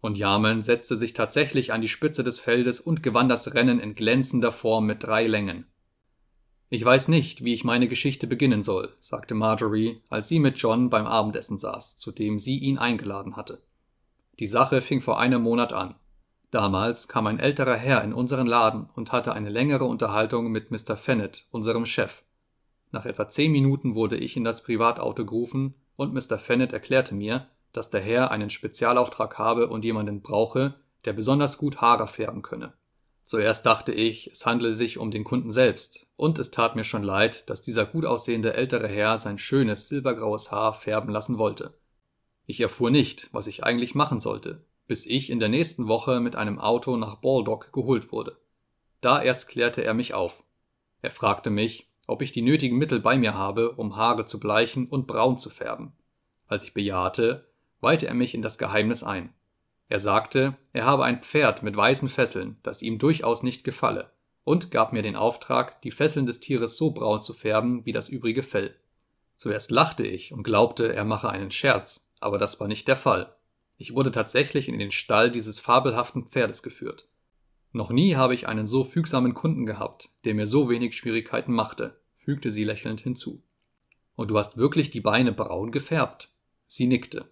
Und 0.02 0.17
Yamen 0.17 0.62
setzte 0.62 0.98
sich 0.98 1.13
tatsächlich 1.13 1.74
an 1.74 1.82
die 1.82 1.88
Spitze 1.88 2.24
des 2.24 2.39
Feldes 2.39 2.80
und 2.80 3.02
gewann 3.02 3.30
das 3.30 3.54
Rennen 3.54 3.80
in 3.80 3.95
glänzender 3.95 4.52
Form 4.52 4.86
mit 4.86 5.04
drei 5.04 5.26
Längen. 5.26 5.65
Ich 6.69 6.84
weiß 6.84 7.08
nicht, 7.08 7.43
wie 7.43 7.54
ich 7.54 7.63
meine 7.63 7.88
Geschichte 7.88 8.28
beginnen 8.28 8.62
soll, 8.63 8.95
sagte 9.00 9.34
Marjorie, 9.34 10.02
als 10.10 10.28
sie 10.28 10.39
mit 10.39 10.58
John 10.58 10.89
beim 10.89 11.08
Abendessen 11.08 11.58
saß, 11.58 11.98
zu 11.98 12.12
dem 12.12 12.38
sie 12.38 12.58
ihn 12.58 12.78
eingeladen 12.78 13.36
hatte. 13.36 13.62
Die 14.39 14.48
Sache 14.48 14.82
fing 14.82 15.00
vor 15.00 15.19
einem 15.19 15.41
Monat 15.41 15.71
an. 15.71 15.95
Damals 16.52 17.08
kam 17.08 17.28
ein 17.28 17.39
älterer 17.39 17.76
Herr 17.76 18.04
in 18.04 18.13
unseren 18.13 18.48
Laden 18.48 18.89
und 18.95 19.12
hatte 19.12 19.34
eine 19.34 19.50
längere 19.50 19.86
Unterhaltung 19.86 20.52
mit 20.52 20.71
Mr. 20.71 20.98
Fennett, 20.98 21.48
unserem 21.52 21.86
Chef. 21.86 22.24
Nach 22.91 23.06
etwa 23.06 23.28
zehn 23.30 23.52
Minuten 23.52 23.95
wurde 23.95 24.17
ich 24.17 24.38
in 24.38 24.43
das 24.43 24.63
Privatauto 24.63 25.26
gerufen 25.26 25.76
und 25.95 26.13
Mr. 26.13 26.38
Fennett 26.38 26.74
erklärte 26.74 27.15
mir, 27.15 27.48
dass 27.71 27.89
der 27.89 28.02
Herr 28.02 28.32
einen 28.32 28.50
Spezialauftrag 28.50 29.38
habe 29.38 29.67
und 29.67 29.84
jemanden 29.84 30.21
brauche, 30.21 30.76
der 31.06 31.13
besonders 31.13 31.58
gut 31.58 31.82
Haare 31.82 32.08
färben 32.08 32.41
könne. 32.41 32.74
Zuerst 33.26 33.65
dachte 33.65 33.91
ich, 33.91 34.32
es 34.32 34.45
handle 34.45 34.71
sich 34.71 34.98
um 34.98 35.12
den 35.12 35.24
Kunden 35.24 35.52
selbst, 35.52 36.08
und 36.15 36.38
es 36.39 36.52
tat 36.52 36.76
mir 36.76 36.84
schon 36.84 37.04
leid, 37.04 37.50
dass 37.50 37.62
dieser 37.62 37.86
gut 37.86 38.06
aussehende 38.06 38.54
ältere 38.54 38.88
Herr 38.88 39.17
sein 39.17 39.39
schönes 39.39 39.89
silbergraues 39.89 40.52
Haar 40.52 40.74
färben 40.74 41.10
lassen 41.10 41.38
wollte. 41.38 41.74
Ich 42.45 42.62
erfuhr 42.62 42.91
nicht, 42.91 43.29
was 43.31 43.47
ich 43.47 43.63
eigentlich 43.63 43.95
machen 43.95 44.19
sollte, 44.19 44.63
bis 44.88 45.05
ich 45.05 45.29
in 45.29 45.39
der 45.39 45.49
nächsten 45.49 45.88
Woche 45.88 46.19
mit 46.19 46.36
einem 46.36 46.60
Auto 46.60 46.95
nach 46.97 47.15
Baldock 47.15 47.73
geholt 47.73 48.12
wurde. 48.12 48.38
Da 49.01 49.21
erst 49.21 49.47
klärte 49.47 49.84
er 49.84 49.93
mich 49.93 50.13
auf. 50.13 50.43
Er 51.01 51.12
fragte 51.12 51.49
mich, 51.49 51.89
ob 52.08 52.21
ich 52.21 52.31
die 52.31 52.41
nötigen 52.41 52.77
Mittel 52.77 52.99
bei 52.99 53.17
mir 53.17 53.34
habe, 53.34 53.71
um 53.71 53.95
Haare 53.95 54.25
zu 54.25 54.39
bleichen 54.39 54.88
und 54.88 55.08
braun 55.08 55.38
zu 55.38 55.49
färben. 55.49 55.93
Als 56.47 56.63
ich 56.63 56.73
bejahte, 56.73 57.47
weihte 57.81 58.08
er 58.08 58.13
mich 58.13 58.36
in 58.36 58.41
das 58.41 58.58
Geheimnis 58.58 59.03
ein. 59.03 59.34
Er 59.88 59.99
sagte, 59.99 60.55
er 60.73 60.86
habe 60.86 61.03
ein 61.03 61.21
Pferd 61.21 61.63
mit 61.63 61.75
weißen 61.75 62.10
Fesseln, 62.10 62.58
das 62.63 62.81
ihm 62.81 62.97
durchaus 62.97 63.43
nicht 63.43 63.63
gefalle, 63.63 64.12
und 64.43 64.71
gab 64.71 64.93
mir 64.93 65.03
den 65.03 65.15
Auftrag, 65.15 65.81
die 65.81 65.91
Fesseln 65.91 66.25
des 66.25 66.39
Tieres 66.39 66.77
so 66.77 66.91
braun 66.91 67.21
zu 67.21 67.34
färben 67.34 67.86
wie 67.86 67.91
das 67.91 68.10
übrige 68.10 68.43
Fell. 68.43 68.75
Zuerst 69.36 69.69
lachte 69.69 70.05
ich 70.05 70.31
und 70.31 70.43
glaubte, 70.43 70.93
er 70.93 71.05
mache 71.05 71.29
einen 71.29 71.51
Scherz, 71.51 72.05
aber 72.19 72.38
das 72.38 72.60
war 72.60 72.67
nicht 72.67 72.88
der 72.88 72.95
Fall. 72.95 73.36
Ich 73.78 73.93
wurde 73.93 74.12
tatsächlich 74.12 74.69
in 74.69 74.80
den 74.80 74.91
Stall 74.91 75.32
dieses 75.32 75.60
fabelhaften 75.60 76.28
Pferdes 76.28 76.63
geführt. 76.63 77.08
Noch 77.71 77.89
nie 77.89 78.15
habe 78.15 78.34
ich 78.34 78.47
einen 78.47 78.65
so 78.65 78.84
fügsamen 78.84 79.34
Kunden 79.34 79.65
gehabt, 79.65 80.10
der 80.23 80.34
mir 80.34 80.47
so 80.47 80.69
wenig 80.69 80.95
Schwierigkeiten 80.95 81.51
machte, 81.51 81.99
fügte 82.15 82.49
sie 82.51 82.63
lächelnd 82.63 83.01
hinzu. 83.01 83.43
Und 84.15 84.32
du 84.32 84.38
hast 84.38 84.56
wirklich 84.56 84.91
die 84.91 85.01
Beine 85.01 85.34
braun 85.34 85.71
gefärbt. 85.71 86.32
Sie 86.67 86.88
nickte. 86.88 87.30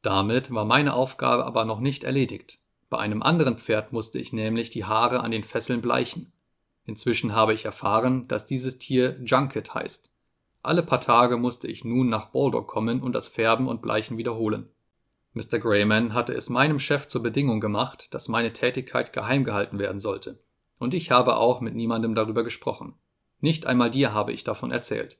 Damit 0.00 0.52
war 0.52 0.64
meine 0.64 0.94
Aufgabe 0.94 1.44
aber 1.44 1.64
noch 1.64 1.80
nicht 1.80 2.02
erledigt. 2.02 2.60
Bei 2.88 2.98
einem 2.98 3.22
anderen 3.22 3.58
Pferd 3.58 3.92
musste 3.92 4.18
ich 4.18 4.32
nämlich 4.32 4.70
die 4.70 4.84
Haare 4.84 5.20
an 5.20 5.30
den 5.30 5.44
Fesseln 5.44 5.80
bleichen. 5.80 6.32
Inzwischen 6.84 7.34
habe 7.34 7.54
ich 7.54 7.64
erfahren, 7.64 8.26
dass 8.28 8.46
dieses 8.46 8.78
Tier 8.78 9.20
Junket 9.22 9.74
heißt. 9.74 10.11
Alle 10.62 10.84
paar 10.84 11.00
Tage 11.00 11.36
musste 11.36 11.66
ich 11.66 11.84
nun 11.84 12.08
nach 12.08 12.26
Baldock 12.26 12.68
kommen 12.68 13.02
und 13.02 13.14
das 13.14 13.26
Färben 13.26 13.66
und 13.66 13.82
Bleichen 13.82 14.16
wiederholen. 14.16 14.68
Mr. 15.34 15.58
Grayman 15.58 16.14
hatte 16.14 16.34
es 16.34 16.50
meinem 16.50 16.78
Chef 16.78 17.08
zur 17.08 17.22
Bedingung 17.22 17.60
gemacht, 17.60 18.14
dass 18.14 18.28
meine 18.28 18.52
Tätigkeit 18.52 19.12
geheim 19.12 19.44
gehalten 19.44 19.78
werden 19.78 19.98
sollte. 19.98 20.38
Und 20.78 20.94
ich 20.94 21.10
habe 21.10 21.36
auch 21.36 21.60
mit 21.60 21.74
niemandem 21.74 22.14
darüber 22.14 22.44
gesprochen. 22.44 22.94
Nicht 23.40 23.66
einmal 23.66 23.90
dir 23.90 24.14
habe 24.14 24.32
ich 24.32 24.44
davon 24.44 24.70
erzählt. 24.70 25.18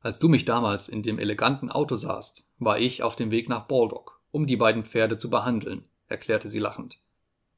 Als 0.00 0.18
du 0.18 0.28
mich 0.28 0.44
damals 0.44 0.88
in 0.88 1.02
dem 1.02 1.18
eleganten 1.18 1.70
Auto 1.70 1.94
sahst, 1.94 2.50
war 2.58 2.78
ich 2.78 3.02
auf 3.02 3.16
dem 3.16 3.30
Weg 3.30 3.48
nach 3.48 3.66
Baldock, 3.66 4.20
um 4.32 4.46
die 4.46 4.56
beiden 4.56 4.84
Pferde 4.84 5.18
zu 5.18 5.30
behandeln, 5.30 5.84
erklärte 6.08 6.48
sie 6.48 6.58
lachend. 6.58 6.98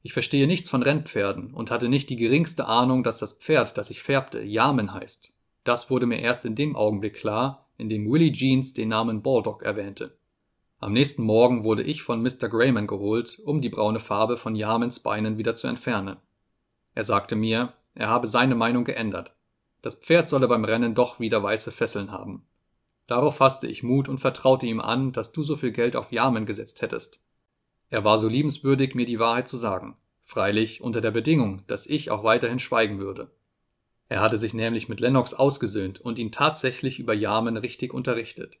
Ich 0.03 0.13
verstehe 0.13 0.47
nichts 0.47 0.69
von 0.69 0.83
Rennpferden 0.83 1.53
und 1.53 1.71
hatte 1.71 1.89
nicht 1.89 2.09
die 2.09 2.15
geringste 2.15 2.67
Ahnung, 2.67 3.03
dass 3.03 3.19
das 3.19 3.33
Pferd, 3.33 3.77
das 3.77 3.89
ich 3.89 4.03
färbte, 4.03 4.43
Yamen 4.43 4.93
heißt. 4.93 5.36
Das 5.67 5.89
wurde 5.89 6.05
mir 6.05 6.21
erst 6.21 6.45
in 6.45 6.55
dem 6.55 6.77
Augenblick 6.77 7.15
klar, 7.15 7.67
in 7.77 7.89
dem 7.89 8.09
Willie 8.09 8.31
Jeans 8.31 8.73
den 8.73 8.87
Namen 8.87 9.21
Baldock 9.21 9.63
erwähnte. 9.63 10.17
Am 10.79 10.93
nächsten 10.93 11.23
Morgen 11.23 11.65
wurde 11.65 11.83
ich 11.83 12.03
von 12.03 12.21
Mr. 12.21 12.47
Grayman 12.47 12.87
geholt, 12.87 13.41
um 13.43 13.59
die 13.59 13.67
braune 13.67 13.99
Farbe 13.99 14.37
von 14.37 14.55
Yamens 14.55 15.01
Beinen 15.01 15.37
wieder 15.37 15.55
zu 15.55 15.67
entfernen. 15.67 16.15
Er 16.95 17.03
sagte 17.03 17.35
mir, 17.35 17.73
er 17.95 18.07
habe 18.07 18.27
seine 18.27 18.55
Meinung 18.55 18.85
geändert. 18.85 19.35
Das 19.81 19.95
Pferd 19.95 20.29
solle 20.29 20.47
beim 20.47 20.63
Rennen 20.63 20.95
doch 20.95 21.19
wieder 21.19 21.43
weiße 21.43 21.73
Fesseln 21.73 22.13
haben. 22.13 22.45
Darauf 23.05 23.35
fasste 23.35 23.67
ich 23.67 23.83
Mut 23.83 24.07
und 24.07 24.19
vertraute 24.19 24.67
ihm 24.67 24.79
an, 24.79 25.11
dass 25.11 25.33
du 25.33 25.43
so 25.43 25.57
viel 25.57 25.73
Geld 25.73 25.97
auf 25.97 26.13
Yamen 26.13 26.45
gesetzt 26.45 26.81
hättest. 26.81 27.21
Er 27.89 28.05
war 28.05 28.19
so 28.19 28.29
liebenswürdig, 28.29 28.95
mir 28.95 29.05
die 29.05 29.19
Wahrheit 29.19 29.49
zu 29.49 29.57
sagen, 29.57 29.97
freilich 30.23 30.79
unter 30.79 31.01
der 31.01 31.11
Bedingung, 31.11 31.63
dass 31.67 31.87
ich 31.87 32.09
auch 32.09 32.23
weiterhin 32.23 32.59
schweigen 32.59 32.99
würde. 32.99 33.31
Er 34.09 34.21
hatte 34.21 34.37
sich 34.37 34.53
nämlich 34.53 34.87
mit 34.87 34.99
Lennox 34.99 35.33
ausgesöhnt 35.33 35.99
und 35.99 36.17
ihn 36.19 36.31
tatsächlich 36.31 36.99
über 36.99 37.13
Yamen 37.13 37.57
richtig 37.57 37.93
unterrichtet. 37.93 38.57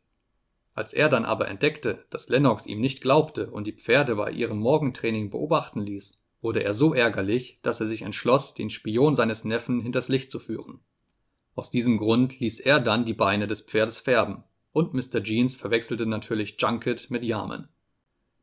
Als 0.73 0.93
er 0.93 1.09
dann 1.09 1.25
aber 1.25 1.47
entdeckte, 1.47 2.05
dass 2.09 2.29
Lennox 2.29 2.67
ihm 2.67 2.81
nicht 2.81 3.01
glaubte 3.01 3.49
und 3.49 3.65
die 3.65 3.73
Pferde 3.73 4.15
bei 4.15 4.31
ihrem 4.31 4.59
Morgentraining 4.59 5.29
beobachten 5.29 5.81
ließ, 5.81 6.19
wurde 6.41 6.63
er 6.63 6.73
so 6.73 6.93
ärgerlich, 6.93 7.59
dass 7.63 7.81
er 7.81 7.87
sich 7.87 8.03
entschloss, 8.03 8.53
den 8.53 8.69
Spion 8.69 9.15
seines 9.15 9.43
Neffen 9.43 9.81
hinters 9.81 10.07
Licht 10.07 10.29
zu 10.29 10.39
führen. 10.39 10.79
Aus 11.55 11.71
diesem 11.71 11.97
Grund 11.97 12.39
ließ 12.39 12.59
er 12.59 12.79
dann 12.79 13.05
die 13.05 13.15
Beine 13.15 13.47
des 13.47 13.61
Pferdes 13.61 13.97
färben, 13.97 14.43
und 14.71 14.93
Mr. 14.93 15.23
Jeans 15.23 15.55
verwechselte 15.55 16.05
natürlich 16.05 16.57
Junket 16.59 17.09
mit 17.09 17.23
Yamen. 17.23 17.69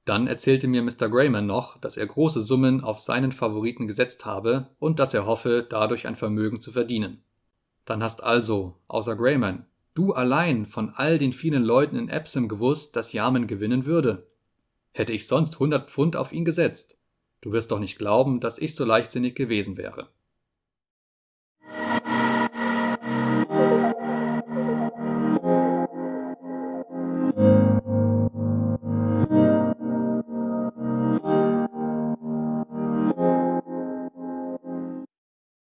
Dann 0.04 0.26
erzählte 0.26 0.68
mir 0.68 0.82
Mr. 0.82 1.08
Grayman 1.08 1.46
noch, 1.46 1.78
dass 1.78 1.96
er 1.96 2.06
große 2.06 2.42
Summen 2.42 2.82
auf 2.82 2.98
seinen 2.98 3.32
Favoriten 3.32 3.86
gesetzt 3.86 4.26
habe 4.26 4.68
und 4.78 4.98
dass 4.98 5.14
er 5.14 5.26
hoffe, 5.26 5.66
dadurch 5.68 6.06
ein 6.06 6.16
Vermögen 6.16 6.60
zu 6.60 6.72
verdienen. 6.72 7.22
Dann 7.86 8.02
hast 8.02 8.22
also, 8.22 8.76
außer 8.86 9.16
Grayman, 9.16 9.66
du 9.94 10.12
allein 10.12 10.66
von 10.66 10.90
all 10.90 11.18
den 11.18 11.32
vielen 11.32 11.62
Leuten 11.62 11.96
in 11.96 12.08
Epsom 12.08 12.48
gewusst, 12.48 12.96
dass 12.96 13.12
Yamen 13.12 13.46
gewinnen 13.46 13.86
würde. 13.86 14.26
Hätte 14.92 15.12
ich 15.12 15.26
sonst 15.26 15.58
hundert 15.58 15.90
Pfund 15.90 16.16
auf 16.16 16.32
ihn 16.32 16.44
gesetzt. 16.44 17.00
Du 17.40 17.52
wirst 17.52 17.72
doch 17.72 17.80
nicht 17.80 17.98
glauben, 17.98 18.40
dass 18.40 18.58
ich 18.58 18.74
so 18.74 18.84
leichtsinnig 18.84 19.34
gewesen 19.34 19.76
wäre. 19.76 20.08